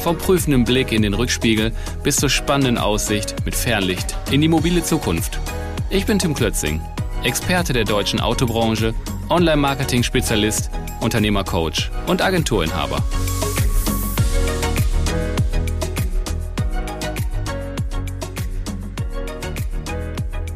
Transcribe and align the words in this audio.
Vom 0.00 0.16
prüfenden 0.16 0.64
Blick 0.64 0.92
in 0.92 1.02
den 1.02 1.12
Rückspiegel 1.12 1.72
bis 2.02 2.16
zur 2.16 2.30
spannenden 2.30 2.78
Aussicht 2.78 3.36
mit 3.44 3.54
Fernlicht 3.54 4.16
in 4.30 4.40
die 4.40 4.48
mobile 4.48 4.82
Zukunft. 4.82 5.38
Ich 5.90 6.06
bin 6.06 6.18
Tim 6.18 6.32
Klötzing, 6.32 6.80
Experte 7.22 7.74
der 7.74 7.84
deutschen 7.84 8.18
Autobranche, 8.18 8.94
Online-Marketing-Spezialist, 9.28 10.70
Unternehmercoach 11.02 11.90
und 12.06 12.22
Agenturinhaber. 12.22 13.04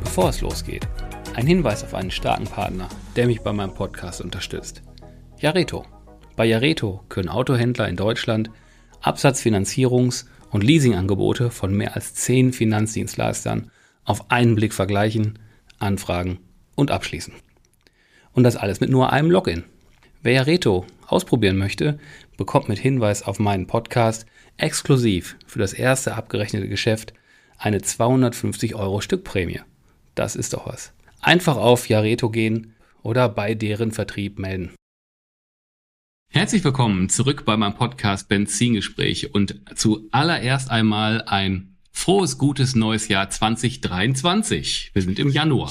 Bevor 0.03 0.31
es 0.31 0.41
losgeht, 0.41 0.89
ein 1.35 1.47
Hinweis 1.47 1.85
auf 1.85 1.93
einen 1.93 2.11
starken 2.11 2.47
Partner, 2.47 2.89
der 3.15 3.27
mich 3.27 3.43
bei 3.43 3.53
meinem 3.53 3.75
Podcast 3.75 4.23
unterstützt. 4.23 4.83
Jareto. 5.39 5.85
Bei 6.35 6.47
Jareto 6.47 7.05
können 7.11 7.29
Autohändler 7.29 7.89
in 7.89 7.97
Deutschland 7.97 8.51
Absatzfinanzierungs- 9.05 10.25
und 10.51 10.65
Leasingangebote 10.65 11.51
von 11.51 11.75
mehr 11.75 11.95
als 11.95 12.15
zehn 12.15 12.53
Finanzdienstleistern 12.53 13.71
auf 14.05 14.31
einen 14.31 14.55
Blick 14.55 14.73
vergleichen, 14.73 15.39
anfragen 15.79 16.39
und 16.75 16.91
abschließen. 16.91 17.35
Und 18.33 18.45
das 18.45 18.57
alles 18.57 18.81
mit 18.81 18.91
nur 18.91 19.13
einem 19.13 19.31
Login. 19.31 19.65
Wer 20.23 20.33
Jareto 20.33 20.87
ausprobieren 21.07 21.59
möchte, 21.59 21.99
bekommt 22.39 22.69
mit 22.69 22.79
Hinweis 22.79 23.23
auf 23.23 23.39
meinen 23.39 23.67
Podcast 23.67 24.27
exklusiv 24.57 25.37
für 25.47 25.59
das 25.59 25.75
erste 25.75 26.15
abgerechnete 26.15 26.69
Geschäft 26.69 27.13
eine 27.59 27.83
250 27.83 28.75
Euro 28.75 29.01
Stückprämie. 29.01 29.61
Das 30.15 30.35
ist 30.35 30.55
doch 30.55 30.67
was. 30.67 30.93
Einfach 31.21 31.57
auf 31.57 31.89
Jareto 31.89 32.31
gehen 32.31 32.75
oder 33.03 33.29
bei 33.29 33.55
deren 33.55 33.93
Vertrieb 33.93 34.39
melden. 34.39 34.73
Herzlich 36.35 36.65
willkommen 36.65 37.09
zurück 37.09 37.45
bei 37.45 37.57
meinem 37.57 37.77
Podcast 37.77 38.29
Benzingespräche 38.29 39.29
und 39.29 39.55
zuallererst 39.77 40.69
einmal 40.69 41.23
ein 41.23 41.77
frohes, 41.93 42.39
gutes 42.39 42.75
neues 42.75 43.07
Jahr 43.07 43.31
2023. 43.31 44.91
Wir 44.95 45.03
sind 45.03 45.21
im 45.21 45.29
Januar. 45.29 45.71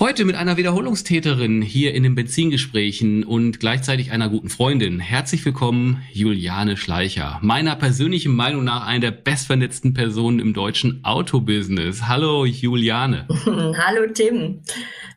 Heute 0.00 0.24
mit 0.24 0.36
einer 0.36 0.56
Wiederholungstäterin 0.56 1.60
hier 1.60 1.92
in 1.92 2.04
den 2.04 2.14
Benzingesprächen 2.14 3.24
und 3.24 3.58
gleichzeitig 3.58 4.12
einer 4.12 4.28
guten 4.28 4.48
Freundin. 4.48 5.00
Herzlich 5.00 5.44
willkommen, 5.44 6.04
Juliane 6.12 6.76
Schleicher. 6.76 7.40
Meiner 7.42 7.74
persönlichen 7.74 8.32
Meinung 8.32 8.62
nach 8.62 8.86
eine 8.86 9.00
der 9.00 9.10
bestvernetzten 9.10 9.94
Personen 9.94 10.38
im 10.38 10.54
deutschen 10.54 11.04
Autobusiness. 11.04 12.06
Hallo, 12.06 12.44
Juliane. 12.44 13.26
Hallo, 13.44 14.06
Tim. 14.14 14.62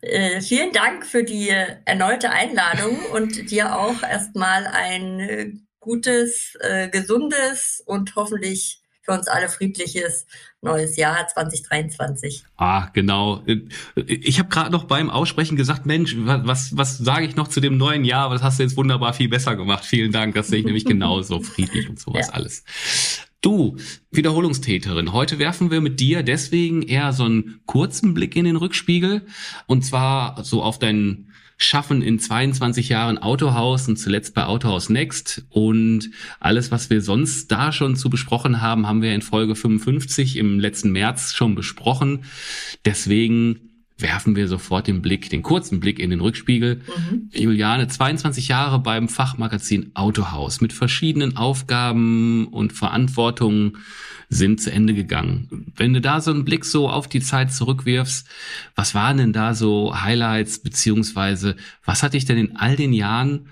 Äh, 0.01 0.41
vielen 0.41 0.71
Dank 0.71 1.05
für 1.05 1.23
die 1.23 1.49
erneute 1.85 2.31
Einladung 2.31 2.97
und 3.13 3.51
dir 3.51 3.77
auch 3.77 4.01
erstmal 4.01 4.65
ein 4.65 5.19
äh, 5.19 5.51
gutes, 5.79 6.57
äh, 6.59 6.89
gesundes 6.89 7.83
und 7.85 8.15
hoffentlich 8.15 8.80
für 9.01 9.11
uns 9.11 9.27
alle 9.27 9.49
friedliches 9.49 10.25
neues 10.61 10.95
Jahr 10.95 11.27
2023. 11.27 12.43
Ah, 12.57 12.89
genau. 12.93 13.43
Ich 13.95 14.39
habe 14.39 14.49
gerade 14.49 14.71
noch 14.71 14.83
beim 14.83 15.09
Aussprechen 15.09 15.55
gesagt, 15.55 15.85
Mensch, 15.85 16.15
was, 16.17 16.77
was 16.77 16.97
sage 16.97 17.25
ich 17.25 17.35
noch 17.35 17.47
zu 17.47 17.59
dem 17.59 17.77
neuen 17.77 18.05
Jahr? 18.05 18.29
Das 18.29 18.43
hast 18.43 18.59
du 18.59 18.63
jetzt 18.63 18.77
wunderbar 18.77 19.13
viel 19.13 19.29
besser 19.29 19.55
gemacht. 19.55 19.83
Vielen 19.83 20.11
Dank. 20.11 20.35
Das 20.35 20.47
sehe 20.47 20.59
ich 20.59 20.65
nämlich 20.65 20.85
genauso 20.91 21.41
friedlich 21.41 21.89
und 21.89 21.99
sowas 21.99 22.27
ja. 22.27 22.33
alles. 22.33 22.63
Du, 23.41 23.75
Wiederholungstäterin, 24.11 25.13
heute 25.13 25.39
werfen 25.39 25.71
wir 25.71 25.81
mit 25.81 25.99
dir 25.99 26.21
deswegen 26.21 26.83
eher 26.83 27.11
so 27.11 27.23
einen 27.23 27.61
kurzen 27.65 28.13
Blick 28.13 28.35
in 28.35 28.45
den 28.45 28.55
Rückspiegel 28.55 29.25
und 29.65 29.83
zwar 29.83 30.43
so 30.43 30.61
auf 30.61 30.77
deinen 30.77 31.30
schaffen 31.63 32.01
in 32.01 32.19
22 32.19 32.89
Jahren 32.89 33.17
Autohaus 33.17 33.87
und 33.87 33.97
zuletzt 33.97 34.33
bei 34.33 34.45
Autohaus 34.45 34.89
Next. 34.89 35.45
Und 35.49 36.09
alles, 36.39 36.71
was 36.71 36.89
wir 36.89 37.01
sonst 37.01 37.51
da 37.51 37.71
schon 37.71 37.95
zu 37.95 38.09
besprochen 38.09 38.61
haben, 38.61 38.87
haben 38.87 39.01
wir 39.01 39.13
in 39.13 39.21
Folge 39.21 39.55
55 39.55 40.37
im 40.37 40.59
letzten 40.59 40.91
März 40.91 41.33
schon 41.33 41.55
besprochen. 41.55 42.25
Deswegen 42.85 43.70
werfen 44.01 44.35
wir 44.35 44.47
sofort 44.47 44.87
den 44.87 45.01
Blick, 45.01 45.29
den 45.29 45.41
kurzen 45.41 45.79
Blick 45.79 45.99
in 45.99 46.09
den 46.09 46.21
Rückspiegel. 46.21 46.81
Mhm. 46.87 47.29
Juliane, 47.33 47.87
22 47.87 48.47
Jahre 48.47 48.79
beim 48.79 49.07
Fachmagazin 49.07 49.91
Autohaus 49.95 50.61
mit 50.61 50.73
verschiedenen 50.73 51.37
Aufgaben 51.37 52.47
und 52.47 52.73
Verantwortungen 52.73 53.77
sind 54.29 54.61
zu 54.61 54.71
Ende 54.71 54.93
gegangen. 54.93 55.71
Wenn 55.75 55.93
du 55.93 56.01
da 56.01 56.21
so 56.21 56.31
einen 56.31 56.45
Blick 56.45 56.63
so 56.65 56.89
auf 56.89 57.07
die 57.07 57.19
Zeit 57.19 57.51
zurückwirfst, 57.53 58.27
was 58.75 58.95
waren 58.95 59.17
denn 59.17 59.33
da 59.33 59.53
so 59.53 59.93
Highlights, 60.01 60.63
beziehungsweise 60.63 61.55
was 61.83 62.01
hat 62.01 62.13
dich 62.13 62.25
denn 62.25 62.37
in 62.37 62.55
all 62.55 62.75
den 62.75 62.93
Jahren 62.93 63.49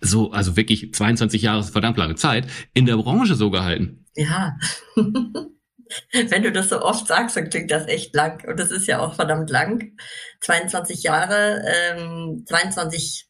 so, 0.00 0.32
also 0.32 0.56
wirklich 0.56 0.92
22 0.94 1.42
Jahre 1.42 1.62
verdammt 1.62 1.96
lange 1.96 2.14
Zeit, 2.14 2.46
in 2.74 2.86
der 2.86 2.96
Branche 2.96 3.34
so 3.34 3.50
gehalten? 3.50 4.04
Ja. 4.14 4.56
Wenn 6.12 6.42
du 6.42 6.52
das 6.52 6.68
so 6.68 6.82
oft 6.82 7.06
sagst, 7.06 7.36
dann 7.36 7.50
klingt 7.50 7.70
das 7.70 7.86
echt 7.88 8.14
lang. 8.14 8.44
Und 8.46 8.58
das 8.58 8.70
ist 8.70 8.86
ja 8.86 9.00
auch 9.00 9.14
verdammt 9.14 9.50
lang. 9.50 9.96
22 10.40 11.02
Jahre, 11.02 11.62
ähm, 11.66 12.44
22 12.46 13.26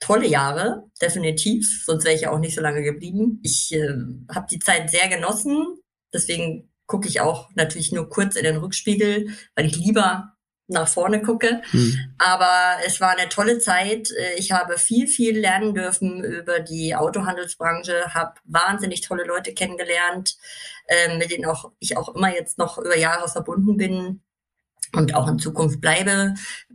tolle 0.00 0.26
Jahre, 0.26 0.84
definitiv. 1.00 1.84
Sonst 1.84 2.04
wäre 2.04 2.14
ich 2.14 2.22
ja 2.22 2.30
auch 2.30 2.38
nicht 2.38 2.54
so 2.54 2.62
lange 2.62 2.82
geblieben. 2.82 3.40
Ich 3.42 3.72
äh, 3.72 3.94
habe 4.34 4.46
die 4.50 4.58
Zeit 4.58 4.90
sehr 4.90 5.08
genossen. 5.08 5.76
Deswegen 6.12 6.70
gucke 6.86 7.06
ich 7.06 7.20
auch 7.20 7.50
natürlich 7.54 7.92
nur 7.92 8.08
kurz 8.08 8.34
in 8.34 8.44
den 8.44 8.56
Rückspiegel, 8.56 9.28
weil 9.54 9.66
ich 9.66 9.76
lieber 9.76 10.32
nach 10.70 10.88
vorne 10.88 11.20
gucke. 11.20 11.62
Hm. 11.70 11.98
Aber 12.18 12.76
es 12.86 13.00
war 13.00 13.10
eine 13.10 13.28
tolle 13.28 13.58
Zeit. 13.58 14.12
Ich 14.36 14.52
habe 14.52 14.78
viel, 14.78 15.06
viel 15.06 15.38
lernen 15.38 15.74
dürfen 15.74 16.24
über 16.24 16.60
die 16.60 16.94
Autohandelsbranche, 16.94 18.14
habe 18.14 18.34
wahnsinnig 18.44 19.02
tolle 19.02 19.24
Leute 19.24 19.52
kennengelernt, 19.52 20.36
äh, 20.86 21.16
mit 21.18 21.30
denen 21.30 21.46
auch 21.46 21.72
ich 21.78 21.96
auch 21.96 22.14
immer 22.14 22.32
jetzt 22.32 22.58
noch 22.58 22.78
über 22.78 22.96
Jahre 22.96 23.28
verbunden 23.28 23.76
bin 23.76 24.20
und 24.92 25.14
auch 25.14 25.28
in 25.28 25.38
Zukunft 25.38 25.80
bleibe. 25.80 26.34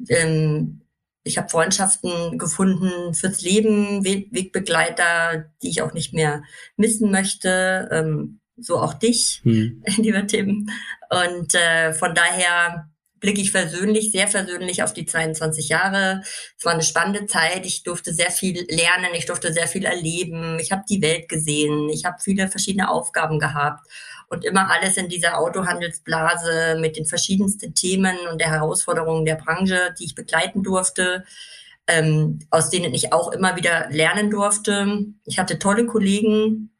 Ähm, 0.09 0.81
ich 1.23 1.38
habe 1.39 1.50
Freundschaften 1.50 2.38
gefunden 2.38 3.13
fürs 3.16 3.41
Leben, 3.41 4.05
Wegbegleiter, 4.05 5.45
die 5.63 5.69
ich 5.69 5.81
auch 5.81 5.94
nicht 5.94 6.13
mehr 6.13 6.44
missen 6.78 7.09
möchte. 7.09 7.89
Ähm, 7.91 8.39
so 8.57 8.78
auch 8.78 8.94
dich, 8.94 9.41
hm. 9.44 9.84
lieber 9.97 10.28
Tim. 10.28 10.69
Und 11.09 11.55
äh, 11.55 11.94
von 11.94 12.13
daher 12.13 12.89
blicke 13.25 13.41
ich 13.41 13.52
versöhnlich, 13.52 14.12
sehr 14.12 14.28
versöhnlich 14.28 14.84
auf 14.84 14.94
die 14.94 15.08
22 15.08 15.69
Jahre. 15.69 16.22
Es 16.56 16.63
war 16.63 16.74
eine 16.74 16.84
spannende 16.84 17.25
Zeit. 17.25 17.66
Ich 17.66 17.81
durfte 17.81 18.13
sehr 18.13 18.30
viel 18.30 18.68
lernen, 18.69 19.16
ich 19.16 19.25
durfte 19.25 19.52
sehr 19.52 19.68
viel 19.68 19.84
erleben. 19.84 20.59
Ich 20.59 20.72
habe 20.72 20.84
die 20.88 21.02
Welt 21.02 21.28
gesehen, 21.28 21.90
ich 21.90 22.06
habe 22.06 22.18
viele 22.22 22.47
verschiedene 22.50 22.88
Aufgaben 22.88 23.40
gehabt 23.40 23.88
und 24.28 24.46
immer 24.46 24.69
alles 24.69 24.97
in 24.97 25.09
dieser 25.09 25.40
Autohandelsblase 25.40 26.78
mit 26.80 26.97
den 26.97 27.08
verschiedensten 27.08 27.74
Themen 27.74 28.16
und 28.31 28.40
der 28.40 28.52
Herausforderungen 28.52 29.25
der 29.25 29.35
Branche, 29.35 29.96
die 29.97 30.06
ich 30.06 30.14
begleiten 30.14 30.62
durfte. 30.62 31.25
Ähm, 31.88 32.40
aus 32.52 32.69
denen 32.69 32.94
ich 32.94 33.12
auch 33.12 33.31
immer 33.31 33.56
wieder 33.56 33.90
lernen 33.90 34.30
durfte. 34.30 35.06
Ich 35.25 35.40
hatte 35.40 35.58
tolle 35.58 35.88
Kollegen, 35.88 36.72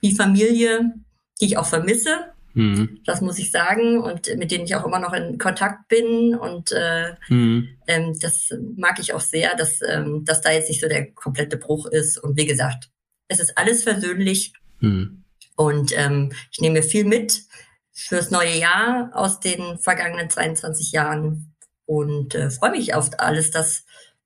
wie 0.00 0.14
Familie, 0.14 0.92
die 1.40 1.46
ich 1.46 1.56
auch 1.56 1.66
vermisse. 1.66 2.32
Mhm. 2.54 3.00
Das 3.04 3.20
muss 3.20 3.38
ich 3.38 3.50
sagen 3.50 3.98
und 4.00 4.34
mit 4.36 4.50
denen 4.50 4.64
ich 4.64 4.74
auch 4.74 4.84
immer 4.84 4.98
noch 4.98 5.12
in 5.12 5.38
Kontakt 5.38 5.88
bin 5.88 6.34
und 6.34 6.72
äh, 6.72 7.14
mhm. 7.28 7.68
ähm, 7.86 8.18
das 8.20 8.52
mag 8.76 8.98
ich 8.98 9.14
auch 9.14 9.20
sehr, 9.20 9.56
dass, 9.56 9.80
ähm, 9.82 10.24
dass 10.24 10.40
da 10.40 10.50
jetzt 10.50 10.68
nicht 10.68 10.80
so 10.80 10.88
der 10.88 11.12
komplette 11.12 11.56
Bruch 11.56 11.86
ist 11.86 12.18
und 12.18 12.36
wie 12.36 12.46
gesagt, 12.46 12.90
es 13.28 13.38
ist 13.38 13.56
alles 13.56 13.84
versöhnlich 13.84 14.52
mhm. 14.80 15.24
und 15.56 15.96
ähm, 15.96 16.32
ich 16.50 16.60
nehme 16.60 16.82
viel 16.82 17.04
mit 17.04 17.42
fürs 17.92 18.30
neue 18.30 18.56
Jahr 18.58 19.10
aus 19.12 19.40
den 19.40 19.78
vergangenen 19.78 20.30
22 20.30 20.92
Jahren 20.92 21.54
und 21.86 22.34
äh, 22.34 22.50
freue 22.50 22.70
mich 22.72 22.94
auf 22.94 23.10
alles 23.18 23.50
das, 23.50 23.84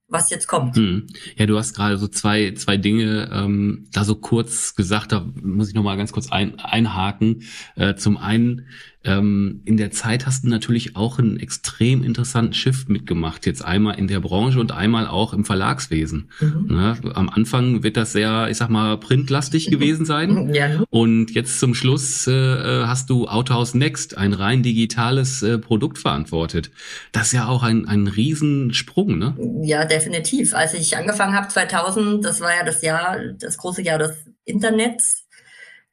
was 0.08 0.30
jetzt 0.30 0.46
kommt. 0.46 0.76
Hm. 0.76 1.06
Ja, 1.36 1.46
du 1.46 1.56
hast 1.56 1.74
gerade 1.74 1.96
so 1.96 2.08
zwei, 2.08 2.52
zwei 2.52 2.76
Dinge 2.76 3.30
ähm, 3.32 3.88
da 3.92 4.04
so 4.04 4.16
kurz 4.16 4.74
gesagt, 4.74 5.12
da 5.12 5.26
muss 5.42 5.68
ich 5.68 5.74
nochmal 5.74 5.96
ganz 5.96 6.12
kurz 6.12 6.30
ein, 6.30 6.58
einhaken. 6.58 7.42
Äh, 7.74 7.94
zum 7.94 8.16
einen 8.16 8.68
Ähm, 9.04 9.60
in 9.64 9.76
der 9.76 9.90
Zeit 9.90 10.26
hast 10.26 10.44
du 10.44 10.48
natürlich 10.48 10.96
auch 10.96 11.18
einen 11.18 11.38
extrem 11.38 12.02
interessanten 12.02 12.54
Shift 12.54 12.88
mitgemacht. 12.88 13.44
Jetzt 13.46 13.64
einmal 13.64 13.98
in 13.98 14.08
der 14.08 14.20
Branche 14.20 14.58
und 14.58 14.72
einmal 14.72 15.06
auch 15.06 15.34
im 15.34 15.44
Verlagswesen. 15.44 16.30
Mhm. 16.40 16.66
Ne? 16.68 16.96
Am 17.14 17.28
Anfang 17.28 17.82
wird 17.82 17.96
das 17.96 18.12
sehr, 18.12 18.48
ich 18.50 18.56
sag 18.56 18.70
mal, 18.70 18.96
printlastig 18.98 19.70
gewesen 19.70 20.06
sein. 20.06 20.54
Ja. 20.54 20.82
Und 20.90 21.32
jetzt 21.32 21.60
zum 21.60 21.74
Schluss 21.74 22.26
äh, 22.26 22.84
hast 22.86 23.10
du 23.10 23.28
Autohaus 23.28 23.74
Next, 23.74 24.16
ein 24.16 24.32
rein 24.32 24.62
digitales 24.62 25.42
äh, 25.42 25.58
Produkt 25.58 25.98
verantwortet. 25.98 26.70
Das 27.12 27.26
ist 27.26 27.32
ja 27.32 27.48
auch 27.48 27.62
ein, 27.62 27.86
ein 27.86 28.06
Riesensprung, 28.06 29.18
ne? 29.18 29.36
Ja, 29.62 29.84
definitiv. 29.84 30.54
Als 30.54 30.74
ich 30.74 30.96
angefangen 30.96 31.34
habe 31.34 31.48
2000, 31.48 32.24
das 32.24 32.40
war 32.40 32.54
ja 32.54 32.64
das 32.64 32.82
Jahr, 32.82 33.18
das 33.38 33.58
große 33.58 33.82
Jahr 33.82 33.98
des 33.98 34.16
Internets 34.44 35.23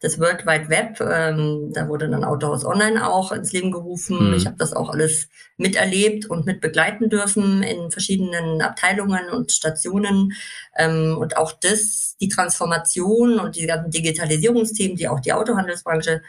das 0.01 0.19
World 0.19 0.45
Wide 0.45 0.69
Web. 0.69 1.00
Ähm, 1.00 1.71
da 1.74 1.88
wurde 1.88 2.09
dann 2.09 2.25
Autohaus 2.25 2.65
Online 2.65 3.07
auch 3.07 3.31
ins 3.31 3.53
Leben 3.53 3.71
gerufen. 3.71 4.30
Mhm. 4.30 4.33
Ich 4.33 4.48
habe 4.48 4.57
das 4.57 4.74
auch 4.74 4.89
alles 4.89 5.30
miterlebt 5.57 6.25
und 6.25 6.45
mit 6.45 6.59
begleiten 6.59 7.09
dürfen 7.09 7.63
in 7.63 7.92
verschiedenen 7.92 8.62
Abteilungen 8.62 9.30
und 9.30 9.51
Stationen. 9.51 10.33
Ähm, 10.75 11.18
und 11.18 11.38
auch 11.38 11.53
das, 11.53 12.18
die 12.19 12.30
Transformation 12.30 13.39
und 13.39 13.56
die 13.56 13.68
ganzen 13.68 13.92
Digitalisierungsthemen, 13.92 14.98
die 14.98 15.07
auch 15.07 15.19
die 15.19 15.33
Autohandelsbranche 15.33 16.24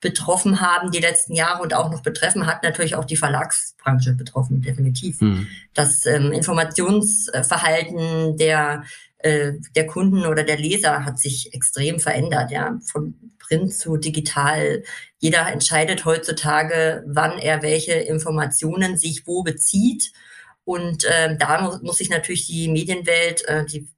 betroffen 0.00 0.60
haben 0.60 0.90
die 0.90 1.00
letzten 1.00 1.34
Jahre 1.34 1.62
und 1.62 1.72
auch 1.72 1.90
noch 1.90 2.02
betreffen, 2.02 2.46
hat 2.46 2.62
natürlich 2.62 2.94
auch 2.94 3.06
die 3.06 3.16
Verlagsbranche 3.16 4.12
betroffen, 4.12 4.60
definitiv. 4.60 5.22
Mhm. 5.22 5.46
Das 5.72 6.04
ähm, 6.04 6.30
Informationsverhalten 6.32 8.36
der 8.36 8.84
äh, 9.24 9.54
der 9.74 9.86
Kunden 9.86 10.26
oder 10.26 10.44
der 10.44 10.58
Leser 10.58 11.06
hat 11.06 11.18
sich 11.18 11.54
extrem 11.54 11.98
verändert, 11.98 12.50
ja, 12.50 12.78
von 12.84 13.32
Print 13.38 13.72
zu 13.72 13.96
digital. 13.96 14.82
Jeder 15.18 15.50
entscheidet 15.50 16.04
heutzutage, 16.04 17.02
wann 17.06 17.38
er 17.38 17.62
welche 17.62 17.94
Informationen 17.94 18.98
sich 18.98 19.26
wo 19.26 19.42
bezieht. 19.42 20.12
Und 20.64 21.04
äh, 21.04 21.38
da 21.38 21.62
muss, 21.62 21.80
muss 21.80 21.96
sich 21.96 22.10
natürlich 22.10 22.46
die 22.46 22.68
Medienwelt, 22.68 23.48
äh, 23.48 23.64
die 23.64 23.88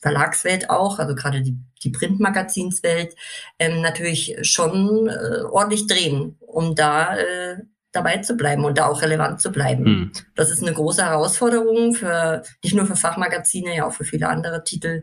Verlagswelt 0.00 0.70
auch, 0.70 1.00
also 1.00 1.16
gerade 1.16 1.42
die, 1.42 1.58
die 1.82 1.90
Printmagazinswelt, 1.90 3.16
ähm, 3.58 3.82
natürlich 3.82 4.36
schon 4.42 5.08
äh, 5.08 5.42
ordentlich 5.50 5.88
drehen, 5.88 6.36
um 6.40 6.76
da 6.76 7.18
äh, 7.18 7.56
dabei 7.92 8.18
zu 8.18 8.36
bleiben 8.36 8.64
und 8.64 8.78
da 8.78 8.86
auch 8.86 9.02
relevant 9.02 9.40
zu 9.40 9.50
bleiben. 9.50 9.84
Mhm. 9.84 10.12
Das 10.34 10.50
ist 10.50 10.62
eine 10.62 10.72
große 10.72 11.04
Herausforderung 11.04 11.94
für 11.94 12.42
nicht 12.62 12.74
nur 12.74 12.86
für 12.86 12.96
Fachmagazine, 12.96 13.76
ja 13.76 13.86
auch 13.86 13.92
für 13.92 14.04
viele 14.04 14.28
andere 14.28 14.62
Titel. 14.64 15.02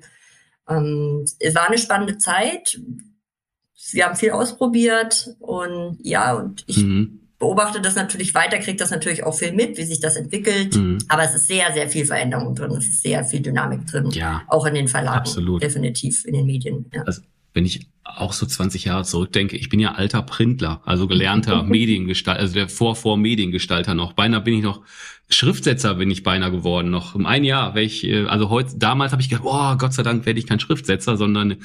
Ähm, 0.69 1.25
es 1.39 1.56
war 1.56 1.68
eine 1.68 1.78
spannende 1.78 2.18
Zeit. 2.18 2.80
Wir 3.92 4.06
haben 4.06 4.16
viel 4.16 4.31
ausprobiert 4.31 5.36
und 5.39 5.98
ja, 6.01 6.34
und 6.34 6.63
ich 6.68 6.78
mhm. 6.78 7.22
beobachte 7.39 7.81
das 7.81 7.95
natürlich 7.95 8.34
weiter, 8.34 8.57
kriege 8.57 8.78
das 8.78 8.92
natürlich 8.92 9.24
auch 9.24 9.36
viel 9.36 9.51
mit, 9.51 9.78
wie 9.78 9.86
sich 9.86 10.00
das 10.00 10.16
entwickelt. 10.16 10.75
Mhm. 10.75 10.98
Aber 11.10 11.24
es 11.24 11.36
ist 11.36 11.48
sehr, 11.48 11.72
sehr 11.74 11.89
viel 11.89 12.06
Veränderung 12.06 12.56
drin. 12.56 12.72
Es 12.72 12.88
ist 12.88 13.04
sehr 13.04 13.24
viel 13.24 13.42
Dynamik 13.42 13.86
drin. 13.88 14.10
Ja. 14.12 14.44
Auch 14.48 14.66
in 14.66 14.75
den 14.75 14.88
Verlagen. 14.88 15.19
Absolut. 15.19 15.62
Definitiv 15.62 16.25
in 16.25 16.34
den 16.34 16.45
Medien. 16.45 16.89
Ja. 16.94 17.04
Also 17.04 17.22
wenn 17.54 17.66
ich 17.66 17.88
auch 18.15 18.33
so 18.33 18.45
20 18.45 18.86
Jahre 18.86 19.04
zurückdenke, 19.04 19.57
ich 19.57 19.69
bin 19.69 19.80
ja 19.80 19.94
alter 19.94 20.21
Printler, 20.21 20.81
also 20.86 21.07
gelernter 21.07 21.63
Mediengestalter, 21.63 22.39
also 22.39 22.54
der 22.54 22.69
Vor-Vor-Mediengestalter 22.69 23.94
noch. 23.94 24.13
Beinahe 24.13 24.42
bin 24.42 24.56
ich 24.56 24.63
noch 24.63 24.81
Schriftsetzer 25.30 25.95
bin 25.95 26.09
ich 26.09 26.24
beinahe 26.24 26.51
geworden 26.51 26.89
noch. 26.89 27.13
Im 27.13 27.25
ein 27.25 27.44
Jahr, 27.44 27.75
welch, 27.75 28.04
äh, 28.06 28.25
also 28.25 28.50
heute, 28.50 28.77
damals 28.77 29.12
habe 29.12 29.21
ich 29.21 29.30
gedacht, 29.30 29.45
oh, 29.45 29.75
Gott 29.77 29.94
sei 29.94 30.04
Dank 30.04 30.25
werde 30.25 30.39
ich 30.39 30.48
kein 30.48 30.59
Schriftsetzer, 30.59 31.18
sondern 31.18 31.57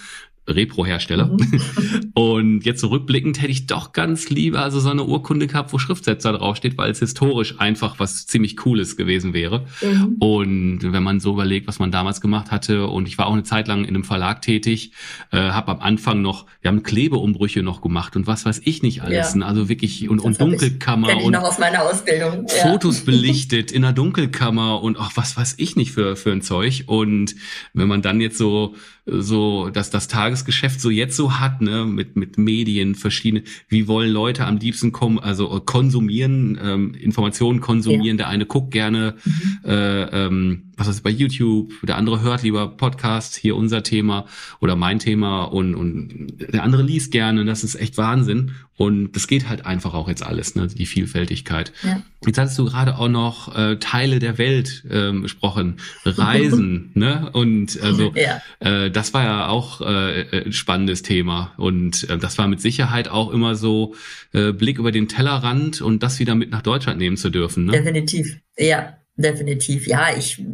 Repro-Hersteller. 0.48 1.26
Mhm. 1.26 2.10
Und 2.14 2.64
jetzt 2.64 2.80
zurückblickend 2.80 3.40
hätte 3.40 3.52
ich 3.52 3.66
doch 3.66 3.92
ganz 3.92 4.28
lieber 4.28 4.60
also 4.60 4.80
so 4.80 4.90
eine 4.90 5.04
Urkunde 5.04 5.46
gehabt, 5.46 5.72
wo 5.72 5.78
Schriftsetzer 5.78 6.32
draufsteht, 6.32 6.76
weil 6.76 6.90
es 6.90 6.98
historisch 6.98 7.60
einfach 7.60 7.98
was 7.98 8.26
ziemlich 8.26 8.56
Cooles 8.56 8.96
gewesen 8.96 9.34
wäre. 9.34 9.66
Mhm. 9.80 10.16
Und 10.18 10.92
wenn 10.92 11.02
man 11.02 11.20
so 11.20 11.32
überlegt, 11.32 11.68
was 11.68 11.78
man 11.78 11.90
damals 11.90 12.20
gemacht 12.20 12.50
hatte, 12.50 12.88
und 12.88 13.06
ich 13.06 13.18
war 13.18 13.26
auch 13.26 13.32
eine 13.32 13.44
Zeit 13.44 13.68
lang 13.68 13.84
in 13.84 13.90
einem 13.90 14.04
Verlag 14.04 14.42
tätig, 14.42 14.92
äh, 15.30 15.38
habe 15.38 15.72
am 15.72 15.80
Anfang 15.80 16.22
noch, 16.22 16.46
wir 16.60 16.70
haben 16.70 16.82
Klebeumbrüche 16.82 17.62
noch 17.62 17.80
gemacht 17.80 18.16
und 18.16 18.26
was 18.26 18.44
weiß 18.44 18.62
ich 18.64 18.82
nicht 18.82 19.02
alles. 19.02 19.34
Ja. 19.34 19.46
Also 19.46 19.68
wirklich 19.68 20.08
und, 20.08 20.18
und 20.18 20.40
Dunkelkammer 20.40 21.10
ich, 21.10 21.24
und 21.24 21.32
noch 21.32 21.42
aus 21.42 21.58
meiner 21.58 21.82
Ausbildung. 21.82 22.46
Ja. 22.48 22.70
Fotos 22.70 23.00
belichtet 23.04 23.70
in 23.70 23.82
der 23.82 23.92
Dunkelkammer 23.92 24.82
und 24.82 24.98
auch 24.98 25.12
was 25.14 25.36
weiß 25.36 25.54
ich 25.58 25.76
nicht 25.76 25.92
für 25.92 26.16
für 26.16 26.32
ein 26.32 26.42
Zeug. 26.42 26.84
Und 26.86 27.34
wenn 27.74 27.88
man 27.88 28.02
dann 28.02 28.20
jetzt 28.20 28.38
so 28.38 28.74
so, 29.04 29.68
dass 29.70 29.90
das 29.90 30.06
Tagesgeschäft 30.32 30.80
so 30.80 30.88
jetzt 30.88 31.14
so 31.14 31.38
hat, 31.38 31.60
ne, 31.60 31.84
mit, 31.84 32.16
mit 32.16 32.38
Medien, 32.38 32.94
verschiedene, 32.94 33.42
wie 33.68 33.86
wollen 33.86 34.10
Leute 34.10 34.46
am 34.46 34.56
liebsten 34.56 34.90
kommen, 34.90 35.18
also 35.18 35.54
äh, 35.54 35.60
konsumieren, 35.60 36.58
ähm, 36.62 36.94
Informationen 36.94 37.60
konsumieren, 37.60 38.16
ja. 38.16 38.24
der 38.24 38.28
eine 38.28 38.46
guckt 38.46 38.70
gerne, 38.70 39.16
mhm. 39.24 39.58
äh, 39.64 40.02
ähm, 40.26 40.71
was 40.76 40.88
ist 40.88 41.02
bei 41.02 41.10
YouTube, 41.10 41.72
der 41.82 41.96
andere 41.96 42.22
hört 42.22 42.42
lieber 42.42 42.68
Podcast, 42.68 43.36
hier 43.36 43.56
unser 43.56 43.82
Thema 43.82 44.26
oder 44.60 44.76
mein 44.76 44.98
Thema 44.98 45.44
und, 45.44 45.74
und 45.74 46.34
der 46.52 46.62
andere 46.62 46.82
liest 46.82 47.12
gerne, 47.12 47.44
das 47.44 47.64
ist 47.64 47.74
echt 47.74 47.98
Wahnsinn. 47.98 48.52
Und 48.74 49.12
das 49.12 49.28
geht 49.28 49.48
halt 49.48 49.66
einfach 49.66 49.94
auch 49.94 50.08
jetzt 50.08 50.24
alles, 50.24 50.56
ne, 50.56 50.66
die 50.66 50.86
Vielfältigkeit. 50.86 51.72
Ja. 51.82 52.02
Jetzt 52.26 52.38
hattest 52.38 52.58
du 52.58 52.64
gerade 52.64 52.96
auch 52.96 53.08
noch 53.08 53.54
äh, 53.54 53.76
Teile 53.76 54.18
der 54.18 54.38
Welt 54.38 54.84
ähm, 54.90 55.22
besprochen, 55.22 55.76
Reisen, 56.04 56.90
ne? 56.94 57.30
Und 57.32 57.80
also 57.82 58.12
ja. 58.14 58.40
äh, 58.60 58.90
das 58.90 59.12
war 59.12 59.24
ja 59.24 59.48
auch 59.48 59.82
äh, 59.82 60.22
äh, 60.22 60.46
ein 60.46 60.52
spannendes 60.52 61.02
Thema. 61.02 61.52
Und 61.58 62.08
äh, 62.08 62.18
das 62.18 62.38
war 62.38 62.48
mit 62.48 62.60
Sicherheit 62.60 63.08
auch 63.08 63.30
immer 63.30 63.54
so 63.56 63.94
äh, 64.32 64.52
Blick 64.52 64.78
über 64.78 64.90
den 64.90 65.06
Tellerrand 65.06 65.82
und 65.82 66.02
das 66.02 66.18
wieder 66.18 66.34
mit 66.34 66.50
nach 66.50 66.62
Deutschland 66.62 66.98
nehmen 66.98 67.16
zu 67.16 67.30
dürfen. 67.30 67.66
Ne? 67.66 67.72
Definitiv, 67.72 68.38
ja. 68.56 68.96
Definitiv, 69.22 69.86
ja. 69.86 70.08
Ich 70.16 70.44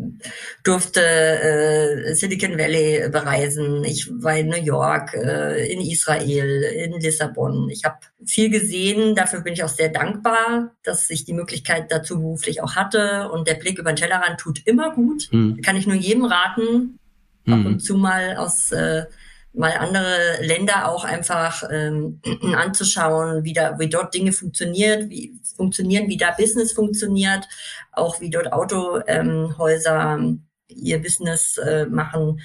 durfte 0.62 1.00
äh, 1.00 2.14
Silicon 2.14 2.58
Valley 2.58 3.08
bereisen. 3.10 3.82
Ich 3.84 4.10
war 4.10 4.36
in 4.36 4.48
New 4.48 4.62
York, 4.62 5.14
äh, 5.14 5.72
in 5.72 5.80
Israel, 5.80 6.62
in 6.62 7.00
Lissabon. 7.00 7.70
Ich 7.70 7.84
habe 7.84 7.96
viel 8.26 8.50
gesehen. 8.50 9.14
Dafür 9.14 9.40
bin 9.40 9.54
ich 9.54 9.64
auch 9.64 9.68
sehr 9.68 9.88
dankbar, 9.88 10.72
dass 10.82 11.08
ich 11.10 11.24
die 11.24 11.32
Möglichkeit 11.32 11.90
dazu 11.90 12.18
beruflich 12.18 12.62
auch 12.62 12.76
hatte. 12.76 13.30
Und 13.30 13.48
der 13.48 13.54
Blick 13.54 13.78
über 13.78 13.92
den 13.92 13.96
Tellerrand 13.96 14.38
tut 14.38 14.66
immer 14.66 14.94
gut. 14.94 15.28
Hm. 15.30 15.60
Kann 15.62 15.76
ich 15.76 15.86
nur 15.86 15.96
jedem 15.96 16.24
raten, 16.24 16.98
hm. 17.44 17.52
ab 17.52 17.64
und 17.64 17.80
zu 17.80 17.96
mal 17.96 18.36
aus 18.36 18.70
äh, 18.72 19.06
mal 19.54 19.72
andere 19.72 20.38
Länder 20.42 20.88
auch 20.88 21.04
einfach 21.04 21.64
ähm, 21.70 22.20
anzuschauen, 22.54 23.44
wie, 23.44 23.52
da, 23.52 23.78
wie 23.78 23.88
dort 23.88 24.14
Dinge 24.14 24.32
funktioniert, 24.32 25.08
wie 25.10 25.40
funktionieren, 25.58 26.08
wie 26.08 26.16
da 26.16 26.30
Business 26.30 26.72
funktioniert, 26.72 27.46
auch 27.92 28.20
wie 28.22 28.30
dort 28.30 28.52
Autohäuser 28.52 30.14
ähm, 30.18 30.46
ihr 30.68 31.02
Business 31.02 31.58
äh, 31.58 31.84
machen. 31.86 32.40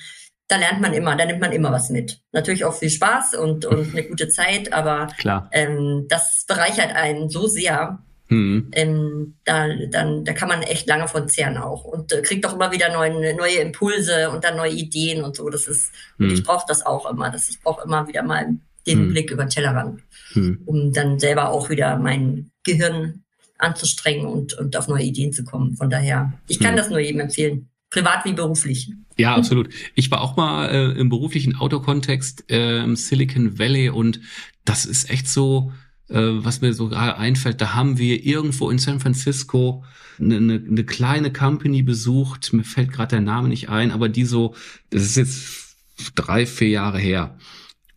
Da 0.50 0.58
lernt 0.58 0.82
man 0.82 0.94
immer, 0.94 1.16
da 1.16 1.26
nimmt 1.26 1.40
man 1.40 1.54
immer 1.54 1.72
was 1.72 1.90
mit. 1.90 2.20
Natürlich 2.34 2.66
auch 2.66 2.74
viel 2.74 2.90
Spaß 2.90 3.36
und, 3.36 3.66
und 3.66 3.92
eine 3.92 4.04
gute 4.04 4.28
Zeit, 4.28 4.74
aber 4.74 5.08
Klar. 5.18 5.50
Ähm, 5.54 6.08
das 6.10 6.44
bereichert 6.46 6.94
einen 6.94 7.30
so 7.30 7.48
sehr, 7.48 8.04
Mhm. 8.30 8.72
Ähm, 8.72 9.36
da, 9.46 9.68
dann, 9.92 10.26
da 10.26 10.34
kann 10.34 10.48
man 10.48 10.64
echt 10.64 10.88
lange 10.88 11.08
von 11.08 11.28
zehren 11.28 11.58
auch 11.58 11.84
und 11.84 12.12
äh, 12.12 12.22
kriegt 12.22 12.46
auch 12.46 12.54
immer 12.54 12.72
wieder 12.72 12.92
neue, 12.92 13.36
neue 13.36 13.58
Impulse 13.58 14.32
und 14.32 14.44
dann 14.44 14.58
neue 14.58 14.72
Ideen 14.72 15.24
und 15.24 15.36
so. 15.36 15.50
Das 15.50 15.68
ist, 15.68 15.92
mhm. 16.18 16.28
und 16.28 16.34
ich 16.34 16.44
brauche 16.44 16.66
das 16.68 16.86
auch 16.86 17.10
immer. 17.10 17.30
Das, 17.30 17.50
ich 17.50 17.62
brauche 17.62 17.84
immer 17.84 18.08
wieder 18.08 18.24
mal 18.24 18.56
den 18.88 19.08
mhm. 19.08 19.12
Blick 19.12 19.32
über 19.32 19.46
den 19.46 19.50
Tellerrand, 19.50 20.02
mhm. 20.34 20.62
um 20.66 20.94
dann 20.94 21.20
selber 21.20 21.50
auch 21.50 21.70
wieder 21.70 21.98
mein 21.98 22.52
Gehirn 22.64 23.24
anzustrengen 23.58 24.26
und, 24.26 24.54
und 24.54 24.76
auf 24.76 24.88
neue 24.88 25.04
Ideen 25.04 25.32
zu 25.32 25.44
kommen. 25.44 25.76
Von 25.76 25.90
daher, 25.90 26.34
ich 26.48 26.60
kann 26.60 26.74
mhm. 26.74 26.78
das 26.78 26.90
nur 26.90 27.00
jedem 27.00 27.22
empfehlen. 27.22 27.70
Privat 27.90 28.26
wie 28.26 28.34
beruflich. 28.34 28.92
Ja, 29.18 29.36
absolut. 29.36 29.70
Ich 29.94 30.10
war 30.10 30.22
auch 30.22 30.36
mal 30.36 30.68
äh, 30.70 31.00
im 31.00 31.10
beruflichen 31.10 31.56
Autokontext 31.56 32.50
äh, 32.50 32.84
im 32.84 32.96
Silicon 32.96 33.60
Valley 33.60 33.90
und 33.90 34.20
das 34.66 34.86
ist 34.86 35.12
echt 35.12 35.30
so, 35.30 35.72
äh, 36.10 36.16
was 36.18 36.62
mir 36.62 36.74
so 36.74 36.90
gerade 36.90 37.18
einfällt, 37.18 37.62
da 37.62 37.76
haben 37.76 38.00
wir 38.00 38.26
irgendwo 38.26 38.72
in 38.72 38.80
San 38.80 39.00
Francisco 39.00 39.84
eine, 40.20 40.38
eine, 40.38 40.56
eine 40.56 40.84
kleine 40.84 41.32
Company 41.32 41.84
besucht, 41.84 42.54
mir 42.54 42.64
fällt 42.64 42.92
gerade 42.92 43.12
der 43.12 43.22
Name 43.22 43.50
nicht 43.50 43.70
ein, 43.70 43.92
aber 43.92 44.10
die 44.10 44.26
so, 44.26 44.56
das 44.90 45.04
ist 45.04 45.16
jetzt 45.16 45.76
drei, 46.16 46.46
vier 46.46 46.70
Jahre 46.70 47.00
her. 47.00 47.38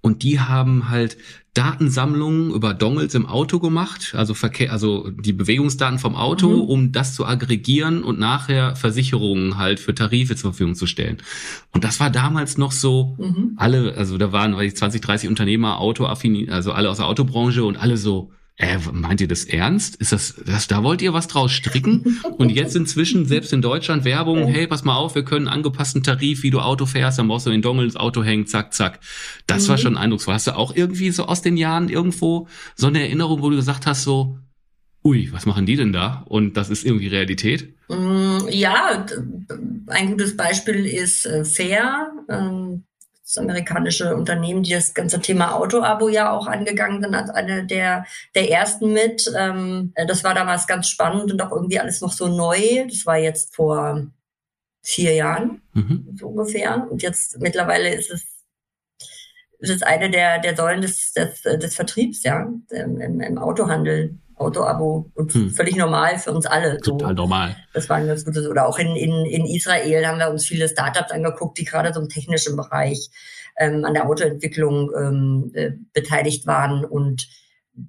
Und 0.00 0.22
die 0.22 0.38
haben 0.38 0.88
halt 0.88 1.16
Datensammlungen 1.56 2.50
über 2.50 2.74
Dongles 2.74 3.14
im 3.14 3.24
Auto 3.24 3.58
gemacht, 3.58 4.14
also 4.14 4.34
Verkehr, 4.34 4.72
also 4.72 5.10
die 5.10 5.32
Bewegungsdaten 5.32 5.98
vom 5.98 6.14
Auto, 6.14 6.48
mhm. 6.50 6.60
um 6.60 6.92
das 6.92 7.14
zu 7.14 7.24
aggregieren 7.24 8.04
und 8.04 8.18
nachher 8.18 8.76
Versicherungen 8.76 9.56
halt 9.56 9.80
für 9.80 9.94
Tarife 9.94 10.36
zur 10.36 10.52
Verfügung 10.52 10.74
zu 10.74 10.86
stellen. 10.86 11.16
Und 11.72 11.82
das 11.82 11.98
war 11.98 12.10
damals 12.10 12.58
noch 12.58 12.72
so, 12.72 13.16
mhm. 13.18 13.52
alle, 13.56 13.94
also 13.96 14.18
da 14.18 14.32
waren 14.32 14.54
weiß 14.54 14.72
ich, 14.72 14.76
20, 14.76 15.00
30 15.00 15.28
Unternehmer, 15.30 15.78
Autoaffin, 15.80 16.50
also 16.50 16.72
alle 16.72 16.90
aus 16.90 16.98
der 16.98 17.06
Autobranche 17.06 17.64
und 17.64 17.76
alle 17.76 17.96
so, 17.96 18.32
äh, 18.58 18.78
meint 18.90 19.20
ihr 19.20 19.28
das 19.28 19.44
ernst? 19.44 19.96
Ist 19.96 20.12
das, 20.12 20.34
das, 20.46 20.66
da 20.66 20.82
wollt 20.82 21.02
ihr 21.02 21.12
was 21.12 21.28
draus 21.28 21.52
stricken? 21.52 22.20
Und 22.38 22.50
jetzt 22.50 22.74
inzwischen, 22.74 23.26
selbst 23.26 23.52
in 23.52 23.60
Deutschland, 23.60 24.04
Werbung, 24.04 24.46
hey, 24.46 24.66
pass 24.66 24.82
mal 24.82 24.96
auf, 24.96 25.14
wir 25.14 25.24
können 25.24 25.46
einen 25.46 25.58
angepassten 25.58 26.02
Tarif, 26.02 26.42
wie 26.42 26.50
du 26.50 26.60
Auto 26.60 26.86
fährst, 26.86 27.18
dann 27.18 27.28
brauchst 27.28 27.46
du 27.46 27.50
den 27.50 27.60
Dongle 27.60 27.84
ins 27.84 27.96
Auto 27.96 28.24
hängen, 28.24 28.46
zack, 28.46 28.72
zack. 28.72 29.00
Das 29.46 29.64
mhm. 29.64 29.68
war 29.68 29.78
schon 29.78 29.96
eindrucksvoll. 29.98 30.34
Hast 30.34 30.46
du 30.46 30.56
auch 30.56 30.74
irgendwie 30.74 31.10
so 31.10 31.26
aus 31.26 31.42
den 31.42 31.58
Jahren 31.58 31.90
irgendwo 31.90 32.48
so 32.74 32.86
eine 32.86 33.00
Erinnerung, 33.00 33.42
wo 33.42 33.50
du 33.50 33.56
gesagt 33.56 33.86
hast, 33.86 34.04
so, 34.04 34.38
ui, 35.04 35.28
was 35.32 35.44
machen 35.44 35.66
die 35.66 35.76
denn 35.76 35.92
da? 35.92 36.24
Und 36.26 36.56
das 36.56 36.70
ist 36.70 36.84
irgendwie 36.84 37.08
Realität? 37.08 37.74
Mm, 37.88 38.38
ja, 38.50 39.06
ein 39.88 40.10
gutes 40.10 40.36
Beispiel 40.36 40.86
ist 40.86 41.26
äh, 41.26 41.44
Fair. 41.44 42.10
Das 43.26 43.38
amerikanische 43.38 44.14
Unternehmen, 44.14 44.62
die 44.62 44.70
das 44.70 44.94
ganze 44.94 45.20
Thema 45.20 45.56
Auto-Abo 45.56 46.08
ja 46.08 46.30
auch 46.30 46.46
angegangen 46.46 47.02
sind, 47.02 47.12
als 47.12 47.28
eine 47.28 47.66
der, 47.66 48.06
der 48.36 48.52
ersten 48.52 48.92
mit. 48.92 49.28
Ähm, 49.36 49.90
äh, 49.96 50.06
das 50.06 50.22
war 50.22 50.32
damals 50.32 50.68
ganz 50.68 50.88
spannend 50.88 51.32
und 51.32 51.42
auch 51.42 51.50
irgendwie 51.50 51.80
alles 51.80 52.00
noch 52.00 52.12
so 52.12 52.28
neu. 52.28 52.86
Das 52.88 53.04
war 53.04 53.18
jetzt 53.18 53.56
vor 53.56 54.06
vier 54.80 55.14
Jahren 55.14 55.62
mhm. 55.74 56.16
so 56.16 56.28
ungefähr. 56.28 56.86
Und 56.88 57.02
jetzt 57.02 57.40
mittlerweile 57.40 57.92
ist 57.92 58.12
es, 58.12 58.22
ist 59.58 59.70
es 59.70 59.82
eine 59.82 60.08
der, 60.08 60.38
der 60.38 60.54
Säulen 60.54 60.82
des, 60.82 61.12
des, 61.12 61.42
des 61.42 61.74
Vertriebs, 61.74 62.22
ja, 62.22 62.48
im, 62.70 63.20
im 63.20 63.38
Autohandel. 63.38 64.16
Auto-Abo 64.36 65.10
und 65.14 65.32
hm. 65.32 65.50
völlig 65.50 65.76
normal 65.76 66.18
für 66.18 66.32
uns 66.32 66.46
alle. 66.46 66.78
Total 66.78 67.08
so. 67.08 67.14
normal. 67.14 67.56
Das 67.72 67.88
war 67.88 67.96
ein 67.96 68.06
ganz 68.06 68.24
gutes. 68.24 68.46
Oder 68.46 68.68
auch 68.68 68.78
in, 68.78 68.94
in, 68.94 69.24
in 69.24 69.46
Israel 69.46 70.06
haben 70.06 70.18
wir 70.18 70.30
uns 70.30 70.46
viele 70.46 70.68
Startups 70.68 71.10
angeguckt, 71.10 71.58
die 71.58 71.64
gerade 71.64 71.92
so 71.92 72.00
im 72.00 72.08
technischen 72.08 72.56
Bereich 72.56 73.10
ähm, 73.58 73.84
an 73.84 73.94
der 73.94 74.06
Autoentwicklung 74.06 74.90
ähm, 74.96 75.50
äh, 75.54 75.72
beteiligt 75.94 76.46
waren 76.46 76.84
und 76.84 77.28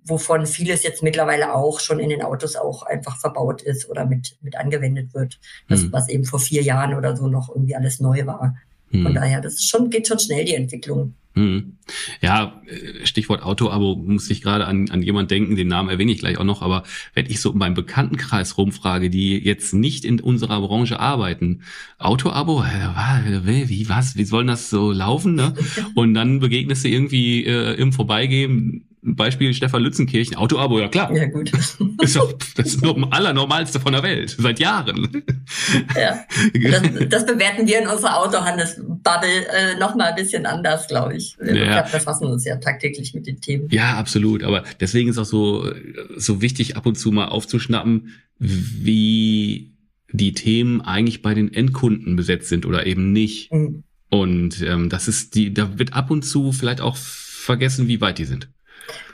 wovon 0.04 0.46
vieles 0.46 0.84
jetzt 0.84 1.04
mittlerweile 1.04 1.54
auch 1.54 1.80
schon 1.80 2.00
in 2.00 2.10
den 2.10 2.22
Autos 2.22 2.56
auch 2.56 2.84
einfach 2.84 3.20
verbaut 3.20 3.62
ist 3.62 3.90
oder 3.90 4.06
mit, 4.06 4.38
mit 4.42 4.58
angewendet 4.58 5.14
wird. 5.14 5.40
Das, 5.70 5.82
hm. 5.82 5.94
was 5.94 6.10
eben 6.10 6.24
vor 6.24 6.40
vier 6.40 6.62
Jahren 6.62 6.94
oder 6.94 7.16
so 7.16 7.28
noch 7.28 7.50
irgendwie 7.50 7.76
alles 7.76 8.00
neu 8.00 8.26
war. 8.26 8.56
Hm. 8.92 9.04
Von 9.04 9.14
daher, 9.14 9.42
das 9.42 9.56
ist 9.56 9.70
schon, 9.70 9.90
geht 9.90 10.08
schon 10.08 10.20
schnell, 10.20 10.46
die 10.46 10.56
Entwicklung. 10.56 11.16
Hm. 11.38 11.78
Ja, 12.20 12.60
äh, 12.66 13.06
Stichwort 13.06 13.44
Auto-Abo 13.44 13.96
muss 13.96 14.28
ich 14.32 14.42
gerade 14.42 14.66
an, 14.66 14.90
an 14.90 15.04
jemand 15.04 15.30
denken, 15.30 15.56
den 15.56 15.68
Namen 15.68 15.88
erwähne 15.88 16.12
ich 16.12 16.18
gleich 16.18 16.40
auch 16.40 16.44
noch, 16.44 16.64
aber 16.64 16.82
wenn 17.14 17.28
ich 17.28 17.42
so 17.42 17.52
in 17.52 17.60
meinem 17.60 17.76
Bekanntenkreis 17.76 18.58
rumfrage, 18.58 19.12
die 19.12 19.38
jetzt 19.38 19.72
nicht 19.72 20.04
in 20.04 20.20
unserer 20.20 20.60
Branche 20.62 21.00
arbeiten, 21.00 21.62
Auto-Abo, 22.00 22.64
äh, 22.64 23.70
wie, 23.70 23.88
was, 23.88 24.16
wie 24.16 24.26
soll 24.26 24.48
das 24.48 24.72
so 24.72 24.92
laufen, 24.92 25.36
ne? 25.36 25.54
Und 25.94 26.16
dann 26.16 26.40
begegnest 26.40 26.86
du 26.86 26.90
irgendwie 26.90 27.46
äh, 27.46 27.76
im 27.76 27.94
Vorbeigehen 27.94 28.88
Beispiel 29.16 29.54
Stefan 29.54 29.84
Lützenkirchen, 29.84 30.36
Autoabo, 30.36 30.80
ja 30.80 30.88
klar. 30.88 31.14
Ja, 31.16 31.26
gut. 31.26 31.52
Ist 32.02 32.16
doch, 32.16 32.34
das 32.56 32.78
allernormalste 32.84 33.80
von 33.80 33.94
der 33.94 34.04
Welt, 34.04 34.36
seit 34.38 34.60
Jahren. 34.60 35.24
Ja. 35.96 36.26
Das, 36.68 36.82
das 37.10 37.26
bewerten 37.26 37.68
wir 37.68 37.82
in 37.82 37.88
unserer 37.88 38.20
Autohandelsbubble 38.20 39.48
äh, 39.48 39.78
nochmal 39.80 40.10
ein 40.10 40.16
bisschen 40.16 40.46
anders, 40.46 40.88
glaube 40.88 41.16
ich. 41.16 41.38
Wir 41.40 41.66
ja. 41.66 41.82
befassen 41.82 42.26
uns 42.26 42.46
ja 42.46 42.58
tagtäglich 42.58 43.14
mit 43.14 43.28
den 43.28 43.40
Themen. 43.40 43.68
Ja, 43.70 43.96
absolut. 43.96 44.44
Aber 44.44 44.64
deswegen 44.80 45.10
ist 45.10 45.18
auch 45.18 45.26
so, 45.26 45.72
so 46.16 46.42
wichtig, 46.42 46.76
ab 46.76 46.86
und 46.86 46.96
zu 46.96 47.12
mal 47.12 47.28
aufzuschnappen, 47.28 48.14
wie 48.40 49.74
die 50.12 50.34
Themen 50.34 50.82
eigentlich 50.82 51.22
bei 51.22 51.34
den 51.34 51.54
Endkunden 51.54 52.16
besetzt 52.16 52.50
sind 52.50 52.66
oder 52.66 52.86
eben 52.86 53.12
nicht. 53.12 53.52
Mhm. 53.52 53.84
Und 54.10 54.62
ähm, 54.62 54.90
das 54.90 55.08
ist 55.08 55.36
die, 55.36 55.54
da 55.54 55.78
wird 55.78 55.94
ab 55.94 56.12
und 56.12 56.24
zu 56.24 56.52
vielleicht 56.52 56.82
auch 56.82 56.96
vergessen, 56.96 57.88
wie 57.88 58.02
weit 58.02 58.18
die 58.18 58.26
sind. 58.26 58.50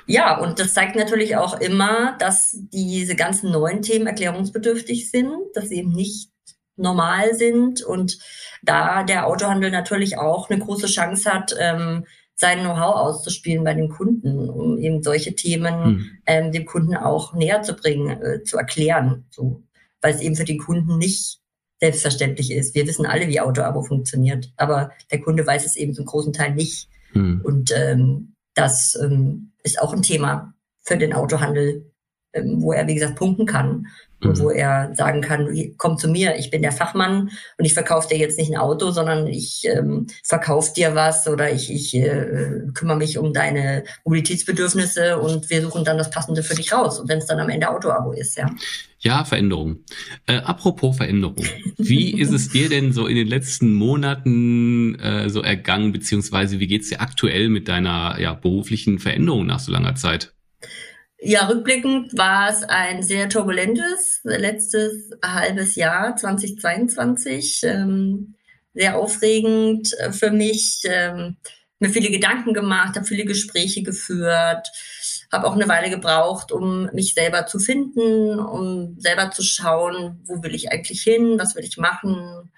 Ja, 0.06 0.38
und 0.38 0.60
das 0.60 0.74
zeigt 0.74 0.96
natürlich 0.96 1.38
auch 1.38 1.60
immer, 1.60 2.18
dass 2.20 2.58
diese 2.74 3.16
ganzen 3.16 3.52
neuen 3.52 3.82
Themen 3.82 4.08
erklärungsbedürftig 4.08 5.10
sind, 5.10 5.34
dass 5.54 5.70
sie 5.70 5.78
eben 5.78 5.92
nicht 5.92 6.30
normal 6.76 7.36
sind 7.36 7.84
und 7.84 8.18
da 8.64 9.04
der 9.04 9.28
Autohandel 9.28 9.72
natürlich 9.72 10.18
auch 10.18 10.50
eine 10.50 10.60
große 10.60 10.88
Chance 10.88 11.32
hat, 11.32 11.56
ähm, 11.60 12.06
sein 12.36 12.62
Know-how 12.62 12.96
auszuspielen 12.96 13.64
bei 13.64 13.74
den 13.74 13.90
Kunden, 13.90 14.50
um 14.50 14.78
eben 14.80 15.04
solche 15.04 15.36
Themen 15.36 15.84
hm. 15.84 16.10
ähm, 16.26 16.52
dem 16.52 16.66
Kunden 16.66 16.96
auch 16.96 17.34
näher 17.34 17.62
zu 17.62 17.76
bringen, 17.76 18.22
äh, 18.22 18.44
zu 18.44 18.58
erklären, 18.58 19.26
so, 19.30 19.64
weil 20.02 20.16
es 20.16 20.22
eben 20.22 20.36
für 20.36 20.44
den 20.44 20.58
Kunden 20.58 20.98
nicht 20.98 21.40
selbstverständlich 21.80 22.52
ist. 22.52 22.76
Wir 22.76 22.88
wissen 22.88 23.06
alle, 23.06 23.28
wie 23.28 23.40
Autoabo 23.40 23.84
funktioniert, 23.84 24.52
aber 24.58 24.92
der 25.12 25.22
Kunde 25.22 25.46
weiß 25.46 25.66
es 25.66 25.76
eben 25.76 25.94
zum 25.94 26.06
großen 26.06 26.34
Teil 26.34 26.56
nicht. 26.56 26.90
Hm. 27.12 27.42
Und 27.44 27.72
ähm, 27.76 28.33
das 28.54 28.96
ähm, 29.02 29.52
ist 29.64 29.82
auch 29.82 29.94
ein 29.94 30.02
Thema 30.02 30.54
für 30.82 30.98
den 30.98 31.14
Autohandel, 31.14 31.92
ähm, 32.34 32.62
wo 32.62 32.74
er, 32.74 32.88
wie 32.88 32.96
gesagt, 32.96 33.16
punkten 33.16 33.46
kann 33.46 33.88
mhm. 34.24 34.40
wo 34.40 34.50
er 34.50 34.94
sagen 34.96 35.22
kann, 35.22 35.48
komm 35.78 35.98
zu 35.98 36.08
mir, 36.08 36.36
ich 36.38 36.50
bin 36.50 36.62
der 36.62 36.72
Fachmann 36.72 37.30
und 37.58 37.66
ich 37.66 37.74
verkaufe 37.74 38.08
dir 38.08 38.18
jetzt 38.18 38.38
nicht 38.38 38.52
ein 38.52 38.58
Auto, 38.58 38.92
sondern 38.92 39.28
ich 39.28 39.66
ähm, 39.66 40.08
verkaufe 40.24 40.74
dir 40.76 40.96
was 40.96 41.28
oder 41.28 41.52
ich, 41.52 41.72
ich 41.72 41.96
äh, 41.96 42.62
kümmere 42.74 42.98
mich 42.98 43.18
um 43.18 43.34
deine 43.34 43.84
Mobilitätsbedürfnisse 44.06 45.20
und 45.20 45.50
wir 45.50 45.62
suchen 45.62 45.86
dann 45.86 45.98
das 45.98 46.10
Passende 46.10 46.44
für 46.44 46.56
dich 46.56 46.74
raus. 46.74 47.00
Und 47.00 47.10
wenn 47.10 47.20
es 47.20 47.26
dann 47.26 47.40
am 47.40 47.50
Ende 47.50 47.70
Autoabo 47.70 48.12
ist, 48.12 48.38
ja. 48.38 48.50
Ja, 49.00 49.26
Veränderung. 49.26 49.84
Äh, 50.28 50.38
apropos 50.38 50.96
Veränderung. 50.96 51.46
Wie 51.78 52.14
ist 52.20 52.32
es 52.32 52.50
dir 52.50 52.70
denn 52.70 52.94
so 52.94 53.06
in 53.06 53.18
den 53.18 53.28
letzten 53.28 53.74
Monaten 53.74 54.96
äh, 54.96 55.30
so 55.30 55.42
ergangen, 55.42 55.92
beziehungsweise 55.92 56.60
wie 56.60 56.68
geht's 56.68 56.88
dir 56.88 57.02
aktuell 57.02 57.50
mit 57.50 57.68
deiner 57.68 58.18
ja, 58.20 58.34
beruflichen 58.34 59.00
Veränderung 59.00 59.46
nach 59.46 59.60
so 59.60 59.74
langer 59.74 59.96
Zeit? 59.96 60.34
Ja, 61.26 61.48
rückblickend 61.48 62.18
war 62.18 62.50
es 62.50 62.64
ein 62.64 63.02
sehr 63.02 63.30
turbulentes 63.30 64.20
letztes 64.26 65.10
halbes 65.24 65.76
Jahr 65.78 66.18
2022. 66.18 67.62
Ähm, 67.64 68.36
sehr 68.74 68.98
aufregend 68.98 69.94
äh, 70.00 70.12
für 70.12 70.32
mich. 70.32 70.82
Ähm, 70.84 71.38
mir 71.80 71.90
viele 71.90 72.12
Gedanken 72.12 72.54
gemacht, 72.54 72.98
habe 72.98 73.06
viele 73.06 73.24
Gespräche 73.24 73.84
geführt, 73.84 74.68
habe 75.32 75.48
auch 75.48 75.54
eine 75.54 75.70
Weile 75.70 75.90
gebraucht, 75.90 76.52
um 76.52 76.90
mich 76.94 77.14
selber 77.14 77.46
zu 77.46 77.58
finden, 77.60 78.38
um 78.38 79.00
selber 79.00 79.32
zu 79.32 79.44
schauen, 79.44 80.20
wo 80.26 80.44
will 80.44 80.54
ich 80.54 80.74
eigentlich 80.74 81.04
hin, 81.04 81.40
was 81.40 81.56
will 81.56 81.64
ich 81.64 81.78
machen. 81.78 82.52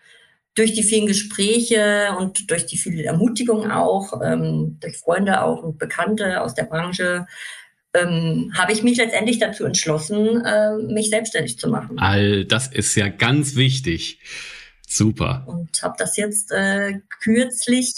Durch 0.55 0.74
die 0.74 0.84
vielen 0.84 1.05
Gespräche 1.05 2.15
und 2.17 2.50
durch 2.50 2.65
die 2.65 2.77
viele 2.77 3.03
Ermutigung 3.03 3.69
auch, 3.69 4.22
ähm, 4.24 4.79
durch 4.79 4.98
Freunde 4.98 5.43
auch 5.43 5.62
und 5.62 5.77
Bekannte 5.77 6.41
aus 6.41 6.55
der 6.55 6.63
Branche, 6.63 7.27
ähm, 7.95 8.51
habe 8.57 8.73
ich 8.73 8.83
mich 8.83 8.97
letztendlich 8.97 9.39
dazu 9.39 9.65
entschlossen, 9.65 10.43
äh, 10.45 10.75
mich 10.77 11.09
selbstständig 11.09 11.57
zu 11.59 11.69
machen. 11.69 11.99
All 11.99 12.45
das 12.45 12.67
ist 12.67 12.95
ja 12.95 13.07
ganz 13.07 13.55
wichtig. 13.55 14.19
Super. 14.87 15.45
Und 15.47 15.81
habe 15.81 15.95
das 15.97 16.17
jetzt 16.17 16.51
äh, 16.51 16.99
kürzlich 17.21 17.93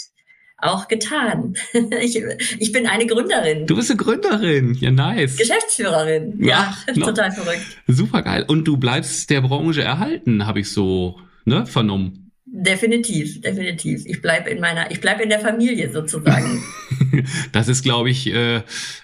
auch 0.58 0.88
getan. 0.88 1.54
ich, 2.00 2.20
ich 2.58 2.72
bin 2.72 2.86
eine 2.86 3.06
Gründerin. 3.06 3.66
Du 3.66 3.76
bist 3.76 3.90
eine 3.90 3.98
Gründerin, 3.98 4.74
ja 4.74 4.90
nice. 4.90 5.36
Geschäftsführerin, 5.36 6.42
ja, 6.42 6.76
ja 6.86 6.94
total 7.04 7.30
verrückt. 7.30 7.64
Super 7.86 8.22
geil. 8.22 8.44
Und 8.48 8.64
du 8.64 8.76
bleibst 8.76 9.30
der 9.30 9.42
Branche 9.42 9.82
erhalten, 9.82 10.46
habe 10.46 10.60
ich 10.60 10.70
so 10.70 11.20
ne, 11.44 11.66
vernommen. 11.66 12.27
Definitiv, 12.50 13.40
definitiv. 13.42 14.02
Ich 14.06 14.22
bleibe 14.22 14.48
in 14.48 14.58
meiner, 14.58 14.90
ich 14.90 15.00
bleibe 15.00 15.22
in 15.22 15.28
der 15.28 15.40
Familie 15.40 15.92
sozusagen. 15.92 16.62
das 17.52 17.68
ist, 17.68 17.82
glaube 17.82 18.08
ich, 18.08 18.32
äh, 18.32 18.62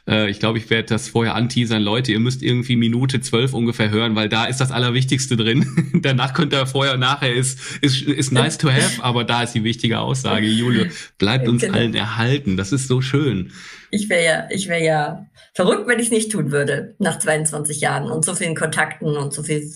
äh, 0.09 0.31
ich 0.31 0.41
glaube, 0.41 0.59
ich 0.59 0.71
werde 0.71 0.89
das 0.89 1.09
vorher 1.09 1.35
anteasern. 1.35 1.83
Leute, 1.83 2.13
ihr 2.13 2.21
müsst 2.21 2.43
irgendwie 2.43 2.77
Minute 2.77 3.21
zwölf 3.21 3.53
ungefähr 3.53 3.91
hören, 3.91 4.17
weil 4.17 4.31
da 4.31 4.47
ist 4.47 4.59
das 4.59 4.73
Allerwichtigste 4.73 5.37
drin. 5.37 5.67
Danach 6.03 6.33
könnt 6.33 6.55
ihr 6.55 6.67
vorher 6.67 6.97
nachher 6.97 7.35
ist, 7.35 7.59
ist, 7.83 8.03
ist 8.03 8.33
nice 8.33 8.57
to 8.57 8.71
have, 8.71 9.03
aber 9.05 9.25
da 9.25 9.43
ist 9.43 9.53
die 9.53 9.65
wichtige 9.65 9.99
Aussage. 10.01 10.47
Julia, 10.47 10.87
bleibt 11.19 11.47
uns 11.47 11.63
genau. 11.63 11.75
allen 11.75 11.95
erhalten. 11.95 12.57
Das 12.57 12.73
ist 12.73 12.89
so 12.89 13.03
schön. 13.03 13.53
Ich 13.95 14.09
wäre 14.09 14.25
ja, 14.25 14.49
ich 14.51 14.69
wäre 14.69 14.83
ja 14.83 15.27
verrückt, 15.55 15.87
wenn 15.87 15.99
ich 15.99 16.07
es 16.07 16.13
nicht 16.13 16.33
tun 16.33 16.51
würde, 16.51 16.97
nach 16.99 17.19
22 17.19 17.81
Jahren 17.81 18.11
und 18.11 18.25
so 18.25 18.35
vielen 18.35 18.57
Kontakten 18.57 19.17
und 19.17 19.33
so 19.33 19.43
vielen 19.43 19.71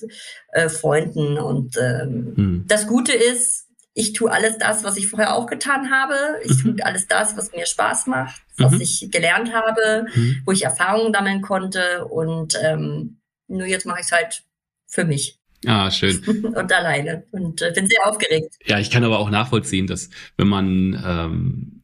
äh, 0.53 0.69
Freunden. 0.69 1.39
Und 1.39 1.77
ähm, 1.77 2.33
hm. 2.37 2.65
das 2.67 2.87
Gute 2.87 3.13
ist, 3.13 3.69
ich 3.95 4.13
tue 4.13 4.31
alles 4.31 4.59
das, 4.59 4.85
was 4.85 4.97
ich 4.97 5.09
vorher 5.09 5.35
auch 5.35 5.47
getan 5.47 5.91
habe. 5.91 6.15
Ich 6.45 6.63
mhm. 6.63 6.77
tue 6.77 6.87
alles 6.87 7.09
das, 7.09 7.37
was 7.37 7.51
mir 7.51 7.67
Spaß 7.67 8.07
macht, 8.07 8.41
was 8.57 8.75
mhm. 8.75 8.81
ich 8.81 9.09
gelernt 9.11 9.53
habe, 9.53 10.07
mhm. 10.15 10.43
wo 10.45 10.53
ich 10.53 10.63
Erfahrungen 10.63 11.13
sammeln 11.13 11.43
konnte. 11.43 12.05
Und 12.05 12.57
ähm, 12.63 13.19
nur 13.49 13.67
jetzt 13.67 13.87
mache 13.87 13.99
ich 13.99 14.07
es 14.07 14.13
halt 14.13 14.45
für 14.87 15.05
mich. 15.05 15.41
Ah, 15.67 15.91
schön. 15.91 16.23
und 16.55 16.73
alleine. 16.73 17.25
Und 17.33 17.61
äh, 17.61 17.73
bin 17.75 17.89
sehr 17.89 18.07
aufgeregt. 18.07 18.55
Ja, 18.65 18.79
ich 18.79 18.91
kann 18.91 19.03
aber 19.03 19.19
auch 19.19 19.31
nachvollziehen, 19.31 19.89
dass 19.89 20.11
wenn 20.37 20.47
man 20.47 21.03
ähm, 21.05 21.78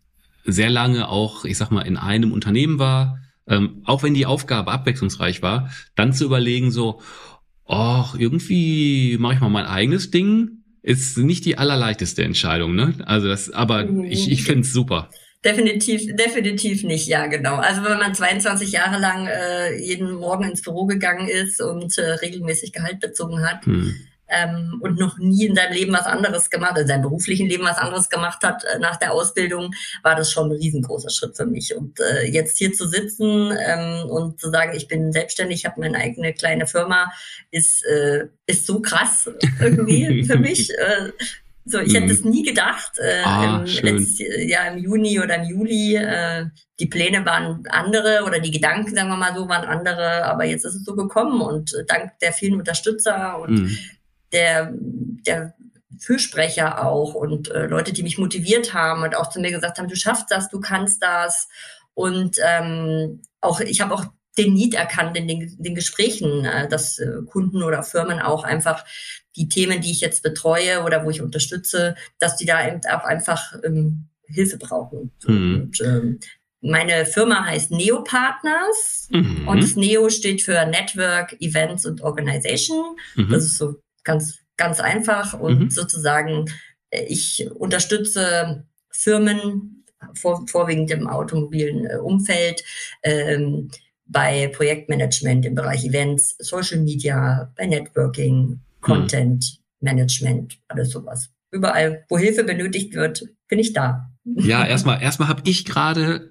sehr 0.44 0.70
lange 0.70 1.08
auch, 1.08 1.44
ich 1.44 1.56
sag 1.56 1.70
mal, 1.70 1.82
in 1.82 1.96
einem 1.96 2.32
Unternehmen 2.32 2.78
war, 2.78 3.18
ähm, 3.46 3.82
auch 3.84 4.02
wenn 4.02 4.14
die 4.14 4.26
Aufgabe 4.26 4.70
abwechslungsreich 4.70 5.42
war, 5.42 5.70
dann 5.96 6.12
zu 6.12 6.24
überlegen 6.24 6.70
so, 6.70 7.00
ach, 7.66 8.14
irgendwie 8.18 9.16
mache 9.18 9.34
ich 9.34 9.40
mal 9.40 9.50
mein 9.50 9.66
eigenes 9.66 10.10
Ding, 10.10 10.64
ist 10.82 11.16
nicht 11.18 11.44
die 11.44 11.58
allerleichteste 11.58 12.22
Entscheidung, 12.24 12.74
ne? 12.74 12.94
Also 13.06 13.28
das, 13.28 13.50
aber 13.50 13.88
ich, 14.04 14.30
ich 14.30 14.44
finde 14.44 14.62
es 14.62 14.72
super. 14.72 15.08
Definitiv, 15.44 16.14
definitiv 16.16 16.84
nicht, 16.84 17.06
ja, 17.06 17.26
genau. 17.26 17.56
Also 17.56 17.84
wenn 17.84 17.98
man 17.98 18.14
22 18.14 18.72
Jahre 18.72 18.98
lang 18.98 19.26
äh, 19.26 19.78
jeden 19.78 20.14
Morgen 20.14 20.44
ins 20.44 20.62
Büro 20.62 20.86
gegangen 20.86 21.28
ist 21.28 21.60
und 21.60 21.98
äh, 21.98 22.12
regelmäßig 22.12 22.72
Gehalt 22.72 23.00
bezogen 23.00 23.46
hat 23.46 23.66
hm. 23.66 23.94
Ähm, 24.28 24.80
und 24.80 24.98
noch 24.98 25.18
nie 25.18 25.46
in 25.46 25.54
seinem 25.54 25.72
Leben 25.72 25.92
was 25.92 26.06
anderes 26.06 26.50
gemacht, 26.50 26.78
in 26.78 26.86
seinem 26.86 27.02
beruflichen 27.02 27.46
Leben 27.46 27.64
was 27.64 27.78
anderes 27.78 28.08
gemacht 28.08 28.42
hat 28.42 28.64
äh, 28.64 28.78
nach 28.78 28.96
der 28.96 29.12
Ausbildung, 29.12 29.74
war 30.02 30.14
das 30.14 30.30
schon 30.30 30.50
ein 30.50 30.56
riesengroßer 30.56 31.10
Schritt 31.10 31.36
für 31.36 31.46
mich. 31.46 31.74
Und 31.74 32.00
äh, 32.00 32.26
jetzt 32.26 32.58
hier 32.58 32.72
zu 32.72 32.86
sitzen 32.86 33.52
ähm, 33.58 34.08
und 34.08 34.40
zu 34.40 34.50
sagen, 34.50 34.72
ich 34.74 34.88
bin 34.88 35.12
selbstständig, 35.12 35.60
ich 35.60 35.66
habe 35.66 35.80
meine 35.80 35.98
eigene 35.98 36.32
kleine 36.32 36.66
Firma, 36.66 37.10
ist, 37.50 37.84
äh, 37.84 38.26
ist 38.46 38.66
so 38.66 38.80
krass 38.80 39.30
irgendwie 39.60 40.24
für 40.26 40.38
mich. 40.38 40.70
Äh, 40.70 41.10
so, 41.66 41.78
ich 41.78 41.94
mhm. 41.94 41.96
hätte 41.96 42.12
es 42.12 42.24
nie 42.24 42.42
gedacht. 42.42 42.98
Äh, 42.98 43.22
ah, 43.24 43.64
im, 43.64 43.64
letztes 43.64 44.18
Jahr 44.18 44.72
im 44.72 44.78
Juni 44.78 45.18
oder 45.18 45.36
im 45.36 45.44
Juli. 45.44 45.96
Äh, 45.96 46.46
die 46.78 46.86
Pläne 46.86 47.24
waren 47.24 47.62
andere 47.70 48.24
oder 48.26 48.38
die 48.38 48.50
Gedanken, 48.50 48.94
sagen 48.94 49.08
wir 49.08 49.16
mal 49.16 49.34
so, 49.34 49.48
waren 49.48 49.66
andere. 49.66 50.24
Aber 50.24 50.44
jetzt 50.44 50.64
ist 50.64 50.74
es 50.74 50.84
so 50.84 50.94
gekommen 50.94 51.40
und 51.40 51.72
äh, 51.74 51.84
dank 51.86 52.18
der 52.18 52.32
vielen 52.32 52.58
Unterstützer 52.58 53.38
und 53.40 53.62
mhm. 53.62 53.78
Der, 54.34 54.72
der 54.74 55.54
Fürsprecher 55.98 56.84
auch 56.84 57.14
und 57.14 57.50
äh, 57.50 57.66
Leute, 57.66 57.92
die 57.92 58.02
mich 58.02 58.18
motiviert 58.18 58.74
haben 58.74 59.02
und 59.02 59.16
auch 59.16 59.30
zu 59.30 59.40
mir 59.40 59.50
gesagt 59.50 59.78
haben, 59.78 59.88
du 59.88 59.96
schaffst 59.96 60.30
das, 60.30 60.48
du 60.48 60.60
kannst 60.60 61.02
das. 61.02 61.48
Und 61.94 62.36
ähm, 62.44 63.22
auch 63.40 63.60
ich 63.60 63.80
habe 63.80 63.94
auch 63.94 64.04
den 64.36 64.52
Need 64.52 64.74
erkannt 64.74 65.16
in 65.16 65.28
den, 65.28 65.56
den 65.58 65.74
Gesprächen, 65.74 66.44
äh, 66.44 66.68
dass 66.68 66.98
äh, 66.98 67.22
Kunden 67.26 67.62
oder 67.62 67.82
Firmen 67.82 68.20
auch 68.20 68.44
einfach 68.44 68.84
die 69.36 69.48
Themen, 69.48 69.80
die 69.80 69.92
ich 69.92 70.00
jetzt 70.00 70.22
betreue 70.22 70.82
oder 70.82 71.04
wo 71.04 71.10
ich 71.10 71.22
unterstütze, 71.22 71.94
dass 72.18 72.36
die 72.36 72.46
da 72.46 72.66
eben 72.66 72.80
auch 72.90 73.04
einfach 73.04 73.54
ähm, 73.64 74.08
Hilfe 74.26 74.58
brauchen. 74.58 75.12
Mhm. 75.26 75.54
Und, 75.54 75.80
ähm, 75.80 76.20
meine 76.60 77.04
Firma 77.04 77.44
heißt 77.44 77.72
Neo 77.72 78.02
Partners 78.02 79.08
mhm. 79.10 79.46
und 79.46 79.62
das 79.62 79.76
Neo 79.76 80.08
steht 80.08 80.40
für 80.40 80.64
Network, 80.64 81.36
Events 81.40 81.84
und 81.84 82.00
Organization. 82.00 82.96
Mhm. 83.16 83.28
Das 83.28 83.44
ist 83.44 83.58
so 83.58 83.76
ganz, 84.04 84.38
ganz 84.56 84.80
einfach 84.80 85.38
und 85.38 85.60
mhm. 85.60 85.70
sozusagen 85.70 86.46
äh, 86.90 87.04
ich 87.08 87.48
unterstütze 87.54 88.66
Firmen, 88.90 89.84
vor, 90.14 90.46
vorwiegend 90.46 90.90
im 90.90 91.08
automobilen 91.08 91.86
äh, 91.86 91.96
Umfeld, 91.96 92.62
ähm, 93.02 93.70
bei 94.06 94.48
Projektmanagement 94.48 95.46
im 95.46 95.54
Bereich 95.54 95.84
Events, 95.84 96.36
Social 96.38 96.80
Media, 96.80 97.50
bei 97.56 97.66
Networking, 97.66 98.60
Content, 98.80 99.58
Management, 99.80 100.58
alles 100.68 100.90
sowas. 100.90 101.30
Überall, 101.50 102.04
wo 102.08 102.18
Hilfe 102.18 102.44
benötigt 102.44 102.94
wird, 102.94 103.24
bin 103.48 103.58
ich 103.58 103.72
da. 103.72 104.10
Ja, 104.24 104.64
erstmal, 104.64 105.00
erstmal 105.00 105.28
habe 105.28 105.42
ich 105.44 105.64
gerade 105.64 106.28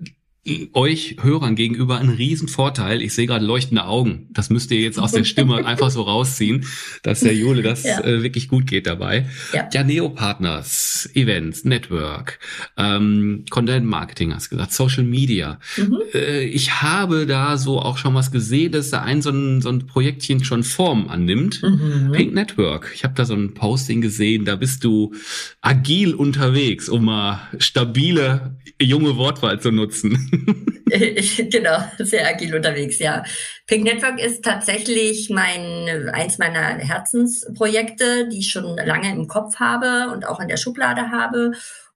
euch 0.74 1.18
Hörern 1.22 1.56
gegenüber 1.56 2.00
ein 2.00 2.10
Riesenvorteil. 2.10 3.02
Ich 3.02 3.14
sehe 3.14 3.28
gerade 3.28 3.46
leuchtende 3.46 3.86
Augen. 3.86 4.28
Das 4.32 4.50
müsst 4.50 4.72
ihr 4.72 4.82
jetzt 4.82 5.00
aus 5.00 5.14
der 5.14 5.24
Stimme 5.24 5.66
einfach 5.66 5.90
so 5.90 6.02
rausziehen, 6.02 6.66
dass 7.02 7.22
der 7.22 7.34
Jule 7.34 7.62
das 7.62 7.84
ja. 7.84 8.02
äh, 8.02 8.24
wirklich 8.24 8.50
gut 8.50 8.68
geht 8.68 8.86
dabei. 8.86 9.30
Ja, 9.54 9.70
ja 9.72 9.84
Neo 9.86 10.10
Partners, 10.10 11.10
Events, 11.14 11.64
Network, 11.64 12.40
ähm, 12.76 13.46
Content 13.50 13.86
Marketing 13.86 14.34
hast 14.34 14.50
gesagt, 14.50 14.74
Social 14.74 15.06
Media. 15.06 15.60
Mhm. 15.78 16.00
Äh, 16.14 16.44
ich 16.44 16.82
habe 16.82 17.26
da 17.26 17.58
so 17.58 17.80
auch 17.80 17.98
schon 17.98 18.14
was 18.14 18.30
gesehen, 18.32 18.74
dass 18.74 18.90
da 18.90 19.02
ein 19.02 19.22
so 19.22 19.30
ein, 19.30 19.62
so 19.62 19.70
ein 19.70 19.88
Projektchen 19.88 20.44
schon 20.44 20.64
Form 20.64 21.08
annimmt. 21.08 21.64
Mhm. 21.64 22.12
Pink 22.12 22.34
Network. 22.34 22.92
Ich 22.94 23.06
habe 23.06 23.14
da 23.16 23.24
so 23.24 23.34
ein 23.34 23.54
Posting 23.54 24.02
gesehen, 24.02 24.44
da 24.44 24.58
bist 24.58 24.84
du 24.84 25.14
agil 25.62 26.14
unterwegs, 26.14 26.90
um 26.90 27.06
mal 27.06 27.48
stabile 27.60 28.58
junge 28.82 29.16
Wortwahl 29.16 29.62
zu 29.62 29.72
nutzen. 29.72 30.33
genau, 31.50 31.78
sehr 32.00 32.28
agil 32.28 32.56
unterwegs, 32.56 33.00
ja. 33.00 33.24
Pink 33.68 33.84
Network 33.84 34.20
ist 34.20 34.44
tatsächlich 34.44 35.30
mein, 35.30 36.10
eins 36.12 36.38
meiner 36.38 36.78
Herzensprojekte, 36.78 38.28
die 38.30 38.40
ich 38.40 38.52
schon 38.52 38.76
lange 38.78 39.12
im 39.12 39.28
Kopf 39.28 39.60
habe 39.60 40.12
und 40.12 40.28
auch 40.28 40.40
in 40.40 40.48
der 40.48 40.58
Schublade 40.58 41.12
habe. 41.12 41.52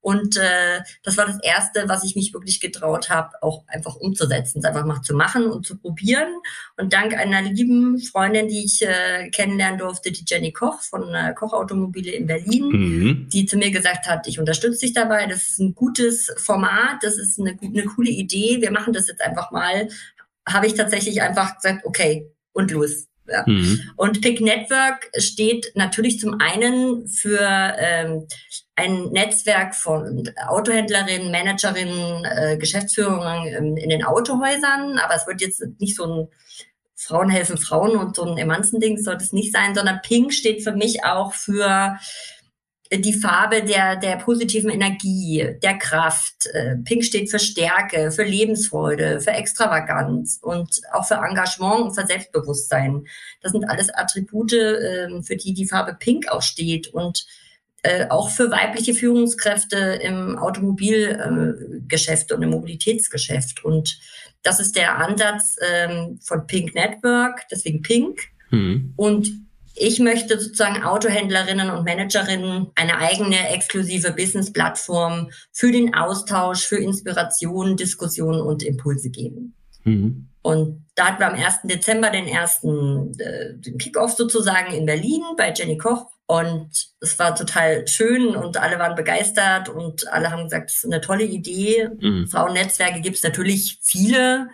Und 0.07 0.37
äh, 0.37 0.79
das 1.03 1.17
war 1.17 1.25
das 1.25 1.37
Erste, 1.43 1.83
was 1.87 2.05
ich 2.05 2.15
mich 2.15 2.33
wirklich 2.33 2.61
getraut 2.61 3.09
habe, 3.09 3.43
auch 3.43 3.65
einfach 3.67 3.97
umzusetzen, 3.97 4.59
es 4.59 4.63
einfach 4.63 4.85
mal 4.85 5.01
zu 5.01 5.13
machen 5.13 5.47
und 5.47 5.65
zu 5.65 5.77
probieren. 5.77 6.29
Und 6.77 6.93
dank 6.93 7.13
einer 7.13 7.41
lieben 7.41 7.99
Freundin, 7.99 8.47
die 8.47 8.63
ich 8.63 8.81
äh, 8.83 9.29
kennenlernen 9.31 9.79
durfte, 9.79 10.13
die 10.13 10.23
Jenny 10.25 10.53
Koch 10.53 10.79
von 10.79 11.13
äh, 11.13 11.33
Koch 11.33 11.51
Automobile 11.51 12.09
in 12.09 12.25
Berlin, 12.25 12.67
mhm. 12.69 13.27
die 13.27 13.47
zu 13.47 13.57
mir 13.57 13.69
gesagt 13.69 14.07
hat, 14.07 14.25
ich 14.27 14.39
unterstütze 14.39 14.85
dich 14.85 14.93
dabei, 14.93 15.25
das 15.25 15.45
ist 15.45 15.59
ein 15.59 15.75
gutes 15.75 16.33
Format, 16.37 17.03
das 17.03 17.17
ist 17.17 17.37
eine, 17.37 17.59
eine 17.61 17.83
coole 17.83 18.09
Idee, 18.09 18.61
wir 18.61 18.71
machen 18.71 18.93
das 18.93 19.09
jetzt 19.09 19.21
einfach 19.21 19.51
mal, 19.51 19.89
habe 20.47 20.67
ich 20.67 20.75
tatsächlich 20.75 21.21
einfach 21.21 21.57
gesagt, 21.57 21.83
okay, 21.83 22.31
und 22.53 22.71
los. 22.71 23.06
Ja. 23.27 23.43
Mhm. 23.45 23.81
Und 23.95 24.21
Pick 24.21 24.41
Network 24.41 25.09
steht 25.17 25.71
natürlich 25.75 26.19
zum 26.19 26.39
einen 26.39 27.07
für 27.07 27.39
ähm, 27.77 28.27
ein 28.75 29.09
Netzwerk 29.09 29.75
von 29.75 30.29
Autohändlerinnen, 30.47 31.31
Managerinnen, 31.31 32.25
äh, 32.25 32.57
Geschäftsführern 32.57 33.47
in, 33.47 33.77
in 33.77 33.89
den 33.89 34.03
Autohäusern, 34.03 34.99
aber 34.99 35.15
es 35.15 35.27
wird 35.27 35.41
jetzt 35.41 35.63
nicht 35.79 35.95
so 35.95 36.05
ein 36.05 36.27
Frauen 36.99 37.29
helfen 37.29 37.57
Frauen 37.57 37.95
und 37.95 38.15
so 38.15 38.23
ein 38.23 38.37
Emanzen-Ding 38.37 38.97
sollte 38.97 39.23
es 39.23 39.31
nicht 39.31 39.53
sein, 39.53 39.75
sondern 39.75 40.01
Pink 40.01 40.33
steht 40.33 40.63
für 40.63 40.71
mich 40.71 41.03
auch 41.05 41.33
für 41.33 41.97
die 42.91 43.13
Farbe 43.13 43.63
der, 43.63 43.95
der 43.97 44.17
positiven 44.17 44.69
Energie, 44.69 45.55
der 45.61 45.77
Kraft. 45.77 46.47
Äh, 46.53 46.75
Pink 46.77 47.03
steht 47.03 47.29
für 47.29 47.39
Stärke, 47.39 48.11
für 48.11 48.23
Lebensfreude, 48.23 49.19
für 49.21 49.31
Extravaganz 49.31 50.39
und 50.41 50.81
auch 50.91 51.05
für 51.05 51.15
Engagement 51.15 51.81
und 51.81 51.95
für 51.95 52.05
Selbstbewusstsein. 52.05 53.05
Das 53.41 53.51
sind 53.51 53.69
alles 53.69 53.89
Attribute, 53.93 54.53
ähm, 54.53 55.23
für 55.23 55.35
die 55.35 55.53
die 55.53 55.67
Farbe 55.67 55.95
Pink 55.99 56.29
auch 56.29 56.41
steht 56.41 56.87
und 56.87 57.25
äh, 57.83 58.07
auch 58.09 58.29
für 58.29 58.49
weibliche 58.51 58.93
Führungskräfte 58.93 59.77
im 60.01 60.37
Automobilgeschäft 60.37 62.31
und 62.31 62.41
im 62.41 62.49
Mobilitätsgeschäft. 62.49 63.63
Und 63.63 63.99
das 64.43 64.59
ist 64.59 64.75
der 64.75 64.97
Ansatz 64.97 65.57
ähm, 65.61 66.19
von 66.21 66.47
Pink 66.47 66.73
Network, 66.73 67.47
deswegen 67.51 67.81
Pink. 67.81 68.19
Mhm. 68.49 68.93
Und 68.95 69.46
ich 69.79 69.99
möchte 69.99 70.39
sozusagen 70.39 70.83
Autohändlerinnen 70.83 71.69
und 71.69 71.85
Managerinnen 71.85 72.67
eine 72.75 72.97
eigene 72.97 73.49
exklusive 73.49 74.11
Business-Plattform 74.11 75.29
für 75.51 75.71
den 75.71 75.93
Austausch, 75.93 76.65
für 76.65 76.77
Inspiration, 76.77 77.77
Diskussionen 77.77 78.41
und 78.41 78.63
Impulse 78.63 79.09
geben. 79.09 79.53
Mhm. 79.83 80.29
Und 80.41 80.85
da 80.95 81.07
hatten 81.07 81.19
wir 81.19 81.27
am 81.27 81.35
1. 81.35 81.61
Dezember 81.63 82.09
den 82.09 82.27
ersten 82.27 83.11
äh, 83.19 83.53
Kickoff 83.77 84.13
sozusagen 84.13 84.73
in 84.73 84.85
Berlin 84.85 85.21
bei 85.35 85.53
Jenny 85.53 85.77
Koch. 85.77 86.07
Und 86.25 86.69
es 86.99 87.17
war 87.19 87.35
total 87.35 87.87
schön 87.87 88.35
und 88.35 88.57
alle 88.57 88.79
waren 88.79 88.95
begeistert 88.95 89.69
und 89.69 90.11
alle 90.11 90.31
haben 90.31 90.43
gesagt, 90.43 90.71
es 90.71 90.77
ist 90.77 90.85
eine 90.85 91.01
tolle 91.01 91.23
Idee. 91.23 91.89
Mhm. 91.99 92.27
Frauennetzwerke 92.27 93.01
gibt 93.01 93.17
es 93.17 93.23
natürlich 93.23 93.79
viele. 93.81 94.49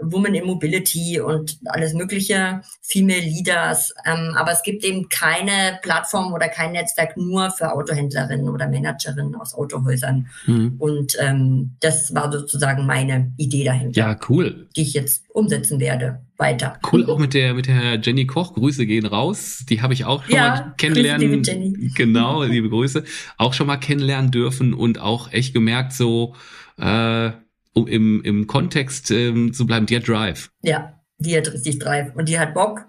Women 0.00 0.34
in 0.34 0.46
Mobility 0.46 1.20
und 1.20 1.58
alles 1.66 1.94
Mögliche, 1.94 2.62
Female 2.82 3.20
Leaders. 3.20 3.94
Ähm, 4.04 4.34
aber 4.36 4.52
es 4.52 4.62
gibt 4.62 4.84
eben 4.84 5.08
keine 5.08 5.78
Plattform 5.82 6.32
oder 6.32 6.48
kein 6.48 6.72
Netzwerk 6.72 7.16
nur 7.16 7.50
für 7.50 7.72
Autohändlerinnen 7.72 8.48
oder 8.48 8.68
Managerinnen 8.68 9.34
aus 9.36 9.54
Autohäusern. 9.54 10.26
Mhm. 10.46 10.74
Und 10.78 11.16
ähm, 11.20 11.76
das 11.80 12.14
war 12.14 12.30
sozusagen 12.32 12.86
meine 12.86 13.32
Idee 13.36 13.64
dahinter. 13.64 14.00
Ja, 14.00 14.18
cool. 14.28 14.66
Die 14.76 14.82
ich 14.82 14.94
jetzt 14.94 15.24
umsetzen 15.30 15.80
werde. 15.80 16.20
Weiter. 16.36 16.80
Cool, 16.92 17.08
auch 17.08 17.20
mit 17.20 17.32
der 17.32 17.54
mit 17.54 17.68
der 17.68 18.00
Jenny 18.00 18.26
Koch. 18.26 18.54
Grüße 18.54 18.86
gehen 18.86 19.06
raus. 19.06 19.64
Die 19.68 19.82
habe 19.82 19.94
ich 19.94 20.04
auch 20.04 20.24
schon 20.24 20.34
ja, 20.34 20.48
mal 20.48 20.74
kennenlernen. 20.76 21.44
Grüße, 21.44 21.50
Jenny. 21.52 21.92
Genau, 21.94 22.42
liebe 22.42 22.68
Grüße. 22.68 23.04
Auch 23.36 23.52
schon 23.52 23.68
mal 23.68 23.76
kennenlernen 23.76 24.32
dürfen 24.32 24.74
und 24.74 25.00
auch 25.00 25.32
echt 25.32 25.54
gemerkt, 25.54 25.92
so 25.92 26.34
äh, 26.76 27.30
um 27.74 27.86
im, 27.86 28.22
im 28.22 28.46
Kontext 28.46 29.10
ähm, 29.10 29.52
zu 29.52 29.66
bleiben, 29.66 29.86
die 29.86 29.96
hat 29.96 30.08
Drive. 30.08 30.50
Ja, 30.62 31.00
die 31.18 31.36
hat 31.36 31.52
richtig 31.52 31.78
Drive 31.78 32.14
und 32.14 32.28
die 32.28 32.38
hat 32.38 32.54
Bock 32.54 32.86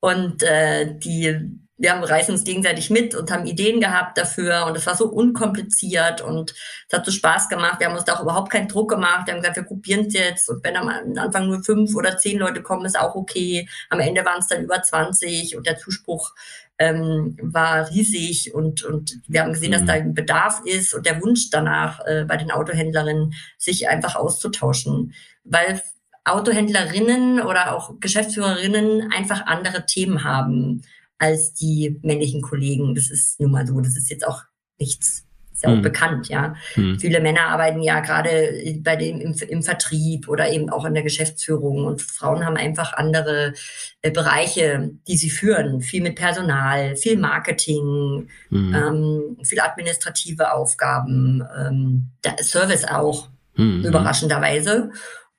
und 0.00 0.42
äh, 0.42 0.98
die 0.98 1.58
wir 1.78 1.90
haben 1.90 2.04
reißen 2.04 2.34
uns 2.34 2.44
gegenseitig 2.44 2.90
mit 2.90 3.14
und 3.14 3.30
haben 3.30 3.46
Ideen 3.46 3.80
gehabt 3.80 4.18
dafür 4.18 4.66
und 4.66 4.76
es 4.76 4.86
war 4.86 4.94
so 4.94 5.08
unkompliziert 5.08 6.20
und 6.20 6.54
es 6.88 6.96
hat 6.96 7.04
so 7.04 7.10
Spaß 7.10 7.48
gemacht. 7.48 7.80
Wir 7.80 7.88
haben 7.88 7.94
uns 7.94 8.04
da 8.04 8.14
auch 8.14 8.22
überhaupt 8.22 8.52
keinen 8.52 8.68
Druck 8.68 8.90
gemacht. 8.90 9.26
Wir 9.26 9.34
haben 9.34 9.40
gesagt, 9.40 9.56
wir 9.56 9.64
probieren 9.64 10.06
es 10.06 10.14
jetzt 10.14 10.48
und 10.48 10.62
wenn 10.64 10.76
am 10.76 10.88
Anfang 10.88 11.46
nur 11.46 11.62
fünf 11.64 11.94
oder 11.94 12.18
zehn 12.18 12.38
Leute 12.38 12.62
kommen, 12.62 12.84
ist 12.84 12.98
auch 12.98 13.14
okay. 13.14 13.68
Am 13.88 14.00
Ende 14.00 14.24
waren 14.24 14.38
es 14.38 14.48
dann 14.48 14.62
über 14.62 14.82
20 14.82 15.56
und 15.56 15.66
der 15.66 15.78
Zuspruch 15.78 16.32
ähm, 16.78 17.36
war 17.40 17.88
riesig 17.90 18.54
und, 18.54 18.84
und 18.84 19.18
wir 19.26 19.42
haben 19.42 19.52
gesehen, 19.52 19.70
mhm. 19.70 19.74
dass 19.74 19.84
da 19.84 19.92
ein 19.94 20.14
Bedarf 20.14 20.60
ist 20.64 20.94
und 20.94 21.06
der 21.06 21.22
Wunsch 21.22 21.50
danach 21.50 22.00
äh, 22.06 22.24
bei 22.26 22.36
den 22.36 22.50
Autohändlerinnen, 22.50 23.34
sich 23.56 23.88
einfach 23.88 24.14
auszutauschen. 24.14 25.14
Weil 25.44 25.82
Autohändlerinnen 26.24 27.40
oder 27.40 27.74
auch 27.74 27.98
Geschäftsführerinnen 27.98 29.10
einfach 29.12 29.46
andere 29.46 29.86
Themen 29.86 30.22
haben 30.22 30.82
als 31.22 31.54
die 31.54 32.00
männlichen 32.02 32.42
Kollegen. 32.42 32.94
Das 32.94 33.08
ist 33.08 33.40
nun 33.40 33.52
mal 33.52 33.66
so. 33.66 33.80
Das 33.80 33.96
ist 33.96 34.10
jetzt 34.10 34.26
auch 34.26 34.42
nichts 34.78 35.24
Ist 35.52 35.62
ja 35.62 35.70
auch 35.70 35.76
mhm. 35.76 35.82
bekannt, 35.82 36.28
ja. 36.28 36.56
Mhm. 36.74 36.98
Viele 36.98 37.20
Männer 37.20 37.42
arbeiten 37.42 37.80
ja 37.80 38.00
gerade 38.00 38.52
bei 38.80 38.96
dem 38.96 39.20
im, 39.20 39.34
im, 39.34 39.62
Vertrieb 39.62 40.28
oder 40.28 40.50
eben 40.50 40.68
auch 40.68 40.84
in 40.84 40.94
der 40.94 41.04
Geschäftsführung 41.04 41.84
und 41.84 42.02
Frauen 42.02 42.44
haben 42.44 42.56
einfach 42.56 42.94
andere 42.94 43.54
äh, 44.02 44.10
Bereiche, 44.10 44.90
die 45.06 45.16
sie 45.16 45.30
führen. 45.30 45.80
Viel 45.80 46.02
mit 46.02 46.16
Personal, 46.16 46.96
viel 46.96 47.16
Marketing, 47.16 48.28
mhm. 48.50 48.74
ähm, 48.74 49.36
viel 49.44 49.60
administrative 49.60 50.52
Aufgaben, 50.52 51.44
ähm, 51.56 52.10
Service 52.40 52.84
auch, 52.84 53.28
mhm. 53.54 53.84
überraschenderweise. 53.84 54.90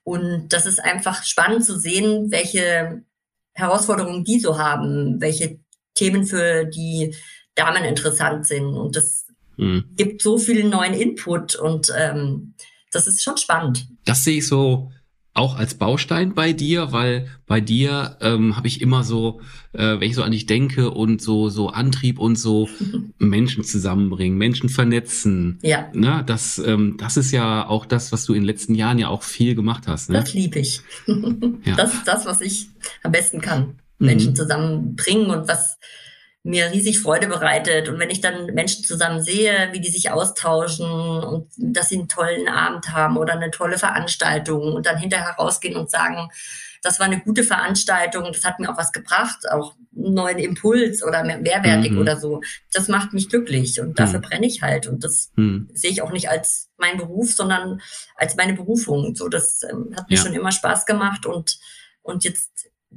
Und 0.02 0.48
das 0.48 0.64
ist 0.64 0.82
einfach 0.82 1.24
spannend 1.24 1.64
zu 1.66 1.78
sehen, 1.78 2.30
welche 2.30 3.02
Herausforderungen 3.54 4.24
die 4.24 4.40
so 4.40 4.58
haben, 4.58 5.20
welche 5.20 5.58
Themen 5.94 6.24
für 6.24 6.64
die 6.64 7.14
Damen 7.54 7.84
interessant 7.84 8.46
sind. 8.46 8.66
Und 8.66 8.96
das 8.96 9.26
mhm. 9.56 9.84
gibt 9.96 10.22
so 10.22 10.38
viel 10.38 10.68
neuen 10.68 10.94
Input 10.94 11.54
und 11.54 11.92
ähm, 11.96 12.54
das 12.90 13.06
ist 13.06 13.22
schon 13.22 13.36
spannend. 13.36 13.86
Das 14.04 14.24
sehe 14.24 14.38
ich 14.38 14.46
so 14.46 14.90
auch 15.36 15.56
als 15.56 15.74
Baustein 15.74 16.32
bei 16.32 16.52
dir, 16.52 16.92
weil 16.92 17.26
bei 17.46 17.60
dir 17.60 18.16
ähm, 18.20 18.56
habe 18.56 18.68
ich 18.68 18.80
immer 18.80 19.02
so, 19.02 19.40
äh, 19.72 19.98
wenn 19.98 20.02
ich 20.02 20.14
so 20.14 20.22
an 20.22 20.30
dich 20.30 20.46
denke 20.46 20.92
und 20.92 21.20
so 21.20 21.48
so 21.48 21.70
Antrieb 21.70 22.20
und 22.20 22.36
so 22.36 22.68
Menschen 23.18 23.64
zusammenbringen, 23.64 24.38
Menschen 24.38 24.68
vernetzen. 24.68 25.58
Ja. 25.62 25.90
Ne, 25.92 26.22
das 26.24 26.58
ähm, 26.64 26.96
das 26.98 27.16
ist 27.16 27.32
ja 27.32 27.66
auch 27.66 27.84
das, 27.84 28.12
was 28.12 28.24
du 28.24 28.32
in 28.32 28.42
den 28.42 28.46
letzten 28.46 28.76
Jahren 28.76 29.00
ja 29.00 29.08
auch 29.08 29.24
viel 29.24 29.56
gemacht 29.56 29.88
hast. 29.88 30.08
Ne? 30.08 30.20
Das 30.20 30.32
liebe 30.32 30.60
ich. 30.60 30.82
ja. 31.64 31.74
Das 31.74 31.94
ist 31.94 32.06
das, 32.06 32.26
was 32.26 32.40
ich 32.40 32.68
am 33.02 33.10
besten 33.10 33.40
kann. 33.40 33.80
Menschen 33.98 34.30
mhm. 34.30 34.36
zusammenbringen 34.36 35.30
und 35.30 35.48
was 35.48 35.78
mir 36.42 36.70
riesig 36.70 37.00
Freude 37.00 37.26
bereitet. 37.26 37.88
Und 37.88 37.98
wenn 37.98 38.10
ich 38.10 38.20
dann 38.20 38.46
Menschen 38.46 38.84
zusammen 38.84 39.22
sehe, 39.22 39.70
wie 39.72 39.80
die 39.80 39.90
sich 39.90 40.10
austauschen 40.10 40.86
und 40.86 41.48
dass 41.56 41.88
sie 41.88 41.98
einen 41.98 42.08
tollen 42.08 42.48
Abend 42.48 42.92
haben 42.92 43.16
oder 43.16 43.32
eine 43.32 43.50
tolle 43.50 43.78
Veranstaltung 43.78 44.74
und 44.74 44.84
dann 44.84 44.98
hinterher 44.98 45.36
rausgehen 45.38 45.76
und 45.76 45.90
sagen, 45.90 46.28
das 46.84 47.00
war 47.00 47.06
eine 47.06 47.20
gute 47.20 47.44
Veranstaltung, 47.44 48.24
das 48.30 48.44
hat 48.44 48.60
mir 48.60 48.70
auch 48.70 48.76
was 48.76 48.92
gebracht, 48.92 49.50
auch 49.50 49.74
einen 49.96 50.12
neuen 50.12 50.38
Impuls 50.38 51.02
oder 51.02 51.24
mehrwertig 51.24 51.92
mhm. 51.92 51.98
oder 51.98 52.20
so. 52.20 52.42
Das 52.74 52.88
macht 52.88 53.14
mich 53.14 53.30
glücklich 53.30 53.80
und 53.80 53.98
dafür 53.98 54.18
mhm. 54.18 54.24
brenne 54.24 54.46
ich 54.46 54.60
halt. 54.60 54.86
Und 54.86 55.02
das 55.02 55.32
mhm. 55.36 55.70
sehe 55.72 55.90
ich 55.90 56.02
auch 56.02 56.12
nicht 56.12 56.28
als 56.28 56.68
mein 56.76 56.98
Beruf, 56.98 57.32
sondern 57.32 57.80
als 58.16 58.36
meine 58.36 58.52
Berufung. 58.52 59.14
So, 59.14 59.28
das 59.30 59.62
ähm, 59.62 59.94
hat 59.96 60.10
mir 60.10 60.16
ja. 60.16 60.22
schon 60.22 60.34
immer 60.34 60.52
Spaß 60.52 60.84
gemacht 60.84 61.24
und, 61.24 61.58
und 62.02 62.22
jetzt 62.22 62.50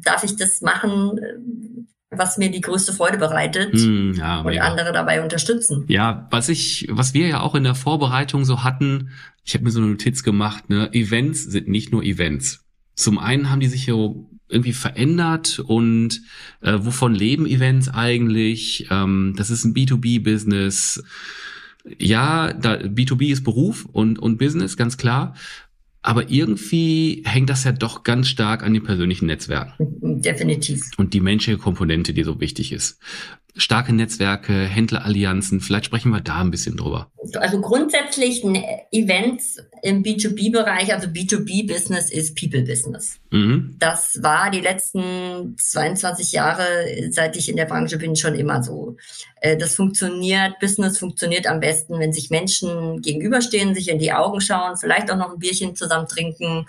darf 0.04 0.24
ich 0.24 0.36
das 0.36 0.62
machen, 0.62 1.88
was 2.10 2.38
mir 2.38 2.50
die 2.50 2.62
größte 2.62 2.94
Freude 2.94 3.18
bereitet 3.18 3.74
mm, 3.74 4.14
ja, 4.14 4.42
und 4.42 4.58
andere 4.60 4.94
dabei 4.94 5.22
unterstützen. 5.22 5.86
Ja, 5.88 6.28
was 6.32 6.50
ich, 6.50 6.88
was 6.90 7.14
wir 7.14 7.28
ja 7.28 7.42
auch 7.42 7.56
in 7.56 7.64
der 7.64 7.76
Vorbereitung 7.76 8.46
so 8.46 8.64
hatten, 8.64 9.12
ich 9.44 9.54
habe 9.54 9.66
mir 9.66 9.72
so 9.72 9.80
eine 9.80 9.90
Notiz 9.90 10.24
gemacht, 10.24 10.70
ne, 10.70 10.90
Events 10.94 11.44
sind 11.44 11.68
nicht 11.68 11.92
nur 11.92 12.04
Events. 12.04 12.66
Zum 12.96 13.20
einen 13.20 13.50
haben 13.50 13.60
die 13.60 13.68
sich 13.68 13.86
so 13.86 14.30
irgendwie 14.50 14.74
verändert 14.74 15.60
und 15.60 16.22
äh, 16.62 16.78
wovon 16.80 17.14
leben 17.14 17.46
Events 17.46 17.90
eigentlich? 17.90 18.88
Ähm, 18.90 19.34
das 19.38 19.50
ist 19.50 19.66
ein 19.66 19.74
B2B-Business. 19.74 21.04
Ja, 22.00 22.54
da, 22.54 22.76
B2B 22.76 23.32
ist 23.32 23.44
Beruf 23.44 23.86
und, 23.86 24.20
und 24.20 24.38
Business, 24.38 24.78
ganz 24.78 24.98
klar. 24.98 25.36
Aber 26.02 26.30
irgendwie 26.30 27.24
hängt 27.26 27.50
das 27.50 27.64
ja 27.64 27.72
doch 27.72 28.04
ganz 28.04 28.28
stark 28.28 28.64
an 28.64 28.74
den 28.74 28.84
persönlichen 28.84 29.26
Netzwerken. 29.26 29.74
Definitiv. 30.22 30.92
Und 30.98 31.14
die 31.14 31.20
menschliche 31.20 31.58
Komponente, 31.58 32.14
die 32.14 32.24
so 32.24 32.40
wichtig 32.40 32.72
ist 32.72 33.00
starke 33.58 33.94
Netzwerke, 33.94 34.54
Händlerallianzen. 34.54 35.62
Vielleicht 35.62 35.86
sprechen 35.86 36.12
wir 36.12 36.22
da 36.22 36.40
ein 36.40 36.52
bisschen 36.52 36.78
drüber. 36.78 37.12
Also 37.36 37.60
grundsätzlich 37.60 38.44
Events 38.92 39.58
im 39.82 40.04
B2B-Bereich, 40.04 40.94
also 40.94 41.08
B2B-Business 41.08 42.10
ist 42.12 42.36
People-Business. 42.36 43.20
Mhm. 43.32 43.76
Das 43.80 44.22
war 44.22 44.50
die 44.52 44.62
letzten 44.62 45.56
22 45.58 46.32
Jahre, 46.32 46.64
seit 47.10 47.36
ich 47.36 47.50
in 47.50 47.58
der 47.58 47.66
Branche 47.66 47.98
bin, 47.98 48.16
schon 48.16 48.36
immer 48.36 48.64
so. 48.64 48.98
Äh, 49.42 49.58
das 49.58 49.76
funktioniert, 49.76 50.60
Business 50.60 50.98
funktioniert 50.98 51.48
am 51.48 51.60
besten, 51.60 52.00
wenn 52.00 52.14
sich 52.14 52.30
Menschen 52.30 53.02
gegenüberstehen, 53.02 53.76
sich 53.76 53.90
in 53.90 54.00
die 54.00 54.14
Augen 54.14 54.42
schauen, 54.42 54.78
vielleicht 54.78 55.12
auch 55.12 55.18
noch 55.18 55.34
ein 55.34 55.40
Bierchen 55.40 55.76
zusammen 55.76 56.08
trinken 56.08 56.66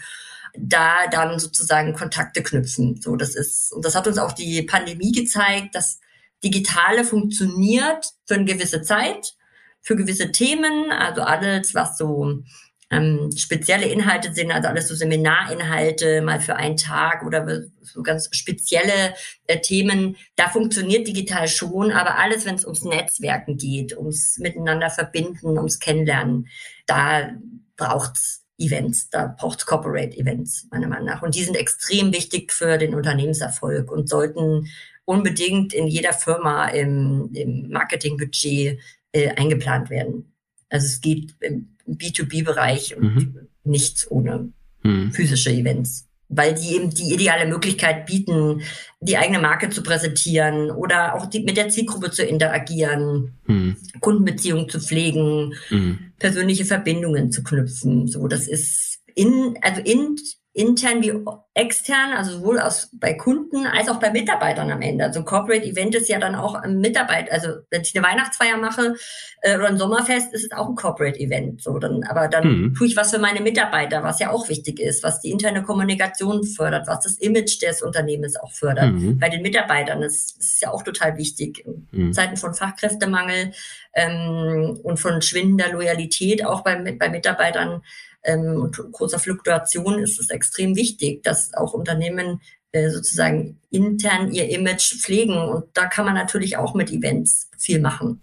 da 0.57 1.07
dann 1.11 1.39
sozusagen 1.39 1.95
Kontakte 1.95 2.43
knüpfen. 2.43 3.01
So, 3.01 3.17
das 3.17 3.35
ist, 3.35 3.73
und 3.73 3.85
das 3.85 3.95
hat 3.95 4.07
uns 4.07 4.19
auch 4.19 4.33
die 4.33 4.63
Pandemie 4.63 5.13
gezeigt, 5.13 5.75
dass 5.75 6.01
Digitale 6.45 7.05
funktioniert 7.05 8.07
für 8.27 8.35
eine 8.35 8.45
gewisse 8.45 8.83
Zeit, 8.83 9.35
für 9.81 9.97
gewisse 9.97 10.33
Themen, 10.33 10.91
also 10.93 11.23
alles, 11.23 11.75
was 11.75 11.99
so 11.99 12.43
ähm, 12.91 13.31
spezielle 13.37 13.87
Inhalte 13.87 14.33
sind, 14.33 14.51
also 14.51 14.69
alles 14.69 14.89
so 14.89 14.95
Seminarinhalte, 14.95 16.23
mal 16.23 16.41
für 16.41 16.57
einen 16.57 16.77
Tag 16.77 17.25
oder 17.25 17.47
so 17.83 18.03
ganz 18.03 18.29
spezielle 18.33 19.15
äh, 19.47 19.61
Themen, 19.61 20.17
da 20.37 20.49
funktioniert 20.49 21.07
digital 21.07 21.49
schon, 21.49 21.93
aber 21.93 22.19
alles, 22.19 22.47
wenn 22.47 22.55
es 22.55 22.65
ums 22.65 22.85
Netzwerken 22.85 23.57
geht, 23.57 23.97
ums 23.97 24.39
Miteinander 24.39 24.91
verbinden, 24.91 25.59
ums 25.59 25.79
Kennenlernen, 25.79 26.49
da 26.87 27.31
braucht's 27.77 28.45
Events, 28.59 29.09
da 29.11 29.35
braucht's 29.39 29.67
Corporate 29.67 30.17
Events, 30.17 30.67
meiner 30.71 30.89
Meinung 30.89 31.07
nach. 31.07 31.23
Und 31.23 31.35
die 31.35 31.45
sind 31.45 31.57
extrem 31.57 32.13
wichtig 32.13 32.53
für 32.53 32.77
den 32.77 32.95
Unternehmenserfolg 32.95 33.91
und 33.91 34.09
sollten 34.09 34.69
unbedingt 35.05 35.73
in 35.73 35.87
jeder 35.87 36.13
Firma 36.13 36.69
im, 36.69 37.31
im 37.35 37.71
Marketingbudget 37.71 38.81
äh, 39.13 39.29
eingeplant 39.37 39.91
werden. 39.91 40.33
Also 40.69 40.87
es 40.87 41.01
geht 41.01 41.35
im 41.41 41.77
B2B-Bereich 41.87 42.97
und 42.97 43.15
mhm. 43.15 43.49
nichts 43.65 44.11
ohne 44.11 44.53
mhm. 44.83 45.13
physische 45.13 45.51
Events 45.51 46.08
weil 46.29 46.55
die 46.55 46.75
eben 46.75 46.91
die 46.91 47.15
ideale 47.15 47.47
Möglichkeit 47.47 48.07
bieten, 48.07 48.63
die 49.01 49.17
eigene 49.17 49.39
Marke 49.39 49.71
zu 49.71 49.83
präsentieren 49.83 50.71
oder 50.71 51.15
auch 51.15 51.27
die, 51.27 51.41
mit 51.41 51.57
der 51.57 51.71
Zielgruppe 51.71 52.11
zu 52.11 52.23
interagieren, 52.23 53.35
mhm. 53.47 53.77
Kundenbeziehungen 54.01 54.69
zu 54.69 54.81
pflegen, 54.81 55.55
mhm. 55.71 56.13
persönliche 56.19 56.65
Verbindungen 56.65 57.33
zu 57.33 57.43
knüpfen. 57.43 58.09
So, 58.09 58.29
das 58.29 58.47
ist 58.47 59.01
in, 59.15 59.59
also 59.63 59.81
in, 59.83 60.17
intern 60.59 61.03
wie 61.03 61.13
extern, 61.55 62.13
also 62.17 62.39
sowohl 62.39 62.59
aus, 62.59 62.91
bei 62.93 63.15
Kunden 63.15 63.65
als 63.67 63.89
auch 63.89 64.01
bei 64.01 64.11
Mitarbeitern 64.11 64.71
am 64.71 64.83
Ende. 64.83 65.05
Also 65.05 65.23
Corporate 65.23 65.65
Event 65.65 65.95
ist 65.95 66.09
ja 66.09 66.19
dann 66.19 66.35
auch 66.35 66.55
ein 66.55 66.79
Mitarbeit, 66.79 67.31
also 67.31 67.49
wenn 67.71 67.83
ich 67.83 67.97
eine 67.97 68.05
Weihnachtsfeier 68.05 68.57
mache 68.57 68.95
äh, 69.43 69.57
oder 69.57 69.69
ein 69.69 69.79
Sommerfest, 69.79 70.35
ist 70.35 70.45
es 70.45 70.53
auch 70.53 70.69
ein 70.69 70.75
Corporate 70.75 71.19
Event. 71.19 71.63
So, 71.63 71.79
dann, 71.79 72.03
aber 72.05 72.27
dann 72.27 72.49
mhm. 72.49 72.75
tue 72.75 72.89
ich 72.89 72.97
was 72.97 73.13
für 73.13 73.21
meine 73.21 73.41
Mitarbeiter, 73.41 74.03
was 74.03 74.19
ja 74.19 74.31
auch 74.31 74.49
wichtig 74.49 74.81
ist, 74.81 75.05
was 75.05 75.21
die 75.21 75.31
interne 75.31 75.63
Kommunikation 75.63 76.45
fördert, 76.45 76.89
was 76.89 77.01
das 77.05 77.15
Image 77.19 77.63
des 77.63 77.83
Unternehmens 77.83 78.37
auch 78.37 78.53
fördert. 78.53 78.93
Mhm. 78.93 79.19
Bei 79.19 79.29
den 79.29 79.43
Mitarbeitern, 79.43 80.01
das, 80.01 80.35
das, 80.35 80.45
ist 80.45 80.63
ja 80.63 80.73
auch 80.73 80.83
total 80.83 81.17
wichtig. 81.19 81.65
In 81.67 81.87
mhm. 81.93 82.13
Zeiten 82.13 82.37
von 82.37 82.55
Fachkräftemangel 82.55 83.53
ähm, 83.95 84.79
und 84.83 84.99
von 84.99 85.23
schwindender 85.23 85.71
Loyalität 85.71 86.45
auch 86.45 86.63
bei, 86.63 86.75
bei 86.99 87.09
Mitarbeitern 87.09 87.83
ähm, 88.29 88.63
und 88.63 88.77
großer 88.93 89.19
Fluktuation 89.19 89.99
ist 89.99 90.21
es 90.21 90.31
extrem 90.31 90.77
wichtig, 90.77 91.23
dass 91.23 91.55
auch 91.55 91.73
Unternehmen 91.73 92.41
äh, 92.73 92.91
sozusagen 92.91 93.59
intern 93.71 94.31
ihr 94.33 94.51
Image 94.51 94.95
pflegen. 95.01 95.37
Und 95.39 95.65
da 95.73 95.87
kann 95.87 96.05
man 96.05 96.15
natürlich 96.15 96.57
auch 96.57 96.75
mit 96.75 96.93
Events 96.93 97.51
viel 97.57 97.81
machen. 97.81 98.21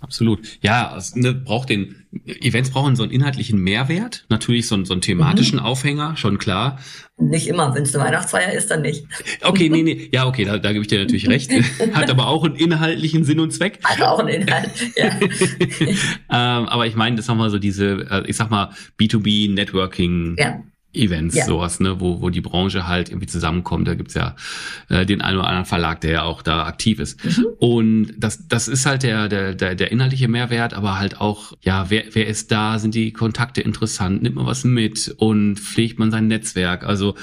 Absolut. 0.00 0.40
Ja, 0.60 0.94
es 0.96 1.16
ne, 1.16 1.32
braucht 1.32 1.70
den 1.70 2.06
Events 2.24 2.70
brauchen 2.70 2.96
so 2.96 3.02
einen 3.02 3.12
inhaltlichen 3.12 3.58
Mehrwert, 3.58 4.24
natürlich 4.28 4.68
so, 4.68 4.74
einen, 4.74 4.84
so 4.84 4.94
einen 4.94 5.00
thematischen 5.00 5.58
mhm. 5.58 5.64
Aufhänger, 5.64 6.16
schon 6.16 6.38
klar. 6.38 6.78
Nicht 7.18 7.48
immer, 7.48 7.74
wenn 7.74 7.82
es 7.82 7.94
eine 7.94 8.04
Weihnachtsfeier 8.04 8.52
ist, 8.52 8.70
dann 8.70 8.82
nicht. 8.82 9.06
Okay, 9.42 9.68
nee, 9.68 9.82
nee, 9.82 10.08
ja, 10.12 10.26
okay, 10.26 10.44
da, 10.44 10.58
da 10.58 10.72
gebe 10.72 10.82
ich 10.82 10.88
dir 10.88 10.98
natürlich 10.98 11.28
recht. 11.28 11.50
Hat 11.94 12.10
aber 12.10 12.28
auch 12.28 12.44
einen 12.44 12.56
inhaltlichen 12.56 13.24
Sinn 13.24 13.40
und 13.40 13.52
Zweck. 13.52 13.80
Hat 13.84 14.00
auch 14.02 14.18
einen 14.18 14.42
Inhalt, 14.42 14.70
ja. 14.96 15.10
ähm, 16.30 16.68
aber 16.68 16.86
ich 16.86 16.94
meine, 16.94 17.16
das 17.16 17.26
nochmal 17.26 17.50
so 17.50 17.58
diese, 17.58 18.06
äh, 18.10 18.24
ich 18.26 18.36
sag 18.36 18.50
mal, 18.50 18.70
B2B 18.98 19.52
Networking. 19.52 20.36
Ja 20.38 20.62
Events, 20.96 21.36
ja. 21.36 21.44
sowas, 21.44 21.80
ne, 21.80 22.00
wo, 22.00 22.20
wo 22.20 22.30
die 22.30 22.40
Branche 22.40 22.86
halt 22.86 23.08
irgendwie 23.08 23.26
zusammenkommt. 23.26 23.86
Da 23.86 23.94
gibt's 23.94 24.14
ja 24.14 24.34
äh, 24.88 25.06
den 25.06 25.20
einen 25.20 25.38
oder 25.38 25.46
anderen 25.46 25.66
Verlag, 25.66 26.00
der 26.00 26.10
ja 26.10 26.22
auch 26.22 26.42
da 26.42 26.64
aktiv 26.64 26.98
ist. 26.98 27.24
Mhm. 27.24 27.46
Und 27.58 28.14
das, 28.18 28.48
das 28.48 28.68
ist 28.68 28.86
halt 28.86 29.02
der, 29.02 29.28
der, 29.28 29.54
der, 29.54 29.74
der 29.74 29.92
inhaltliche 29.92 30.28
Mehrwert, 30.28 30.74
aber 30.74 30.98
halt 30.98 31.20
auch, 31.20 31.52
ja, 31.62 31.90
wer, 31.90 32.04
wer 32.12 32.26
ist 32.26 32.50
da, 32.50 32.78
sind 32.78 32.94
die 32.94 33.12
Kontakte 33.12 33.60
interessant, 33.60 34.22
nimmt 34.22 34.36
man 34.36 34.46
was 34.46 34.64
mit 34.64 35.14
und 35.18 35.58
pflegt 35.58 35.98
man 35.98 36.10
sein 36.10 36.28
Netzwerk. 36.28 36.84
Also 36.84 37.14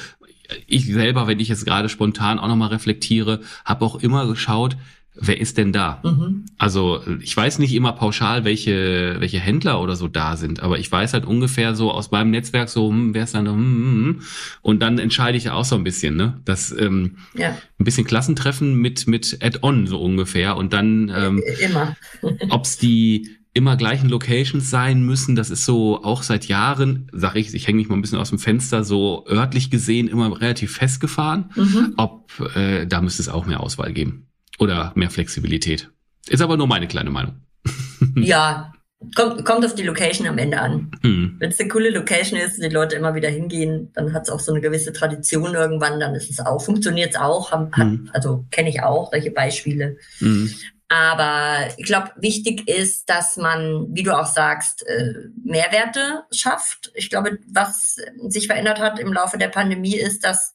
ich 0.67 0.85
selber, 0.85 1.27
wenn 1.27 1.39
ich 1.39 1.47
jetzt 1.47 1.65
gerade 1.65 1.89
spontan 1.89 2.39
auch 2.39 2.47
nochmal 2.47 2.69
reflektiere, 2.69 3.41
habe 3.65 3.85
auch 3.85 3.95
immer 3.95 4.27
geschaut, 4.27 4.77
wer 5.15 5.39
ist 5.39 5.57
denn 5.57 5.71
da? 5.71 6.01
Mhm. 6.03 6.45
Also 6.57 7.01
ich 7.21 7.35
weiß 7.35 7.59
nicht 7.59 7.73
immer 7.73 7.93
pauschal, 7.93 8.45
welche, 8.45 9.17
welche 9.19 9.39
Händler 9.39 9.81
oder 9.81 9.95
so 9.95 10.07
da 10.07 10.35
sind, 10.37 10.61
aber 10.61 10.79
ich 10.79 10.91
weiß 10.91 11.13
halt 11.13 11.25
ungefähr 11.25 11.75
so 11.75 11.91
aus 11.91 12.11
meinem 12.11 12.31
Netzwerk 12.31 12.69
so, 12.69 12.89
hm, 12.89 13.13
wer 13.13 13.23
ist 13.23 13.35
dann, 13.35 13.47
hm, 13.47 13.55
hm, 13.55 14.05
hm. 14.05 14.21
und 14.61 14.81
dann 14.81 14.97
entscheide 14.97 15.37
ich 15.37 15.45
ja 15.45 15.53
auch 15.53 15.65
so 15.65 15.75
ein 15.75 15.83
bisschen, 15.83 16.15
ne? 16.15 16.41
Das 16.45 16.71
ähm, 16.77 17.17
ja. 17.35 17.57
ein 17.79 17.83
bisschen 17.83 18.05
Klassentreffen 18.05 18.75
mit 18.75 19.07
mit 19.07 19.37
Add-on 19.41 19.87
so 19.87 20.01
ungefähr 20.01 20.57
und 20.57 20.73
dann 20.73 21.11
ähm, 21.15 21.43
immer, 21.59 21.95
ob's 22.49 22.77
die 22.77 23.37
immer 23.55 23.77
gleichen 23.77 24.09
Locations 24.09 24.67
sein 24.67 25.03
müssen. 25.03 25.35
Das 25.35 25.51
ist 25.51 25.65
so 25.65 26.03
auch 26.03 26.23
seit 26.23 26.45
Jahren, 26.45 27.11
sag 27.13 27.35
ich, 27.35 27.53
ich 27.53 27.67
hänge 27.67 27.77
mich 27.77 27.87
mal 27.87 27.95
ein 27.95 28.01
bisschen 28.01 28.17
aus 28.17 28.29
dem 28.29 28.39
Fenster, 28.39 28.83
so 28.83 29.27
örtlich 29.27 29.69
gesehen 29.69 30.07
immer 30.07 30.41
relativ 30.41 30.73
festgefahren. 30.73 31.51
Mhm. 31.55 31.93
Ob 31.97 32.31
äh, 32.55 32.87
da 32.87 33.01
müsste 33.01 33.21
es 33.21 33.29
auch 33.29 33.45
mehr 33.45 33.59
Auswahl 33.59 33.93
geben 33.93 34.27
oder 34.63 34.91
mehr 34.95 35.09
Flexibilität. 35.09 35.89
Ist 36.27 36.41
aber 36.41 36.57
nur 36.57 36.67
meine 36.67 36.87
kleine 36.87 37.09
Meinung. 37.09 37.41
ja, 38.15 38.73
kommt, 39.15 39.45
kommt 39.45 39.65
auf 39.65 39.75
die 39.75 39.83
Location 39.83 40.27
am 40.27 40.37
Ende 40.37 40.59
an. 40.59 40.91
Mhm. 41.01 41.35
Wenn 41.39 41.49
es 41.49 41.59
eine 41.59 41.69
coole 41.69 41.89
Location 41.89 42.39
ist, 42.39 42.61
die 42.61 42.69
Leute 42.69 42.95
immer 42.95 43.15
wieder 43.15 43.29
hingehen, 43.29 43.91
dann 43.93 44.13
hat 44.13 44.23
es 44.23 44.29
auch 44.29 44.39
so 44.39 44.51
eine 44.51 44.61
gewisse 44.61 44.93
Tradition 44.93 45.53
irgendwann, 45.53 45.99
dann 45.99 46.15
ist 46.15 46.29
es 46.29 46.39
auch, 46.39 46.61
funktioniert 46.61 47.11
es 47.11 47.19
auch, 47.19 47.51
hat, 47.51 47.77
mhm. 47.77 48.09
also 48.13 48.45
kenne 48.51 48.69
ich 48.69 48.81
auch 48.81 49.11
solche 49.11 49.31
Beispiele. 49.31 49.97
Mhm. 50.19 50.53
Aber 50.89 51.69
ich 51.77 51.85
glaube, 51.85 52.11
wichtig 52.17 52.67
ist, 52.67 53.09
dass 53.09 53.37
man, 53.37 53.87
wie 53.89 54.03
du 54.03 54.17
auch 54.17 54.27
sagst, 54.27 54.85
äh, 54.85 55.13
Mehrwerte 55.43 56.23
schafft. 56.31 56.91
Ich 56.93 57.09
glaube, 57.09 57.39
was 57.47 57.97
sich 58.27 58.45
verändert 58.45 58.79
hat 58.79 58.99
im 58.99 59.11
Laufe 59.11 59.39
der 59.39 59.47
Pandemie 59.47 59.95
ist, 59.95 60.23
dass 60.23 60.53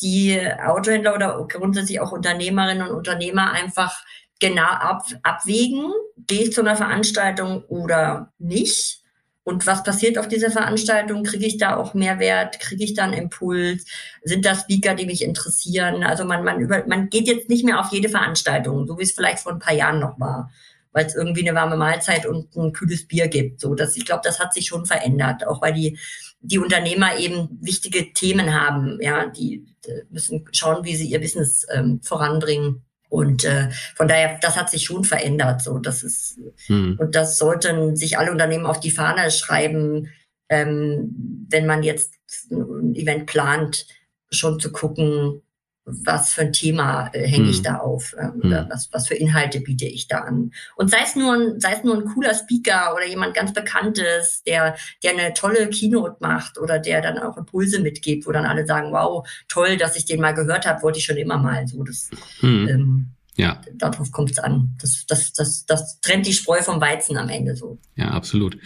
die 0.00 0.40
Autohändler 0.64 1.14
oder 1.14 1.46
grundsätzlich 1.48 2.00
auch 2.00 2.12
Unternehmerinnen 2.12 2.88
und 2.88 2.94
Unternehmer 2.94 3.52
einfach 3.52 4.04
genau 4.40 4.66
ab, 4.66 5.06
abwägen, 5.22 5.92
gehe 6.26 6.42
ich 6.42 6.52
zu 6.52 6.60
einer 6.60 6.76
Veranstaltung 6.76 7.64
oder 7.64 8.32
nicht 8.38 9.02
und 9.46 9.64
was 9.64 9.84
passiert 9.84 10.18
auf 10.18 10.26
dieser 10.26 10.50
Veranstaltung? 10.50 11.22
Kriege 11.22 11.46
ich 11.46 11.56
da 11.56 11.76
auch 11.76 11.94
Mehrwert? 11.94 12.58
Kriege 12.58 12.82
ich 12.82 12.94
da 12.94 13.04
einen 13.04 13.12
Impuls? 13.12 13.84
Sind 14.24 14.44
das 14.44 14.62
Speaker, 14.62 14.96
die 14.96 15.06
mich 15.06 15.22
interessieren? 15.22 16.02
Also 16.02 16.24
man, 16.24 16.42
man, 16.42 16.58
über, 16.58 16.84
man 16.88 17.10
geht 17.10 17.28
jetzt 17.28 17.48
nicht 17.48 17.64
mehr 17.64 17.78
auf 17.78 17.92
jede 17.92 18.08
Veranstaltung, 18.08 18.88
so 18.88 18.98
wie 18.98 19.04
es 19.04 19.12
vielleicht 19.12 19.38
vor 19.38 19.52
ein 19.52 19.60
paar 19.60 19.72
Jahren 19.72 20.00
noch 20.00 20.18
war, 20.18 20.50
weil 20.90 21.06
es 21.06 21.14
irgendwie 21.14 21.48
eine 21.48 21.56
warme 21.56 21.76
Mahlzeit 21.76 22.26
und 22.26 22.56
ein 22.56 22.72
kühles 22.72 23.06
Bier 23.06 23.28
gibt. 23.28 23.60
So, 23.60 23.76
das, 23.76 23.96
ich 23.96 24.04
glaube, 24.04 24.22
das 24.24 24.40
hat 24.40 24.52
sich 24.52 24.66
schon 24.66 24.84
verändert, 24.84 25.46
auch 25.46 25.62
weil 25.62 25.74
die, 25.74 25.96
die 26.40 26.58
Unternehmer 26.58 27.18
eben 27.18 27.58
wichtige 27.60 28.12
Themen 28.12 28.54
haben. 28.54 28.98
Ja, 29.00 29.26
die 29.26 29.66
müssen 30.10 30.44
schauen, 30.52 30.84
wie 30.84 30.96
sie 30.96 31.08
ihr 31.08 31.20
Business 31.20 31.66
ähm, 31.72 32.00
voranbringen. 32.02 32.82
Und 33.08 33.44
äh, 33.44 33.70
von 33.94 34.08
daher, 34.08 34.38
das 34.40 34.56
hat 34.56 34.70
sich 34.70 34.84
schon 34.84 35.04
verändert. 35.04 35.62
So, 35.62 35.78
das 35.78 36.02
ist 36.02 36.38
hm. 36.66 36.96
und 36.98 37.14
das 37.14 37.38
sollten 37.38 37.96
sich 37.96 38.18
alle 38.18 38.32
Unternehmen 38.32 38.66
auf 38.66 38.80
die 38.80 38.90
Fahne 38.90 39.30
schreiben, 39.30 40.08
ähm, 40.48 41.46
wenn 41.48 41.66
man 41.66 41.82
jetzt 41.82 42.14
ein 42.50 42.94
Event 42.94 43.26
plant, 43.26 43.86
schon 44.30 44.58
zu 44.58 44.72
gucken, 44.72 45.42
was 45.86 46.32
für 46.32 46.42
ein 46.42 46.52
Thema 46.52 47.08
äh, 47.12 47.26
hänge 47.26 47.48
ich 47.48 47.58
hm. 47.58 47.62
da 47.62 47.76
auf 47.78 48.14
ähm, 48.18 48.34
hm. 48.34 48.40
oder 48.42 48.68
was, 48.70 48.88
was 48.92 49.06
für 49.06 49.14
Inhalte 49.14 49.60
biete 49.60 49.86
ich 49.86 50.08
da 50.08 50.18
an. 50.18 50.52
Und 50.74 50.90
sei 50.90 50.98
es 51.04 51.14
nur 51.14 51.32
ein, 51.32 51.60
sei 51.60 51.74
es 51.74 51.84
nur 51.84 51.96
ein 51.96 52.04
cooler 52.06 52.34
Speaker 52.34 52.92
oder 52.94 53.06
jemand 53.06 53.34
ganz 53.34 53.52
Bekanntes, 53.52 54.42
der, 54.44 54.76
der 55.02 55.12
eine 55.12 55.32
tolle 55.32 55.70
Keynote 55.70 56.16
macht 56.20 56.58
oder 56.58 56.80
der 56.80 57.00
dann 57.00 57.18
auch 57.18 57.36
Impulse 57.36 57.80
mitgibt, 57.80 58.26
wo 58.26 58.32
dann 58.32 58.46
alle 58.46 58.66
sagen, 58.66 58.92
wow, 58.92 59.26
toll, 59.48 59.76
dass 59.76 59.96
ich 59.96 60.04
den 60.04 60.20
mal 60.20 60.34
gehört 60.34 60.66
habe, 60.66 60.82
wollte 60.82 60.98
ich 60.98 61.04
schon 61.04 61.16
immer 61.16 61.38
mal. 61.38 61.66
So, 61.68 61.84
das, 61.84 62.10
hm. 62.40 62.68
ähm, 62.68 63.15
ja. 63.36 63.60
Darauf 63.74 64.10
kommt 64.12 64.30
es 64.30 64.38
an. 64.38 64.74
Das, 64.80 65.04
das, 65.06 65.32
das, 65.32 65.66
das 65.66 66.00
trennt 66.00 66.26
die 66.26 66.32
Spreu 66.32 66.62
vom 66.62 66.80
Weizen 66.80 67.18
am 67.18 67.28
Ende 67.28 67.54
so. 67.54 67.78
Ja, 67.94 68.10
absolut. 68.10 68.56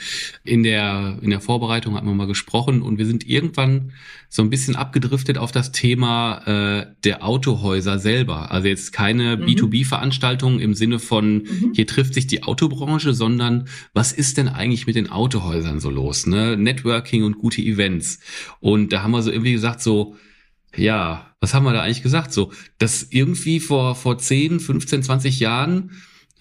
In 0.45 0.63
der, 0.63 1.19
in 1.23 1.31
der 1.31 1.41
Vorbereitung 1.41 1.97
hatten 1.97 2.07
wir 2.07 2.15
mal 2.15 2.27
gesprochen 2.27 2.81
und 2.81 2.99
wir 2.99 3.07
sind 3.07 3.27
irgendwann 3.27 3.93
so 4.29 4.43
ein 4.43 4.51
bisschen 4.51 4.77
abgedriftet 4.77 5.39
auf 5.39 5.51
das 5.51 5.73
Thema 5.73 6.43
äh, 6.47 6.87
der 7.03 7.25
Autohäuser 7.25 7.99
selber. 7.99 8.53
Also 8.53 8.69
jetzt 8.69 8.93
keine 8.93 9.37
mhm. 9.37 9.45
B2B-Veranstaltung 9.45 10.61
im 10.61 10.75
Sinne 10.75 11.01
von, 11.01 11.39
mhm. 11.39 11.73
hier 11.75 11.89
trifft 11.89 12.15
sich 12.15 12.29
die 12.29 12.45
Autobranche, 12.45 13.13
sondern 13.13 13.67
was 13.93 14.13
ist 14.13 14.39
denn 14.39 14.49
eigentlich 14.49 14.87
mit 14.87 14.95
den 14.95 15.11
Autohäusern 15.11 15.81
so 15.81 15.91
los? 15.91 16.27
Ne? 16.27 16.57
Networking 16.57 17.25
und 17.25 17.39
gute 17.39 17.61
Events. 17.61 18.21
Und 18.61 18.93
da 18.93 19.03
haben 19.03 19.11
wir 19.11 19.23
so 19.23 19.33
irgendwie 19.33 19.53
gesagt, 19.53 19.81
so, 19.81 20.17
ja, 20.77 21.27
was 21.41 21.55
haben 21.55 21.65
wir 21.65 21.73
da 21.73 21.83
eigentlich 21.83 22.03
gesagt? 22.03 22.33
So, 22.33 22.53
dass 22.79 23.07
irgendwie 23.11 23.61
vor, 23.61 23.95
vor 23.95 24.19
10, 24.19 24.61
15, 24.61 25.03
20 25.03 25.41
Jahren 25.41 25.91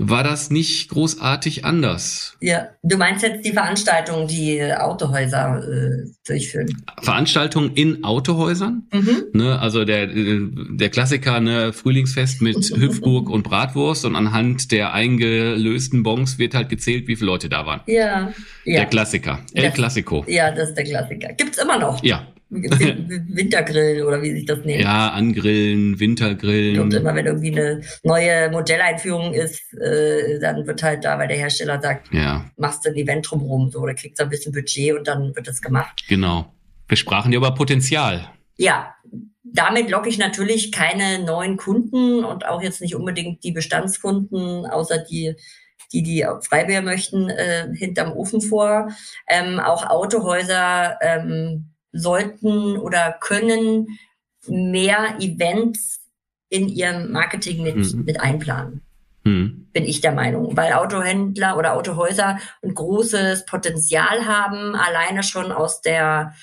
war 0.01 0.23
das 0.23 0.49
nicht 0.49 0.89
großartig 0.89 1.65
anders. 1.65 2.37
Ja, 2.39 2.69
du 2.83 2.95
meinst 2.95 3.21
jetzt 3.21 3.45
die 3.45 3.51
Veranstaltungen, 3.51 4.27
die 4.27 4.63
Autohäuser 4.73 5.61
äh, 5.61 6.09
durchführen. 6.25 6.67
Veranstaltungen 7.01 7.73
in 7.75 8.05
Autohäusern? 8.05 8.83
Mhm. 8.93 9.25
Ne, 9.33 9.59
also 9.59 9.83
der, 9.83 10.07
der 10.07 10.89
Klassiker, 10.89 11.41
ne, 11.41 11.73
Frühlingsfest 11.73 12.41
mit 12.41 12.55
Hüpfburg 12.77 13.29
und 13.29 13.43
Bratwurst 13.43 14.05
und 14.05 14.15
anhand 14.15 14.71
der 14.71 14.93
eingelösten 14.93 16.01
Bons 16.01 16.39
wird 16.39 16.55
halt 16.55 16.69
gezählt, 16.69 17.09
wie 17.09 17.17
viele 17.17 17.27
Leute 17.27 17.49
da 17.49 17.65
waren. 17.65 17.81
Ja. 17.85 18.31
ja. 18.63 18.79
Der 18.79 18.85
Klassiker. 18.85 19.41
El 19.53 19.71
Classico. 19.71 20.23
Ja, 20.27 20.51
das 20.51 20.69
ist 20.69 20.75
der 20.75 20.85
Klassiker. 20.85 21.33
Gibt's 21.33 21.57
immer 21.57 21.77
noch. 21.77 22.01
Ja, 22.05 22.25
Wintergrillen 22.49 24.05
oder 24.05 24.21
wie 24.23 24.31
sich 24.31 24.45
das 24.45 24.65
nennt. 24.65 24.81
Ja, 24.81 25.09
angrillen, 25.09 25.99
Wintergrillen. 25.99 26.79
Und 26.79 26.93
immer 26.93 27.13
wenn 27.13 27.27
irgendwie 27.27 27.51
eine 27.51 27.81
neue 28.03 28.49
Modelleinführung 28.49 29.33
ist, 29.33 29.73
äh, 29.73 30.39
dann 30.39 30.65
wird 30.65 30.81
halt 30.81 31.05
da, 31.05 31.19
weil 31.19 31.27
der 31.27 31.37
Hersteller 31.37 31.79
sagt, 31.79 32.11
ja. 32.11 32.49
machst 32.57 32.85
du 32.85 32.89
ein 32.89 32.95
Event 32.95 33.29
drumherum, 33.29 33.69
so, 33.69 33.79
oder 33.79 33.93
kriegst 33.93 34.19
du 34.19 34.23
ein 34.23 34.29
bisschen 34.29 34.51
Budget 34.51 34.97
und 34.97 35.07
dann 35.07 35.35
wird 35.35 35.47
das 35.47 35.61
gemacht. 35.61 36.03
Genau. 36.07 36.51
Wir 36.87 36.97
sprachen 36.97 37.31
ja 37.31 37.37
über 37.37 37.53
Potenzial. 37.53 38.31
Ja, 38.57 38.95
damit 39.43 39.91
locke 39.91 40.09
ich 40.09 40.17
natürlich 40.17 40.71
keine 40.71 41.23
neuen 41.23 41.55
Kunden 41.55 42.23
und 42.23 42.47
auch 42.47 42.63
jetzt 42.63 42.81
nicht 42.81 42.95
unbedingt 42.95 43.43
die 43.43 43.51
Bestandskunden, 43.51 44.65
außer 44.65 44.97
die 44.97 45.35
die, 45.91 46.03
die 46.03 46.25
Freiwehr 46.41 46.83
möchten, 46.83 47.29
äh, 47.29 47.67
hinterm 47.73 48.11
Ofen 48.13 48.41
vor. 48.41 48.89
Ähm, 49.27 49.59
auch 49.59 49.89
Autohäuser 49.89 50.99
ähm, 51.01 51.71
sollten 51.91 52.77
oder 52.77 53.15
können 53.19 53.99
mehr 54.47 55.15
Events 55.19 56.01
in 56.49 56.67
ihrem 56.67 57.11
Marketing 57.11 57.63
mit, 57.63 57.75
mhm. 57.75 58.03
mit 58.05 58.19
einplanen. 58.19 58.81
Mhm. 59.23 59.67
Bin 59.73 59.83
ich 59.85 60.01
der 60.01 60.13
Meinung. 60.13 60.55
Weil 60.55 60.73
Autohändler 60.73 61.57
oder 61.57 61.75
Autohäuser 61.75 62.39
ein 62.63 62.73
großes 62.73 63.45
Potenzial 63.45 64.25
haben, 64.25 64.75
alleine 64.75 65.23
schon 65.23 65.51
aus 65.51 65.81
der 65.81 66.33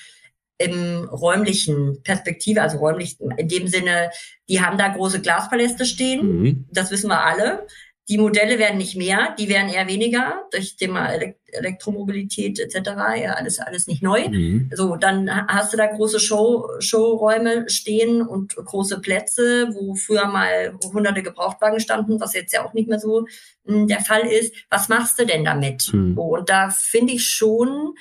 im 0.59 1.05
räumlichen 1.05 2.01
Perspektive, 2.03 2.63
also 2.63 2.77
räumlich 2.79 3.19
in 3.19 3.47
dem 3.47 3.67
Sinne, 3.67 4.09
die 4.49 4.61
haben 4.61 4.77
da 4.77 4.87
große 4.87 5.21
Glaspaläste 5.21 5.85
stehen. 5.85 6.41
Mhm. 6.41 6.65
Das 6.71 6.89
wissen 6.89 7.09
wir 7.09 7.23
alle. 7.23 7.67
Die 8.09 8.17
Modelle 8.17 8.57
werden 8.57 8.77
nicht 8.77 8.95
mehr, 8.95 9.35
die 9.37 9.49
werden 9.49 9.69
eher 9.69 9.87
weniger 9.87 10.45
durch 10.51 10.77
Thema 10.77 11.09
Elektromobilität 11.51 12.57
etc. 12.59 12.89
Ja, 13.21 13.33
alles 13.33 13.59
alles 13.59 13.87
nicht 13.87 14.01
neu. 14.01 14.29
Mhm. 14.29 14.69
So, 14.73 14.95
dann 14.95 15.29
hast 15.47 15.73
du 15.73 15.77
da 15.77 15.87
große 15.87 16.19
Show 16.19 16.69
Showräume 16.79 17.69
stehen 17.69 18.21
und 18.21 18.55
große 18.55 19.01
Plätze, 19.01 19.69
wo 19.73 19.95
früher 19.95 20.27
mal 20.27 20.77
hunderte 20.83 21.21
Gebrauchtwagen 21.21 21.81
standen, 21.81 22.19
was 22.21 22.33
jetzt 22.33 22.53
ja 22.53 22.65
auch 22.65 22.73
nicht 22.73 22.87
mehr 22.87 22.99
so 22.99 23.25
mh, 23.65 23.75
hm, 23.75 23.87
der 23.87 23.99
Fall 23.99 24.25
ist. 24.25 24.53
Was 24.69 24.87
machst 24.87 25.19
du 25.19 25.25
denn 25.25 25.43
damit? 25.43 25.91
Mhm. 25.91 26.15
So, 26.15 26.21
und 26.21 26.49
da 26.49 26.69
finde 26.69 27.13
ich 27.13 27.27
schon, 27.27 27.93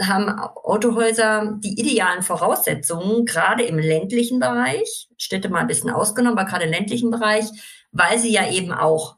haben 0.00 0.28
Autohäuser 0.28 1.58
die 1.58 1.78
idealen 1.80 2.22
Voraussetzungen, 2.22 3.24
gerade 3.24 3.64
im 3.64 3.78
ländlichen 3.78 4.38
Bereich, 4.38 5.08
Städte 5.16 5.48
mal 5.48 5.60
ein 5.60 5.66
bisschen 5.66 5.90
ausgenommen, 5.90 6.38
aber 6.38 6.48
gerade 6.48 6.64
im 6.66 6.70
ländlichen 6.70 7.10
Bereich, 7.10 7.46
weil 7.90 8.18
sie 8.18 8.32
ja 8.32 8.50
eben 8.50 8.72
auch 8.72 9.16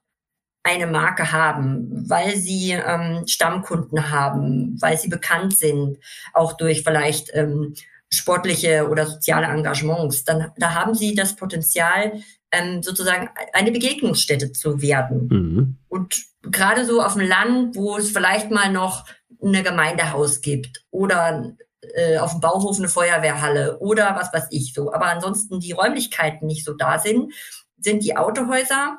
eine 0.67 0.87
Marke 0.87 1.33
haben, 1.33 2.11
weil 2.11 2.37
sie 2.37 2.73
ähm, 2.73 3.23
Stammkunden 3.27 4.11
haben, 4.11 4.77
weil 4.81 4.99
sie 4.99 5.09
bekannt 5.09 5.57
sind, 5.57 5.99
auch 6.35 6.55
durch 6.55 6.83
vielleicht 6.83 7.31
ähm, 7.35 7.75
sportliche 8.11 8.89
oder 8.89 9.07
soziale 9.07 9.47
Engagements, 9.47 10.25
dann 10.25 10.51
da 10.59 10.75
haben 10.75 10.95
sie 10.95 11.15
das 11.15 11.37
Potenzial, 11.37 12.21
ähm, 12.51 12.83
sozusagen 12.83 13.29
eine 13.53 13.71
Begegnungsstätte 13.71 14.53
zu 14.53 14.83
werden. 14.83 15.29
Mhm. 15.29 15.77
Und 15.89 16.23
gerade 16.43 16.85
so 16.85 17.01
auf 17.01 17.15
dem 17.15 17.27
Land, 17.27 17.77
wo 17.77 17.97
es 17.97 18.11
vielleicht 18.11 18.51
mal 18.51 18.73
noch 18.73 19.05
eine 19.43 19.63
Gemeindehaus 19.63 20.41
gibt 20.41 20.85
oder 20.91 21.55
äh, 21.95 22.19
auf 22.19 22.33
dem 22.33 22.41
Bauhof 22.41 22.79
eine 22.79 22.89
Feuerwehrhalle 22.89 23.79
oder 23.79 24.17
was 24.17 24.33
weiß 24.33 24.49
ich 24.51 24.73
so, 24.75 24.93
aber 24.93 25.07
ansonsten 25.07 25.61
die 25.61 25.73
Räumlichkeiten 25.73 26.47
nicht 26.47 26.65
so 26.65 26.73
da 26.75 26.99
sind, 26.99 27.33
sind 27.79 28.03
die 28.03 28.17
Autohäuser 28.17 28.99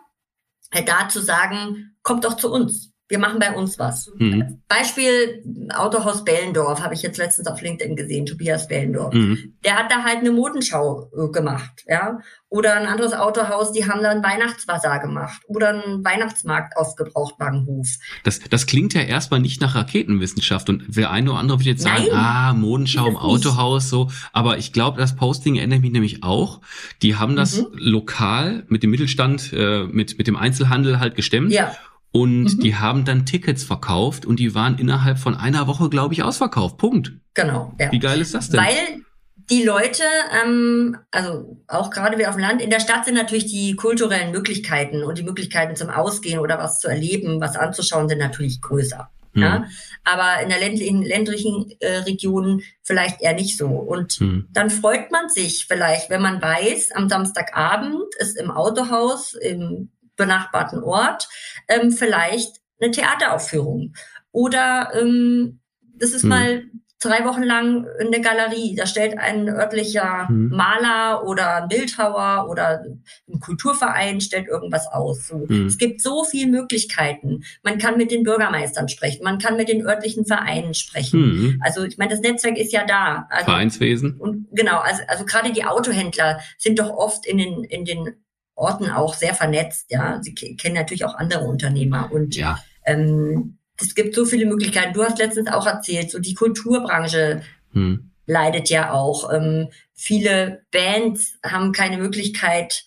da 0.85 1.09
zu 1.09 1.21
sagen, 1.21 1.95
kommt 2.03 2.25
doch 2.25 2.37
zu 2.37 2.51
uns. 2.51 2.86
Wir 3.09 3.19
machen 3.19 3.39
bei 3.39 3.55
uns 3.55 3.79
was. 3.79 4.11
Mhm. 4.17 4.61
Beispiel 4.67 5.69
Autohaus 5.73 6.25
Bellendorf 6.25 6.81
habe 6.81 6.93
ich 6.93 7.01
jetzt 7.01 7.17
letztens 7.17 7.47
auf 7.47 7.61
LinkedIn 7.61 7.95
gesehen, 7.95 8.25
Tobias 8.25 8.67
Bellendorf. 8.67 9.13
Mhm. 9.13 9.53
Der 9.63 9.77
hat 9.77 9.89
da 9.89 10.03
halt 10.03 10.17
eine 10.17 10.31
Modenschau 10.31 11.09
äh, 11.15 11.31
gemacht, 11.31 11.85
ja. 11.87 12.19
Oder 12.49 12.75
ein 12.75 12.85
anderes 12.85 13.13
Autohaus, 13.13 13.73
die 13.73 13.89
haben 13.89 14.01
da 14.01 14.09
ein 14.09 14.23
Weihnachtsbasar 14.23 14.99
gemacht 14.99 15.41
oder 15.47 15.69
einen 15.69 16.03
Weihnachtsmarkt 16.03 16.77
auf 16.77 16.95
Gebrauchtwagenhof. 16.95 17.87
Das, 18.23 18.39
das 18.39 18.65
klingt 18.65 18.93
ja 18.93 19.01
erstmal 19.01 19.41
nicht 19.41 19.59
nach 19.59 19.75
Raketenwissenschaft 19.75 20.69
und 20.69 20.95
der 20.95 21.11
eine 21.11 21.31
oder 21.31 21.39
andere 21.39 21.59
wird 21.59 21.67
jetzt 21.67 21.83
sagen, 21.83 22.05
Nein, 22.09 22.17
ah, 22.17 22.53
Modenschau 22.53 23.07
im 23.07 23.17
Autohaus, 23.17 23.83
nicht. 23.83 23.89
so. 23.89 24.09
Aber 24.31 24.57
ich 24.57 24.71
glaube, 24.71 24.97
das 24.97 25.15
Posting 25.15 25.55
erinnert 25.55 25.81
mich 25.81 25.91
nämlich 25.91 26.23
auch. 26.23 26.61
Die 27.01 27.15
haben 27.15 27.35
das 27.35 27.57
mhm. 27.57 27.67
lokal 27.73 28.63
mit 28.67 28.83
dem 28.83 28.91
Mittelstand, 28.91 29.51
äh, 29.53 29.83
mit, 29.83 30.17
mit 30.17 30.27
dem 30.27 30.37
Einzelhandel 30.37 30.99
halt 30.99 31.15
gestemmt. 31.15 31.51
Ja 31.51 31.75
und 32.17 32.57
mhm. 32.57 32.59
die 32.61 32.75
haben 32.75 33.05
dann 33.05 33.25
Tickets 33.25 33.63
verkauft 33.63 34.25
und 34.25 34.39
die 34.39 34.55
waren 34.55 34.79
innerhalb 34.79 35.19
von 35.19 35.35
einer 35.35 35.67
Woche, 35.67 35.89
glaube 35.89 36.15
ich, 36.15 36.23
ausverkauft. 36.23 36.77
Punkt. 36.77 37.13
Genau. 37.35 37.73
Ja. 37.79 37.91
Wie 37.91 37.99
geil 37.99 38.19
ist 38.21 38.33
das 38.33 38.49
denn? 38.49 38.59
Weil 38.59 39.03
die 39.51 39.63
Leute, 39.63 40.03
ähm, 40.43 40.97
also 41.11 41.61
auch 41.67 41.91
gerade 41.91 42.17
wir 42.17 42.29
auf 42.29 42.35
dem 42.35 42.41
Land, 42.41 42.61
in 42.61 42.71
der 42.71 42.79
Stadt 42.79 43.05
sind 43.05 43.13
natürlich 43.13 43.45
die 43.45 43.75
kulturellen 43.75 44.31
Möglichkeiten 44.31 45.03
und 45.03 45.19
die 45.19 45.23
Möglichkeiten 45.23 45.75
zum 45.75 45.89
Ausgehen 45.89 46.39
oder 46.39 46.57
was 46.57 46.79
zu 46.79 46.87
erleben, 46.87 47.39
was 47.39 47.55
anzuschauen, 47.55 48.09
sind 48.09 48.17
natürlich 48.17 48.61
größer. 48.61 49.09
Hm. 49.33 49.43
Ja? 49.43 49.65
Aber 50.03 50.41
in 50.41 50.49
der 50.49 50.59
ländlichen, 50.59 51.03
ländlichen 51.03 51.71
äh, 51.79 51.97
Region 51.97 52.63
vielleicht 52.81 53.21
eher 53.21 53.35
nicht 53.35 53.57
so. 53.57 53.67
Und 53.67 54.13
hm. 54.13 54.47
dann 54.51 54.71
freut 54.71 55.11
man 55.11 55.29
sich 55.29 55.65
vielleicht, 55.67 56.09
wenn 56.09 56.21
man 56.21 56.41
weiß, 56.41 56.93
am 56.93 57.09
Samstagabend 57.09 58.15
ist 58.17 58.39
im 58.39 58.49
Autohaus 58.49 59.33
im 59.33 59.91
benachbarten 60.17 60.83
Ort 60.83 61.29
ähm, 61.67 61.91
vielleicht 61.91 62.57
eine 62.81 62.91
Theateraufführung. 62.91 63.93
Oder 64.31 64.91
ähm, 64.93 65.59
das 65.95 66.11
ist 66.11 66.23
hm. 66.23 66.29
mal 66.29 66.63
drei 66.99 67.25
Wochen 67.25 67.43
lang 67.43 67.85
in 67.99 68.11
der 68.11 68.21
Galerie. 68.21 68.75
Da 68.75 68.87
stellt 68.87 69.17
ein 69.17 69.47
örtlicher 69.49 70.27
mhm. 70.29 70.49
Maler 70.49 71.25
oder 71.25 71.63
ein 71.63 71.67
Bildhauer 71.67 72.49
oder 72.49 72.83
ein 73.27 73.39
Kulturverein 73.39 74.19
stellt 74.19 74.47
irgendwas 74.47 74.87
aus. 74.87 75.27
So. 75.27 75.45
Mhm. 75.47 75.67
Es 75.67 75.77
gibt 75.77 76.01
so 76.01 76.23
viele 76.23 76.49
Möglichkeiten. 76.49 77.43
Man 77.61 77.77
kann 77.77 77.97
mit 77.97 78.11
den 78.11 78.23
Bürgermeistern 78.23 78.89
sprechen, 78.89 79.23
man 79.23 79.37
kann 79.37 79.57
mit 79.57 79.69
den 79.69 79.85
örtlichen 79.85 80.25
Vereinen 80.25 80.73
sprechen. 80.73 81.19
Mhm. 81.19 81.61
Also 81.63 81.83
ich 81.83 81.97
meine, 81.97 82.11
das 82.11 82.21
Netzwerk 82.21 82.57
ist 82.57 82.73
ja 82.73 82.85
da. 82.85 83.27
Also, 83.29 83.45
Vereinswesen. 83.45 84.17
Und 84.17 84.47
genau, 84.51 84.79
also, 84.79 85.03
also 85.07 85.25
gerade 85.25 85.51
die 85.51 85.65
Autohändler 85.65 86.39
sind 86.57 86.79
doch 86.79 86.89
oft 86.89 87.27
in 87.27 87.37
den, 87.37 87.63
in 87.63 87.85
den 87.85 88.15
Orten 88.57 88.89
auch 88.89 89.13
sehr 89.13 89.33
vernetzt. 89.33 89.85
Ja, 89.89 90.19
sie 90.21 90.33
kennen 90.33 90.75
natürlich 90.75 91.05
auch 91.05 91.15
andere 91.15 91.45
Unternehmer 91.45 92.11
und 92.11 92.35
ja. 92.35 92.59
ähm, 92.85 93.57
es 93.79 93.93
gibt 93.95 94.15
so 94.15 94.25
viele 94.25 94.47
Möglichkeiten. 94.47 94.93
Du 94.93 95.03
hast 95.03 95.19
letztens 95.19 95.49
auch 95.49 95.67
erzählt, 95.67 96.09
so 96.09 96.19
die 96.19 96.33
Kulturbranche 96.33 97.43
hm. 97.73 98.11
leidet 98.25 98.69
ja 98.69 98.91
auch. 98.91 99.31
Ähm, 99.31 99.69
viele 99.93 100.63
Bands 100.71 101.37
haben 101.45 101.71
keine 101.71 101.97
Möglichkeit, 101.97 102.85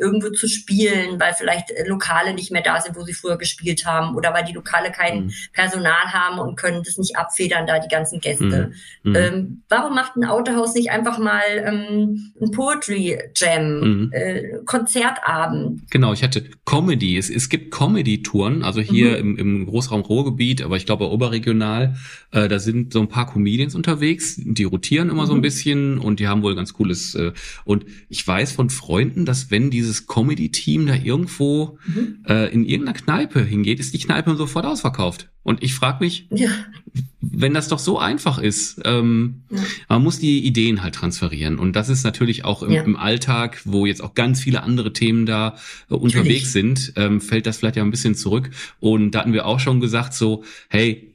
irgendwo 0.00 0.30
zu 0.30 0.48
spielen, 0.48 1.18
weil 1.20 1.34
vielleicht 1.34 1.70
äh, 1.70 1.86
Lokale 1.86 2.34
nicht 2.34 2.50
mehr 2.50 2.62
da 2.62 2.80
sind, 2.80 2.96
wo 2.96 3.02
sie 3.02 3.14
früher 3.14 3.36
gespielt 3.36 3.86
haben 3.86 4.16
oder 4.16 4.34
weil 4.34 4.44
die 4.44 4.52
Lokale 4.52 4.90
kein 4.90 5.24
mhm. 5.24 5.32
Personal 5.52 6.12
haben 6.12 6.38
und 6.38 6.56
können 6.56 6.82
das 6.84 6.98
nicht 6.98 7.16
abfedern, 7.16 7.66
da 7.66 7.78
die 7.78 7.88
ganzen 7.88 8.20
Gäste. 8.20 8.72
Mhm. 9.02 9.16
Ähm, 9.16 9.62
warum 9.68 9.94
macht 9.94 10.16
ein 10.16 10.24
Autohaus 10.24 10.74
nicht 10.74 10.90
einfach 10.90 11.18
mal 11.18 11.42
ähm, 11.64 12.32
ein 12.40 12.50
Poetry 12.50 13.18
Jam, 13.34 13.80
mhm. 13.80 14.12
äh, 14.12 14.58
Konzertabend? 14.64 15.90
Genau, 15.90 16.12
ich 16.12 16.22
hatte 16.22 16.44
Comedy. 16.64 17.16
Es, 17.16 17.30
es 17.30 17.48
gibt 17.48 17.72
Comedy-Touren, 17.72 18.62
also 18.62 18.80
hier 18.80 19.22
mhm. 19.22 19.38
im, 19.38 19.38
im 19.38 19.66
Großraum 19.66 20.02
Ruhrgebiet, 20.02 20.62
aber 20.62 20.76
ich 20.76 20.86
glaube 20.86 21.10
oberregional, 21.10 21.96
äh, 22.32 22.48
da 22.48 22.58
sind 22.58 22.92
so 22.92 23.00
ein 23.00 23.08
paar 23.08 23.32
Comedians 23.32 23.74
unterwegs, 23.74 24.36
die 24.38 24.64
rotieren 24.64 25.10
immer 25.10 25.26
so 25.26 25.32
ein 25.32 25.38
mhm. 25.38 25.42
bisschen 25.42 25.98
und 25.98 26.20
die 26.20 26.28
haben 26.28 26.42
wohl 26.42 26.54
ganz 26.54 26.72
cooles 26.72 27.14
äh, 27.14 27.32
und 27.64 27.86
ich 28.08 28.26
weiß 28.26 28.52
von 28.52 28.70
Freunden, 28.70 29.24
dass 29.24 29.50
wenn 29.50 29.67
dieses 29.70 30.06
Comedy-Team 30.06 30.86
da 30.86 30.94
irgendwo 30.94 31.78
mhm. 31.86 32.24
äh, 32.26 32.52
in 32.52 32.64
irgendeiner 32.64 32.98
Kneipe 32.98 33.44
hingeht, 33.44 33.80
ist 33.80 33.94
die 33.94 33.98
Kneipe 33.98 34.36
sofort 34.36 34.66
ausverkauft. 34.66 35.28
Und 35.42 35.62
ich 35.62 35.74
frage 35.74 36.04
mich, 36.04 36.26
ja. 36.30 36.50
wenn 37.20 37.54
das 37.54 37.68
doch 37.68 37.78
so 37.78 37.98
einfach 37.98 38.38
ist, 38.38 38.82
ähm, 38.84 39.42
ja. 39.50 39.62
man 39.88 40.02
muss 40.02 40.18
die 40.18 40.44
Ideen 40.44 40.82
halt 40.82 40.94
transferieren. 40.94 41.58
Und 41.58 41.74
das 41.74 41.88
ist 41.88 42.04
natürlich 42.04 42.44
auch 42.44 42.62
im, 42.62 42.72
ja. 42.72 42.82
im 42.82 42.96
Alltag, 42.96 43.62
wo 43.64 43.86
jetzt 43.86 44.02
auch 44.02 44.14
ganz 44.14 44.42
viele 44.42 44.62
andere 44.62 44.92
Themen 44.92 45.24
da 45.24 45.56
äh, 45.90 45.94
unterwegs 45.94 46.52
sind, 46.52 46.92
ähm, 46.96 47.20
fällt 47.20 47.46
das 47.46 47.56
vielleicht 47.56 47.76
ja 47.76 47.82
ein 47.82 47.90
bisschen 47.90 48.14
zurück. 48.14 48.50
Und 48.78 49.12
da 49.12 49.20
hatten 49.20 49.32
wir 49.32 49.46
auch 49.46 49.58
schon 49.58 49.80
gesagt, 49.80 50.12
so, 50.12 50.44
hey, 50.68 51.14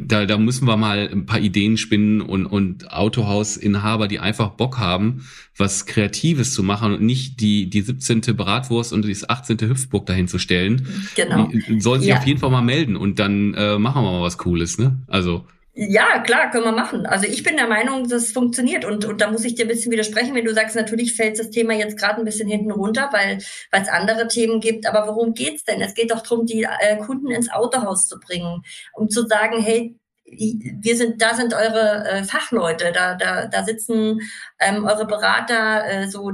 da, 0.00 0.26
da 0.26 0.38
müssen 0.38 0.66
wir 0.66 0.76
mal 0.76 1.08
ein 1.10 1.26
paar 1.26 1.40
Ideen 1.40 1.76
spinnen 1.76 2.20
und, 2.20 2.46
und 2.46 2.92
Autohausinhaber, 2.92 4.08
die 4.08 4.20
einfach 4.20 4.50
Bock 4.50 4.78
haben, 4.78 5.26
was 5.56 5.86
Kreatives 5.86 6.54
zu 6.54 6.62
machen 6.62 6.92
und 6.92 7.02
nicht 7.02 7.40
die, 7.40 7.68
die 7.68 7.80
17. 7.80 8.20
Bratwurst 8.36 8.92
und 8.92 9.08
das 9.08 9.28
18. 9.28 9.58
Hüpfburg 9.60 10.06
dahin 10.06 10.28
zu 10.28 10.38
stellen. 10.38 10.86
Genau. 11.14 11.48
Die 11.48 11.80
sollen 11.80 12.00
sich 12.00 12.10
ja. 12.10 12.18
auf 12.18 12.26
jeden 12.26 12.38
Fall 12.38 12.50
mal 12.50 12.62
melden 12.62 12.96
und 12.96 13.18
dann 13.18 13.54
äh, 13.54 13.78
machen 13.78 14.02
wir 14.02 14.12
mal 14.12 14.22
was 14.22 14.38
Cooles, 14.38 14.78
ne? 14.78 14.98
Also. 15.08 15.46
Ja, 15.78 16.20
klar, 16.20 16.50
können 16.50 16.64
wir 16.64 16.72
machen. 16.72 17.04
Also 17.04 17.26
ich 17.26 17.42
bin 17.42 17.56
der 17.56 17.68
Meinung, 17.68 18.08
das 18.08 18.32
funktioniert 18.32 18.86
und, 18.86 19.04
und 19.04 19.20
da 19.20 19.30
muss 19.30 19.44
ich 19.44 19.56
dir 19.56 19.66
ein 19.66 19.68
bisschen 19.68 19.92
widersprechen, 19.92 20.34
wenn 20.34 20.46
du 20.46 20.54
sagst, 20.54 20.74
natürlich 20.74 21.14
fällt 21.14 21.38
das 21.38 21.50
Thema 21.50 21.74
jetzt 21.74 21.98
gerade 21.98 22.18
ein 22.18 22.24
bisschen 22.24 22.48
hinten 22.48 22.70
runter, 22.70 23.10
weil 23.12 23.42
weil 23.70 23.82
es 23.82 23.88
andere 23.90 24.26
Themen 24.26 24.60
gibt. 24.60 24.86
Aber 24.86 25.06
worum 25.06 25.34
geht's 25.34 25.64
denn? 25.64 25.82
Es 25.82 25.92
geht 25.92 26.10
doch 26.10 26.22
darum, 26.22 26.46
die 26.46 26.62
äh, 26.62 26.96
Kunden 26.96 27.30
ins 27.30 27.50
Autohaus 27.52 28.08
zu 28.08 28.18
bringen, 28.18 28.62
um 28.94 29.10
zu 29.10 29.26
sagen, 29.26 29.60
hey, 29.60 29.94
wir 30.24 30.96
sind, 30.96 31.20
da 31.20 31.34
sind 31.34 31.52
eure 31.52 32.08
äh, 32.08 32.24
Fachleute, 32.24 32.92
da, 32.92 33.14
da, 33.14 33.46
da 33.46 33.64
sitzen 33.64 34.20
ähm, 34.58 34.84
eure 34.86 35.06
Berater, 35.06 35.86
äh, 35.86 36.08
so 36.08 36.32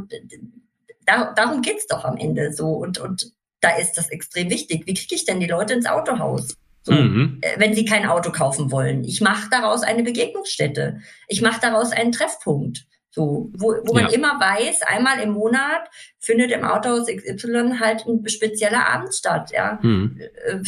da, 1.04 1.32
darum 1.34 1.62
geht's 1.62 1.88
doch 1.88 2.04
am 2.04 2.16
Ende 2.16 2.52
so 2.52 2.68
und 2.68 2.98
und 2.98 3.32
da 3.60 3.76
ist 3.76 3.94
das 3.94 4.08
extrem 4.10 4.50
wichtig. 4.50 4.86
Wie 4.86 4.94
kriege 4.94 5.16
ich 5.16 5.24
denn 5.24 5.40
die 5.40 5.46
Leute 5.48 5.74
ins 5.74 5.86
Autohaus? 5.86 6.56
So, 6.82 6.92
mhm. 6.92 7.38
Äh, 7.40 7.58
wenn 7.58 7.74
sie 7.74 7.84
kein 7.84 8.06
Auto 8.06 8.32
kaufen 8.32 8.70
wollen. 8.70 9.04
Ich 9.04 9.20
mache 9.20 9.48
daraus 9.50 9.82
eine 9.82 10.02
Begegnungsstätte. 10.02 11.00
Ich 11.28 11.40
mache 11.40 11.60
daraus 11.60 11.92
einen 11.92 12.12
Treffpunkt. 12.12 12.86
So, 13.14 13.50
wo, 13.54 13.74
wo 13.84 13.92
man 13.92 14.04
ja. 14.04 14.12
immer 14.12 14.40
weiß, 14.40 14.82
einmal 14.82 15.20
im 15.20 15.32
Monat 15.32 15.82
findet 16.18 16.50
im 16.50 16.64
Autohaus 16.64 17.08
XY 17.08 17.74
halt 17.78 18.06
ein 18.06 18.26
spezieller 18.26 18.88
Abend 18.88 19.14
statt. 19.14 19.50
Ja, 19.52 19.78
mhm. 19.82 20.18
Äh, 20.18 20.58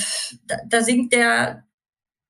da, 0.46 0.56
da 0.68 0.82
singt 0.82 1.12
der 1.12 1.64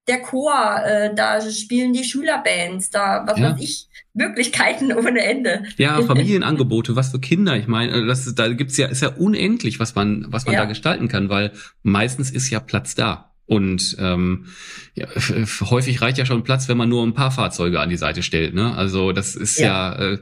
der 0.07 0.21
Chor, 0.21 0.83
äh, 0.85 1.15
da 1.15 1.41
spielen 1.51 1.95
die 1.95 2.05
Schülerbands, 2.05 2.91
da 2.91 3.25
was 3.27 3.39
ja. 3.39 3.53
weiß 3.53 3.61
ich, 3.63 3.89
Möglichkeiten 4.13 4.93
ohne 4.93 5.25
Ende. 5.25 5.65
Ja, 5.79 6.01
Familienangebote, 6.03 6.95
was 6.95 7.11
für 7.11 7.21
Kinder. 7.21 7.57
Ich 7.57 7.67
meine, 7.67 8.07
das 8.07 8.27
ist, 8.27 8.39
da 8.39 8.49
gibt's 8.53 8.77
ja 8.77 8.87
ist 8.87 9.03
ja 9.03 9.09
unendlich, 9.09 9.81
was 9.81 9.95
man 9.95 10.27
was 10.29 10.45
man 10.45 10.55
ja. 10.55 10.61
da 10.61 10.67
gestalten 10.67 11.09
kann, 11.09 11.29
weil 11.29 11.53
meistens 11.83 12.31
ist 12.31 12.51
ja 12.51 12.61
Platz 12.61 12.95
da. 12.95 13.34
Und 13.47 13.97
ähm, 13.99 14.47
ja, 14.95 15.07
häufig 15.63 16.01
reicht 16.01 16.19
ja 16.19 16.27
schon 16.27 16.45
Platz, 16.45 16.69
wenn 16.69 16.77
man 16.77 16.89
nur 16.89 17.07
ein 17.07 17.15
paar 17.15 17.31
Fahrzeuge 17.31 17.81
an 17.81 17.91
die 17.91 17.97
Seite 17.97 18.23
stellt. 18.23 18.55
Ne? 18.55 18.75
Also 18.75 19.13
das 19.13 19.37
ist 19.37 19.59
ja, 19.59 19.93
ja 19.93 20.13
äh, 20.13 20.19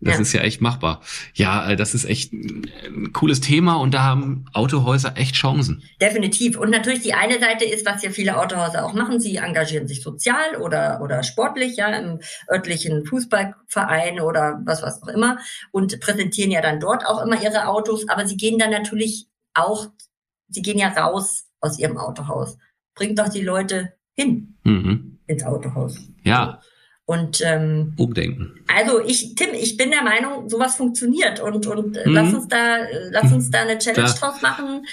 das 0.00 0.14
ja. 0.14 0.20
ist 0.20 0.32
ja 0.32 0.40
echt 0.42 0.60
machbar. 0.60 1.02
Ja, 1.34 1.70
äh, 1.70 1.76
das 1.76 1.94
ist 1.94 2.04
echt 2.04 2.32
ein 2.32 3.12
cooles 3.12 3.40
Thema 3.40 3.74
und 3.76 3.94
da 3.94 4.04
haben 4.04 4.44
Autohäuser 4.52 5.16
echt 5.16 5.34
Chancen. 5.34 5.82
Definitiv. 6.00 6.56
Und 6.56 6.70
natürlich 6.70 7.02
die 7.02 7.14
eine 7.14 7.40
Seite 7.40 7.64
ist, 7.64 7.84
was 7.84 8.02
ja 8.02 8.10
viele 8.10 8.38
Autohäuser 8.38 8.84
auch 8.84 8.92
machen, 8.92 9.18
sie 9.20 9.36
engagieren 9.36 9.88
sich 9.88 10.02
sozial 10.02 10.56
oder, 10.60 11.00
oder 11.02 11.24
sportlich, 11.24 11.76
ja, 11.76 11.88
im 11.88 12.20
örtlichen 12.50 13.06
Fußballverein 13.06 14.20
oder 14.20 14.60
was, 14.64 14.82
was 14.82 15.02
auch 15.02 15.08
immer 15.08 15.38
und 15.72 15.98
präsentieren 16.00 16.52
ja 16.52 16.60
dann 16.60 16.78
dort 16.78 17.04
auch 17.04 17.24
immer 17.24 17.42
ihre 17.42 17.66
Autos, 17.66 18.08
aber 18.08 18.26
sie 18.26 18.36
gehen 18.36 18.58
dann 18.58 18.70
natürlich 18.70 19.26
auch, 19.54 19.88
sie 20.48 20.62
gehen 20.62 20.78
ja 20.78 20.88
raus 20.88 21.47
aus 21.60 21.78
ihrem 21.78 21.96
Autohaus. 21.96 22.58
Bringt 22.94 23.18
doch 23.18 23.28
die 23.28 23.42
Leute 23.42 23.94
hin 24.14 24.56
mhm. 24.64 25.18
ins 25.26 25.44
Autohaus. 25.44 25.98
Ja. 26.22 26.60
Und 27.06 27.40
ähm, 27.42 27.94
umdenken. 27.96 28.60
Also 28.66 29.00
ich, 29.00 29.34
Tim, 29.34 29.54
ich 29.54 29.76
bin 29.78 29.90
der 29.90 30.02
Meinung, 30.02 30.48
sowas 30.48 30.76
funktioniert 30.76 31.40
und 31.40 31.66
und 31.66 31.96
mhm. 31.96 32.12
lass 32.12 32.34
uns 32.34 32.48
da, 32.48 32.76
lass 33.10 33.32
uns 33.32 33.50
da 33.50 33.62
eine 33.62 33.78
Challenge 33.78 34.08
da. 34.08 34.12
draus 34.12 34.42
machen, 34.42 34.84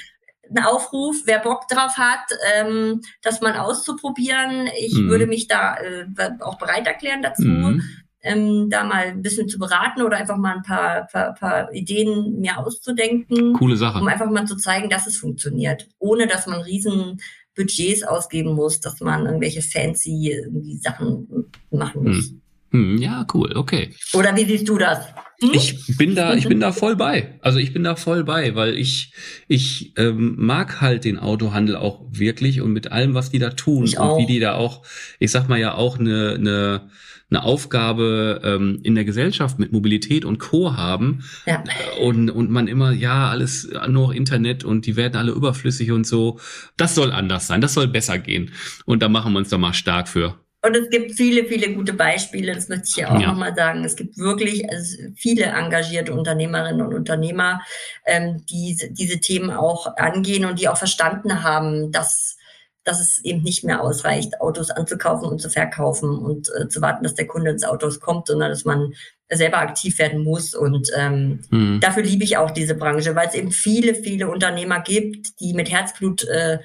einen 0.48 0.66
Aufruf, 0.66 1.24
wer 1.26 1.40
Bock 1.40 1.68
drauf 1.68 1.98
hat, 1.98 2.30
ähm, 2.56 3.02
das 3.22 3.42
mal 3.42 3.58
auszuprobieren. 3.58 4.70
Ich 4.80 4.94
mhm. 4.94 5.10
würde 5.10 5.28
mich 5.28 5.48
da 5.48 5.76
äh, 5.76 6.06
auch 6.40 6.58
bereit 6.58 6.88
erklären 6.88 7.22
dazu. 7.22 7.44
Mhm 7.44 7.82
ähm, 8.26 8.70
da 8.70 8.84
mal 8.84 9.06
ein 9.06 9.22
bisschen 9.22 9.48
zu 9.48 9.60
beraten 9.60 10.02
oder 10.02 10.18
einfach 10.18 10.38
mal 10.38 10.56
ein 10.56 10.64
paar, 10.64 11.08
paar, 11.08 11.34
paar 11.36 11.74
Ideen 11.74 12.40
mir 12.40 12.58
auszudenken. 12.58 13.54
Coole 13.54 13.78
Sache. 13.78 14.00
Um 14.00 14.08
einfach 14.08 14.30
mal 14.30 14.46
zu 14.46 14.58
zeigen, 14.58 14.90
dass 14.90 15.08
es 15.08 15.18
funktioniert, 15.18 15.88
ohne 16.00 16.28
dass 16.28 16.48
man 16.48 16.62
riesen 16.62 17.22
Budgets 17.56 18.04
ausgeben 18.04 18.54
muss, 18.54 18.82
dass 18.82 19.00
man 19.00 19.26
irgendwelche 19.26 19.62
fancy 19.62 20.32
irgendwie 20.32 20.78
Sachen 20.78 21.52
machen 21.70 22.04
muss. 22.04 22.30
Hm. 22.30 22.42
Hm, 22.72 22.98
ja, 22.98 23.26
cool, 23.34 23.54
okay. 23.56 23.96
Oder 24.14 24.36
wie 24.36 24.44
siehst 24.44 24.68
du 24.68 24.78
das? 24.78 25.08
Hm? 25.40 25.52
Ich 25.54 25.98
bin 25.98 26.16
da, 26.16 26.34
ich 26.34 26.48
bin 26.48 26.60
da 26.60 26.72
voll 26.74 26.96
bei. 26.96 27.40
Also 27.42 27.60
ich 27.60 27.72
bin 27.74 27.84
da 27.84 27.96
voll 27.96 28.26
bei, 28.26 28.56
weil 28.56 28.76
ich, 28.76 29.14
ich 29.48 29.94
ähm, 29.98 30.36
mag 30.38 30.82
halt 30.82 31.06
den 31.06 31.18
Autohandel 31.18 31.78
auch 31.78 32.02
wirklich 32.10 32.60
und 32.62 32.74
mit 32.74 32.92
allem, 32.92 33.14
was 33.14 33.30
die 33.30 33.40
da 33.40 33.52
tun 33.52 33.86
ich 33.86 33.98
und 33.98 34.04
auch. 34.04 34.18
wie 34.18 34.26
die 34.26 34.40
da 34.40 34.56
auch, 34.56 34.84
ich 35.20 35.32
sag 35.32 35.48
mal 35.48 35.60
ja 35.60 35.76
auch 35.76 36.00
eine, 36.00 36.36
eine 36.38 36.90
eine 37.30 37.44
Aufgabe 37.44 38.42
ähm, 38.44 38.80
in 38.84 38.96
der 38.96 39.04
Gesellschaft 39.04 39.58
mit 39.58 39.72
Mobilität 39.72 40.26
und 40.26 40.38
Co. 40.38 40.78
haben 40.78 41.24
ja. 41.46 41.64
und, 42.02 42.30
und 42.30 42.52
man 42.52 42.68
immer, 42.68 42.92
ja, 42.92 43.30
alles 43.30 43.68
nur 43.88 44.14
Internet 44.14 44.64
und 44.64 44.86
die 44.86 44.96
werden 44.96 45.16
alle 45.16 45.32
überflüssig 45.32 45.92
und 45.92 46.06
so. 46.06 46.40
Das 46.78 46.94
soll 46.94 47.12
anders 47.12 47.48
sein, 47.48 47.62
das 47.62 47.74
soll 47.74 47.88
besser 47.88 48.20
gehen. 48.20 48.52
Und 48.86 49.02
da 49.02 49.10
machen 49.10 49.34
wir 49.34 49.40
uns 49.40 49.50
doch 49.50 49.58
mal 49.58 49.74
stark 49.74 50.08
für. 50.08 50.40
und 50.64 50.76
es 50.76 50.90
gibt 50.90 51.14
viele, 51.14 51.46
viele 51.46 51.74
gute 51.74 51.94
Beispiele, 51.94 52.54
das 52.54 52.70
möchte 52.70 52.90
ich 52.90 52.96
ja 52.98 53.10
auch 53.10 53.20
ja. 53.20 53.28
nochmal 53.28 53.56
sagen. 53.56 53.84
Es 53.84 53.96
gibt 53.96 54.18
wirklich 54.18 54.70
also 54.70 54.98
viele 55.16 55.46
engagierte 55.46 56.14
Unternehmerinnen 56.14 56.86
und 56.86 56.94
Unternehmer, 56.94 57.62
ähm, 58.06 58.46
die 58.50 58.78
diese 58.92 59.20
Themen 59.20 59.50
auch 59.50 59.98
angehen 59.98 60.46
und 60.46 60.60
die 60.60 60.70
auch 60.70 60.78
verstanden 60.78 61.44
haben, 61.44 61.92
dass 61.92 62.38
dass 62.86 63.00
es 63.02 63.20
eben 63.26 63.42
nicht 63.42 63.64
mehr 63.64 63.82
ausreicht, 63.82 64.40
Autos 64.40 64.70
anzukaufen 64.70 65.28
und 65.28 65.42
zu 65.42 65.50
verkaufen 65.50 66.18
und 66.18 66.50
äh, 66.58 66.70
zu 66.70 66.82
warten, 66.82 67.04
dass 67.04 67.16
der 67.16 67.28
Kunde 67.28 67.50
ins 67.50 67.64
Autos 67.64 68.00
kommt, 68.00 68.28
sondern 68.28 68.50
dass 68.50 68.64
man 68.64 68.94
selber 69.30 69.58
aktiv 69.58 69.98
werden 69.98 70.24
muss. 70.24 70.54
Und 70.54 70.92
ähm, 70.96 71.42
mhm. 71.50 71.80
dafür 71.82 72.04
liebe 72.04 72.24
ich 72.24 72.38
auch 72.38 72.52
diese 72.52 72.76
Branche, 72.76 73.16
weil 73.16 73.28
es 73.28 73.34
eben 73.34 73.52
viele, 73.52 73.96
viele 73.96 74.30
Unternehmer 74.30 74.82
gibt, 74.82 75.40
die 75.40 75.54
mit 75.54 75.72
Herzblut 75.72 76.24
äh, 76.26 76.60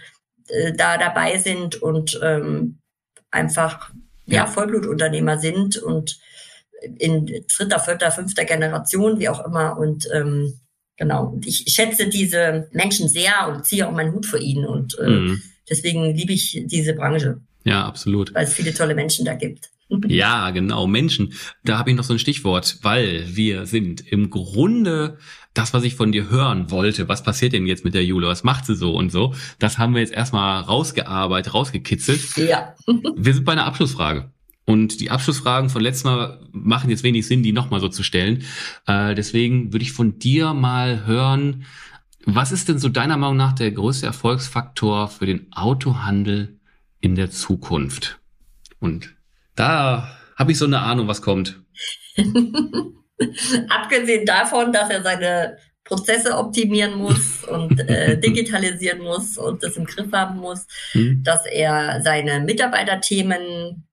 äh, 0.49 0.73
da 0.75 0.99
dabei 0.99 1.39
sind 1.39 1.81
und 1.83 2.21
ähm, 2.23 2.79
einfach 3.31 3.91
ja. 4.27 4.45
ja 4.45 4.47
Vollblutunternehmer 4.47 5.39
sind 5.39 5.79
und 5.79 6.21
in 6.99 7.27
dritter, 7.27 7.81
vierter, 7.81 8.11
fünfter 8.11 8.45
Generation, 8.45 9.19
wie 9.19 9.29
auch 9.29 9.45
immer. 9.45 9.79
Und 9.79 10.09
ähm, 10.13 10.61
genau, 10.97 11.39
ich 11.45 11.65
schätze 11.69 12.09
diese 12.09 12.69
Menschen 12.73 13.09
sehr 13.09 13.49
und 13.49 13.67
ziehe 13.67 13.87
auch 13.87 13.93
meinen 13.93 14.13
Hut 14.13 14.27
vor 14.27 14.39
ihnen. 14.39 14.67
Und 14.67 14.99
äh, 14.99 15.09
mhm. 15.09 15.43
Deswegen 15.71 16.15
liebe 16.15 16.33
ich 16.33 16.63
diese 16.67 16.95
Branche. 16.95 17.41
Ja, 17.65 17.87
absolut. 17.87 18.35
Weil 18.35 18.45
es 18.45 18.55
viele 18.55 18.75
tolle 18.75 18.95
Menschen 18.95 19.25
da 19.25 19.35
gibt. 19.35 19.71
Ja, 20.07 20.51
genau, 20.51 20.87
Menschen. 20.87 21.33
Da 21.65 21.79
habe 21.79 21.91
ich 21.91 21.97
noch 21.97 22.05
so 22.05 22.13
ein 22.13 22.19
Stichwort, 22.21 22.79
weil 22.83 23.25
wir 23.27 23.67
sind 23.67 24.07
im 24.13 24.31
Grunde 24.31 25.19
das, 25.53 25.75
was 25.75 25.83
ich 25.83 25.97
von 25.97 26.13
dir 26.13 26.31
hören 26.31 26.71
wollte, 26.71 27.09
was 27.09 27.25
passiert 27.25 27.53
denn 27.53 27.67
jetzt 27.67 27.85
mit 27.85 27.95
der 27.95 28.05
Jule, 28.05 28.29
was 28.29 28.45
macht 28.45 28.67
sie 28.67 28.77
so 28.77 28.95
und 28.95 29.11
so, 29.11 29.35
das 29.59 29.79
haben 29.79 29.95
wir 29.95 30.01
jetzt 30.01 30.13
erstmal 30.13 30.63
rausgearbeitet, 30.63 31.55
rausgekitzelt. 31.55 32.37
Ja. 32.37 32.75
wir 33.17 33.35
sind 33.35 33.45
bei 33.45 33.53
einer 33.53 33.67
Abschlussfrage. 33.67 34.31
Und 34.65 35.01
die 35.01 35.11
Abschlussfragen 35.11 35.69
von 35.69 35.83
letztem 35.83 36.13
Mal 36.13 36.47
machen 36.53 36.91
jetzt 36.91 37.03
wenig 37.03 37.27
Sinn, 37.27 37.43
die 37.43 37.51
nochmal 37.51 37.81
so 37.81 37.89
zu 37.89 38.05
stellen. 38.05 38.45
Äh, 38.87 39.17
deswegen 39.17 39.73
würde 39.73 39.83
ich 39.83 39.91
von 39.91 40.21
dir 40.21 40.55
mal 40.55 41.07
hören, 41.07 41.65
was 42.25 42.53
ist 42.53 42.69
denn 42.69 42.79
so 42.79 42.89
deiner 42.89 43.17
Meinung 43.17 43.37
nach 43.37 43.53
der 43.53 43.73
größte 43.73 44.07
Erfolgsfaktor 44.07 45.09
für 45.09 45.27
den 45.27 45.53
Autohandel 45.53 46.59
in 47.01 47.15
der 47.15 47.31
Zukunft? 47.31 48.21
Und 48.79 49.15
da 49.57 50.17
habe 50.37 50.53
ich 50.53 50.59
so 50.59 50.67
eine 50.67 50.81
Ahnung, 50.81 51.09
was 51.09 51.23
kommt. 51.23 51.61
Abgesehen 53.69 54.25
davon, 54.27 54.73
dass 54.73 54.91
er 54.91 55.03
seine 55.03 55.57
Prozesse 55.85 56.37
optimieren 56.37 56.95
muss 56.97 57.45
und 57.49 57.79
äh, 57.81 58.19
digitalisieren 58.19 59.01
muss 59.01 59.37
und 59.37 59.63
das 59.63 59.77
im 59.77 59.85
Griff 59.85 60.13
haben 60.13 60.39
muss, 60.39 60.67
hm. 60.93 61.23
dass 61.25 61.45
er 61.47 62.01
seine 62.03 62.41
Mitarbeiterthemen 62.41 63.87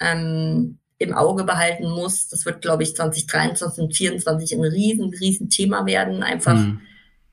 ähm, 0.00 0.78
im 0.98 1.14
Auge 1.14 1.44
behalten 1.44 1.90
muss. 1.90 2.28
Das 2.28 2.46
wird, 2.46 2.62
glaube 2.62 2.84
ich, 2.84 2.94
2023 2.94 3.82
und 3.82 3.94
2024 3.94 4.54
ein 4.54 4.64
riesen, 4.64 5.10
riesen 5.10 5.48
Thema 5.48 5.86
werden. 5.86 6.22
Einfach 6.22 6.56
hm. 6.56 6.80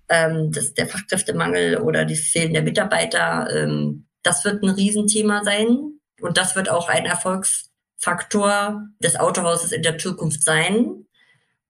Ähm, 0.09 0.51
das, 0.51 0.73
der 0.73 0.87
Fachkräftemangel 0.87 1.77
oder 1.77 2.05
die 2.05 2.15
fehlende 2.15 2.61
Mitarbeiter. 2.61 3.47
Ähm, 3.55 4.07
das 4.23 4.43
wird 4.45 4.63
ein 4.63 4.69
Riesenthema 4.69 5.43
sein. 5.43 5.99
Und 6.21 6.37
das 6.37 6.55
wird 6.55 6.69
auch 6.69 6.89
ein 6.89 7.05
Erfolgsfaktor 7.05 8.87
des 9.01 9.15
Autohauses 9.15 9.71
in 9.71 9.83
der 9.83 9.97
Zukunft 9.97 10.43
sein. 10.43 11.05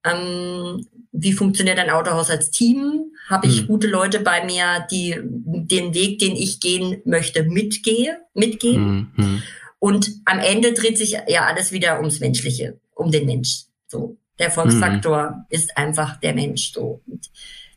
Ähm, 0.04 0.86
wie 1.12 1.32
funktioniert 1.32 1.78
ein 1.78 1.90
Autohaus 1.90 2.30
als 2.30 2.50
Team? 2.50 3.12
Habe 3.28 3.46
ich 3.46 3.62
mhm. 3.62 3.66
gute 3.66 3.86
Leute 3.86 4.20
bei 4.20 4.44
mir, 4.44 4.86
die 4.90 5.16
den 5.22 5.94
Weg, 5.94 6.18
den 6.18 6.36
ich 6.36 6.60
gehen 6.60 7.02
möchte, 7.04 7.44
mitgehe, 7.44 8.18
mitgehen? 8.34 9.12
Mhm. 9.16 9.42
Und 9.78 10.10
am 10.24 10.38
Ende 10.38 10.72
dreht 10.72 10.98
sich 10.98 11.16
ja 11.26 11.46
alles 11.46 11.72
wieder 11.72 11.98
ums 11.98 12.20
Menschliche, 12.20 12.78
um 12.94 13.10
den 13.10 13.26
Mensch. 13.26 13.64
So. 13.86 14.16
Der 14.38 14.46
Erfolgsfaktor 14.46 15.30
mhm. 15.30 15.44
ist 15.50 15.76
einfach 15.76 16.18
der 16.20 16.34
Mensch. 16.34 16.72
So. 16.72 17.02
Und 17.06 17.30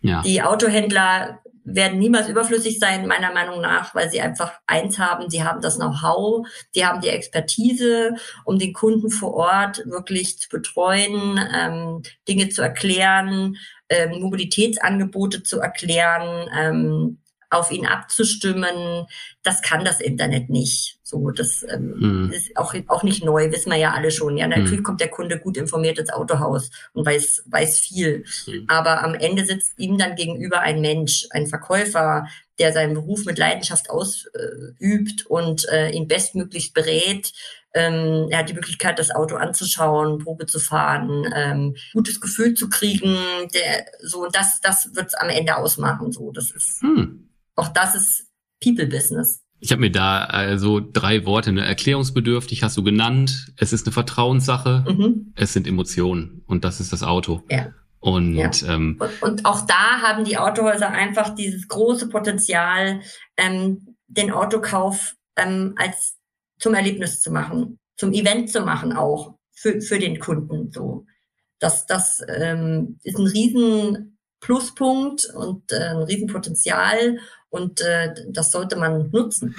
ja. 0.03 0.21
Die 0.21 0.41
Autohändler 0.41 1.39
werden 1.65 1.97
niemals 1.97 2.27
überflüssig 2.27 2.77
sein, 2.77 3.07
meiner 3.07 3.31
Meinung 3.31 3.61
nach, 3.61 3.95
weil 3.95 4.09
sie 4.09 4.19
einfach 4.19 4.51
eins 4.67 4.99
haben, 4.99 5.29
sie 5.29 5.43
haben 5.43 5.61
das 5.61 5.77
Know-how, 5.77 6.45
sie 6.71 6.85
haben 6.85 6.99
die 6.99 7.07
Expertise, 7.07 8.15
um 8.43 8.59
den 8.59 8.73
Kunden 8.73 9.09
vor 9.09 9.33
Ort 9.33 9.81
wirklich 9.85 10.37
zu 10.39 10.49
betreuen, 10.49 11.39
ähm, 11.55 12.01
Dinge 12.27 12.49
zu 12.49 12.61
erklären, 12.61 13.55
ähm, 13.87 14.19
Mobilitätsangebote 14.19 15.43
zu 15.43 15.61
erklären, 15.61 16.49
ähm, 16.53 17.19
auf 17.49 17.71
ihn 17.71 17.85
abzustimmen. 17.85 19.05
Das 19.41 19.61
kann 19.61 19.85
das 19.85 20.01
Internet 20.01 20.49
nicht. 20.49 20.97
So, 21.13 21.29
das 21.29 21.63
ähm, 21.69 21.93
mhm. 21.99 22.31
ist 22.33 22.57
auch, 22.57 22.73
auch 22.87 23.03
nicht 23.03 23.23
neu, 23.23 23.51
wissen 23.51 23.71
wir 23.71 23.77
ja 23.77 23.91
alle 23.91 24.09
schon. 24.09 24.35
Ja, 24.35 24.47
natürlich 24.47 24.79
mhm. 24.79 24.83
kommt 24.83 24.99
der 24.99 25.09
Kunde 25.09 25.37
gut 25.37 25.57
informiert 25.57 25.99
ins 25.99 26.09
Autohaus 26.09 26.71
und 26.93 27.05
weiß, 27.05 27.43
weiß 27.45 27.77
viel. 27.77 28.25
Mhm. 28.47 28.65
Aber 28.67 29.03
am 29.03 29.13
Ende 29.13 29.45
sitzt 29.45 29.77
ihm 29.77 29.99
dann 29.99 30.15
gegenüber 30.15 30.61
ein 30.61 30.81
Mensch, 30.81 31.27
ein 31.29 31.45
Verkäufer, 31.45 32.27
der 32.57 32.73
seinen 32.73 32.95
Beruf 32.95 33.25
mit 33.25 33.37
Leidenschaft 33.37 33.91
ausübt 33.91 35.27
und 35.27 35.69
äh, 35.69 35.91
ihn 35.91 36.07
bestmöglichst 36.07 36.73
berät. 36.73 37.31
Ähm, 37.75 38.29
er 38.31 38.39
hat 38.39 38.49
die 38.49 38.55
Möglichkeit, 38.55 38.97
das 38.97 39.11
Auto 39.11 39.35
anzuschauen, 39.35 40.17
Probe 40.17 40.47
zu 40.47 40.59
fahren, 40.59 41.31
ähm, 41.35 41.75
gutes 41.93 42.19
Gefühl 42.21 42.55
zu 42.55 42.69
kriegen. 42.69 43.15
Der, 43.53 43.85
so, 44.01 44.25
das, 44.29 44.61
das 44.61 44.95
wird's 44.95 45.13
am 45.13 45.29
Ende 45.29 45.57
ausmachen. 45.57 46.11
So, 46.11 46.31
das 46.31 46.49
ist, 46.49 46.81
hm. 46.81 47.29
auch 47.55 47.67
das 47.67 47.93
ist 47.93 48.25
People 48.63 48.87
Business. 48.87 49.42
Ich 49.63 49.71
habe 49.71 49.79
mir 49.79 49.91
da 49.91 50.25
also 50.25 50.81
drei 50.81 51.25
Worte, 51.25 51.53
ne? 51.53 51.65
erklärungsbedürftig 51.65 52.63
hast 52.63 52.75
du 52.75 52.83
genannt, 52.83 53.53
es 53.55 53.71
ist 53.71 53.87
eine 53.87 53.93
Vertrauenssache, 53.93 54.83
mhm. 54.85 55.31
es 55.37 55.53
sind 55.53 55.67
Emotionen 55.67 56.43
und 56.47 56.65
das 56.65 56.81
ist 56.81 56.91
das 56.91 57.01
Auto. 57.01 57.43
Ja. 57.49 57.71
Und, 58.01 58.35
ja. 58.35 58.51
ähm, 58.67 58.99
und, 58.99 59.21
und 59.21 59.45
auch 59.45 59.65
da 59.65 60.01
haben 60.01 60.25
die 60.25 60.37
Autohäuser 60.37 60.89
einfach 60.89 61.33
dieses 61.33 61.69
große 61.69 62.09
Potenzial, 62.09 62.99
ähm, 63.37 63.95
den 64.07 64.31
Autokauf 64.31 65.15
ähm, 65.37 65.75
als 65.77 66.17
zum 66.59 66.73
Erlebnis 66.73 67.21
zu 67.21 67.31
machen, 67.31 67.79
zum 67.95 68.11
Event 68.11 68.49
zu 68.49 68.65
machen 68.65 68.91
auch 68.91 69.35
für, 69.53 69.79
für 69.79 69.97
den 69.97 70.19
Kunden. 70.19 70.73
So, 70.73 71.05
das, 71.59 71.85
das 71.85 72.21
ähm, 72.27 72.99
ist 73.03 73.17
ein 73.17 73.27
riesen 73.27 74.17
Pluspunkt 74.41 75.25
und 75.33 75.71
äh, 75.71 75.91
ein 75.91 76.03
Riesenpotenzial 76.03 77.17
und 77.53 77.81
äh, 77.81 78.13
das 78.27 78.51
sollte 78.51 78.75
man 78.75 79.09
nutzen. 79.11 79.55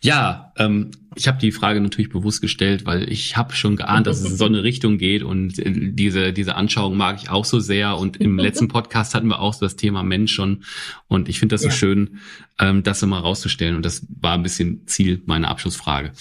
Ja, 0.00 0.52
ähm, 0.56 0.92
ich 1.14 1.28
habe 1.28 1.38
die 1.38 1.52
Frage 1.52 1.80
natürlich 1.80 2.10
bewusst 2.10 2.40
gestellt, 2.40 2.86
weil 2.86 3.10
ich 3.10 3.36
habe 3.36 3.54
schon 3.54 3.76
geahnt, 3.76 4.06
dass 4.06 4.20
es 4.20 4.30
in 4.30 4.36
so 4.36 4.46
eine 4.46 4.62
Richtung 4.62 4.96
geht 4.96 5.22
und 5.22 5.58
äh, 5.58 5.72
diese 5.92 6.32
diese 6.32 6.54
Anschauung 6.54 6.96
mag 6.96 7.18
ich 7.20 7.30
auch 7.30 7.44
so 7.44 7.58
sehr. 7.58 7.98
Und 7.98 8.16
im 8.18 8.38
letzten 8.46 8.68
Podcast 8.68 9.14
hatten 9.14 9.26
wir 9.26 9.40
auch 9.40 9.54
so 9.54 9.66
das 9.66 9.76
Thema 9.76 10.02
Mensch 10.02 10.32
schon 10.32 10.64
und 11.08 11.28
ich 11.28 11.40
finde 11.40 11.54
das 11.54 11.62
so 11.62 11.68
ja. 11.68 11.74
schön, 11.74 12.20
ähm, 12.60 12.84
das 12.84 13.02
immer 13.02 13.18
rauszustellen 13.18 13.74
und 13.76 13.84
das 13.84 14.06
war 14.20 14.34
ein 14.34 14.42
bisschen 14.42 14.86
Ziel 14.86 15.20
meiner 15.26 15.48
Abschlussfrage. 15.48 16.12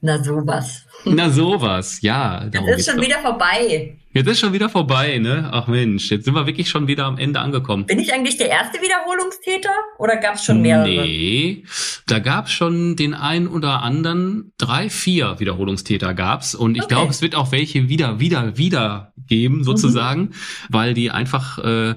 Na 0.00 0.22
sowas. 0.22 0.86
Na 1.04 1.30
sowas, 1.30 2.00
ja. 2.00 2.46
Das 2.46 2.78
ist 2.78 2.86
schon 2.86 2.96
doch. 2.96 3.04
wieder 3.04 3.20
vorbei. 3.20 3.99
Jetzt 4.12 4.26
ist 4.26 4.40
schon 4.40 4.52
wieder 4.52 4.68
vorbei, 4.68 5.18
ne? 5.18 5.50
Ach 5.52 5.68
Mensch, 5.68 6.10
jetzt 6.10 6.24
sind 6.24 6.34
wir 6.34 6.44
wirklich 6.44 6.68
schon 6.68 6.88
wieder 6.88 7.04
am 7.04 7.16
Ende 7.16 7.38
angekommen. 7.38 7.86
Bin 7.86 8.00
ich 8.00 8.12
eigentlich 8.12 8.36
der 8.36 8.48
erste 8.48 8.80
Wiederholungstäter 8.82 9.70
oder 9.98 10.16
gab 10.16 10.34
es 10.34 10.44
schon 10.44 10.60
mehrere? 10.60 10.88
Nee, 10.88 11.62
da 12.08 12.18
gab 12.18 12.46
es 12.46 12.52
schon 12.52 12.96
den 12.96 13.14
einen 13.14 13.46
oder 13.46 13.82
anderen, 13.82 14.52
drei, 14.58 14.90
vier 14.90 15.38
Wiederholungstäter 15.38 16.12
gab's 16.14 16.56
und 16.56 16.74
ich 16.74 16.82
okay. 16.82 16.94
glaube, 16.94 17.10
es 17.10 17.22
wird 17.22 17.36
auch 17.36 17.52
welche 17.52 17.88
wieder, 17.88 18.18
wieder, 18.18 18.58
wieder 18.58 19.09
geben, 19.30 19.64
sozusagen, 19.64 20.22
mhm. 20.22 20.30
weil 20.68 20.92
die 20.92 21.10
einfach 21.10 21.58
äh, 21.58 21.94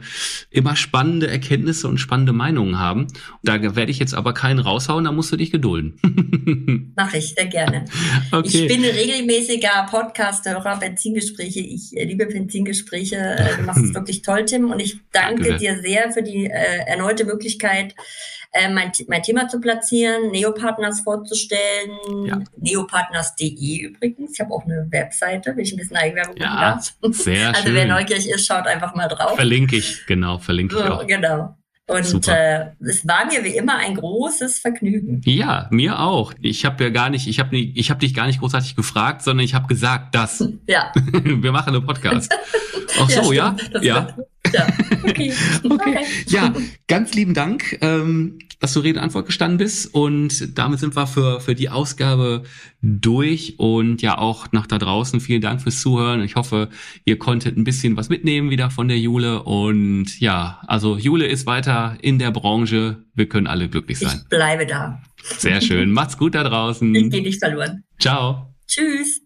immer 0.51 0.77
spannende 0.77 1.27
Erkenntnisse 1.27 1.89
und 1.89 1.97
spannende 1.97 2.31
Meinungen 2.31 2.79
haben. 2.79 3.07
Da 3.43 3.75
werde 3.75 3.91
ich 3.91 3.99
jetzt 3.99 4.13
aber 4.13 4.33
keinen 4.33 4.59
raushauen, 4.59 5.03
da 5.03 5.11
musst 5.11 5.31
du 5.33 5.35
dich 5.35 5.51
gedulden. 5.51 6.93
Mach 6.95 7.13
ich, 7.13 7.33
sehr 7.33 7.47
gerne. 7.47 7.85
Okay. 8.31 8.47
Ich 8.47 8.67
bin 8.67 8.85
regelmäßiger 8.85 9.87
Podcast-Hörer, 9.89 10.79
Benzingespräche. 10.79 11.59
Ich 11.59 11.91
liebe 11.91 12.27
Benzingespräche. 12.27 13.15
Äh, 13.15 13.57
du 13.57 13.63
machst 13.63 13.83
es 13.83 13.93
wirklich 13.95 14.21
toll, 14.21 14.45
Tim. 14.45 14.69
Und 14.69 14.79
ich 14.79 14.99
danke, 15.11 15.43
danke 15.43 15.57
dir 15.57 15.81
sehr 15.81 16.11
für 16.11 16.21
die 16.21 16.45
äh, 16.45 16.85
erneute 16.85 17.25
Möglichkeit, 17.25 17.95
äh, 18.53 18.69
mein, 18.69 18.91
mein 19.07 19.23
Thema 19.23 19.47
zu 19.47 19.59
platzieren, 19.59 20.31
Neopartners 20.31 21.01
vorzustellen. 21.01 21.91
Ja. 22.25 22.39
Neopartners.de 22.57 23.79
übrigens. 23.79 24.33
Ich 24.33 24.39
habe 24.39 24.53
auch 24.53 24.63
eine 24.63 24.87
Webseite, 24.89 25.51
wenn 25.55 25.63
ich 25.63 25.73
ein 25.73 25.77
bisschen 25.77 25.97
Eigenwerbung 25.97 26.37
ja, 26.37 26.75
darf. 26.75 26.93
Sehr 27.11 27.49
also 27.49 27.63
schön. 27.63 27.75
wer 27.75 27.85
neugierig 27.87 28.29
ist, 28.29 28.45
schaut 28.45 28.67
einfach 28.67 28.95
mal 28.95 29.07
drauf. 29.07 29.35
Verlinke 29.35 29.75
ich, 29.75 30.05
genau, 30.05 30.37
verlinke 30.37 30.75
ich 30.77 30.83
auch. 30.83 31.05
Genau. 31.07 31.57
Und 31.85 32.27
äh, 32.29 32.67
es 32.79 33.05
war 33.05 33.25
mir 33.25 33.43
wie 33.43 33.57
immer 33.57 33.75
ein 33.75 33.95
großes 33.95 34.59
Vergnügen. 34.59 35.21
Ja, 35.25 35.67
mir 35.69 35.99
auch. 35.99 36.33
Ich 36.39 36.63
habe 36.63 36.85
ja 36.85 36.89
gar 36.89 37.09
nicht, 37.09 37.27
ich 37.27 37.39
habe 37.39 37.57
ich 37.57 37.91
hab 37.91 37.99
dich 37.99 38.13
gar 38.13 38.25
nicht 38.25 38.39
großartig 38.39 38.75
gefragt, 38.77 39.21
sondern 39.21 39.43
ich 39.43 39.53
habe 39.53 39.67
gesagt, 39.67 40.15
dass 40.15 40.47
ja. 40.65 40.93
wir 41.11 41.51
machen 41.51 41.75
einen 41.75 41.85
Podcast. 41.85 42.33
Ach 42.99 43.09
so, 43.09 43.33
ja, 43.33 43.55
ja. 43.73 43.81
ja. 43.81 44.15
Ja, 44.51 44.67
okay. 45.03 45.33
okay. 45.63 45.97
Ja, 46.27 46.53
ganz 46.87 47.13
lieben 47.13 47.33
Dank, 47.33 47.77
ähm, 47.81 48.39
dass 48.59 48.73
du 48.73 48.81
Rede 48.81 48.99
und 48.99 49.05
Antwort 49.05 49.25
gestanden 49.25 49.57
bist. 49.57 49.93
Und 49.93 50.57
damit 50.57 50.79
sind 50.79 50.95
wir 50.95 51.07
für, 51.07 51.39
für 51.39 51.55
die 51.55 51.69
Ausgabe 51.69 52.43
durch. 52.81 53.55
Und 53.57 54.01
ja, 54.01 54.17
auch 54.17 54.51
nach 54.51 54.67
da 54.67 54.77
draußen 54.77 55.19
vielen 55.21 55.41
Dank 55.41 55.61
fürs 55.61 55.81
Zuhören. 55.81 56.21
Ich 56.21 56.35
hoffe, 56.35 56.69
ihr 57.05 57.17
konntet 57.17 57.57
ein 57.57 57.63
bisschen 57.63 57.97
was 57.97 58.09
mitnehmen 58.09 58.49
wieder 58.49 58.69
von 58.69 58.87
der 58.87 58.99
Jule. 58.99 59.43
Und 59.43 60.19
ja, 60.19 60.61
also 60.67 60.97
Jule 60.97 61.27
ist 61.27 61.45
weiter 61.45 61.97
in 62.01 62.19
der 62.19 62.31
Branche. 62.31 63.03
Wir 63.15 63.27
können 63.27 63.47
alle 63.47 63.69
glücklich 63.69 63.99
sein. 63.99 64.21
Ich 64.23 64.29
bleibe 64.29 64.65
da. 64.65 65.01
Sehr 65.23 65.61
schön. 65.61 65.91
Macht's 65.91 66.17
gut 66.17 66.35
da 66.35 66.43
draußen. 66.43 66.93
Ich 66.93 67.09
gehe 67.09 67.23
nicht 67.23 67.39
verloren. 67.39 67.83
Ciao. 67.99 68.53
Tschüss. 68.67 69.22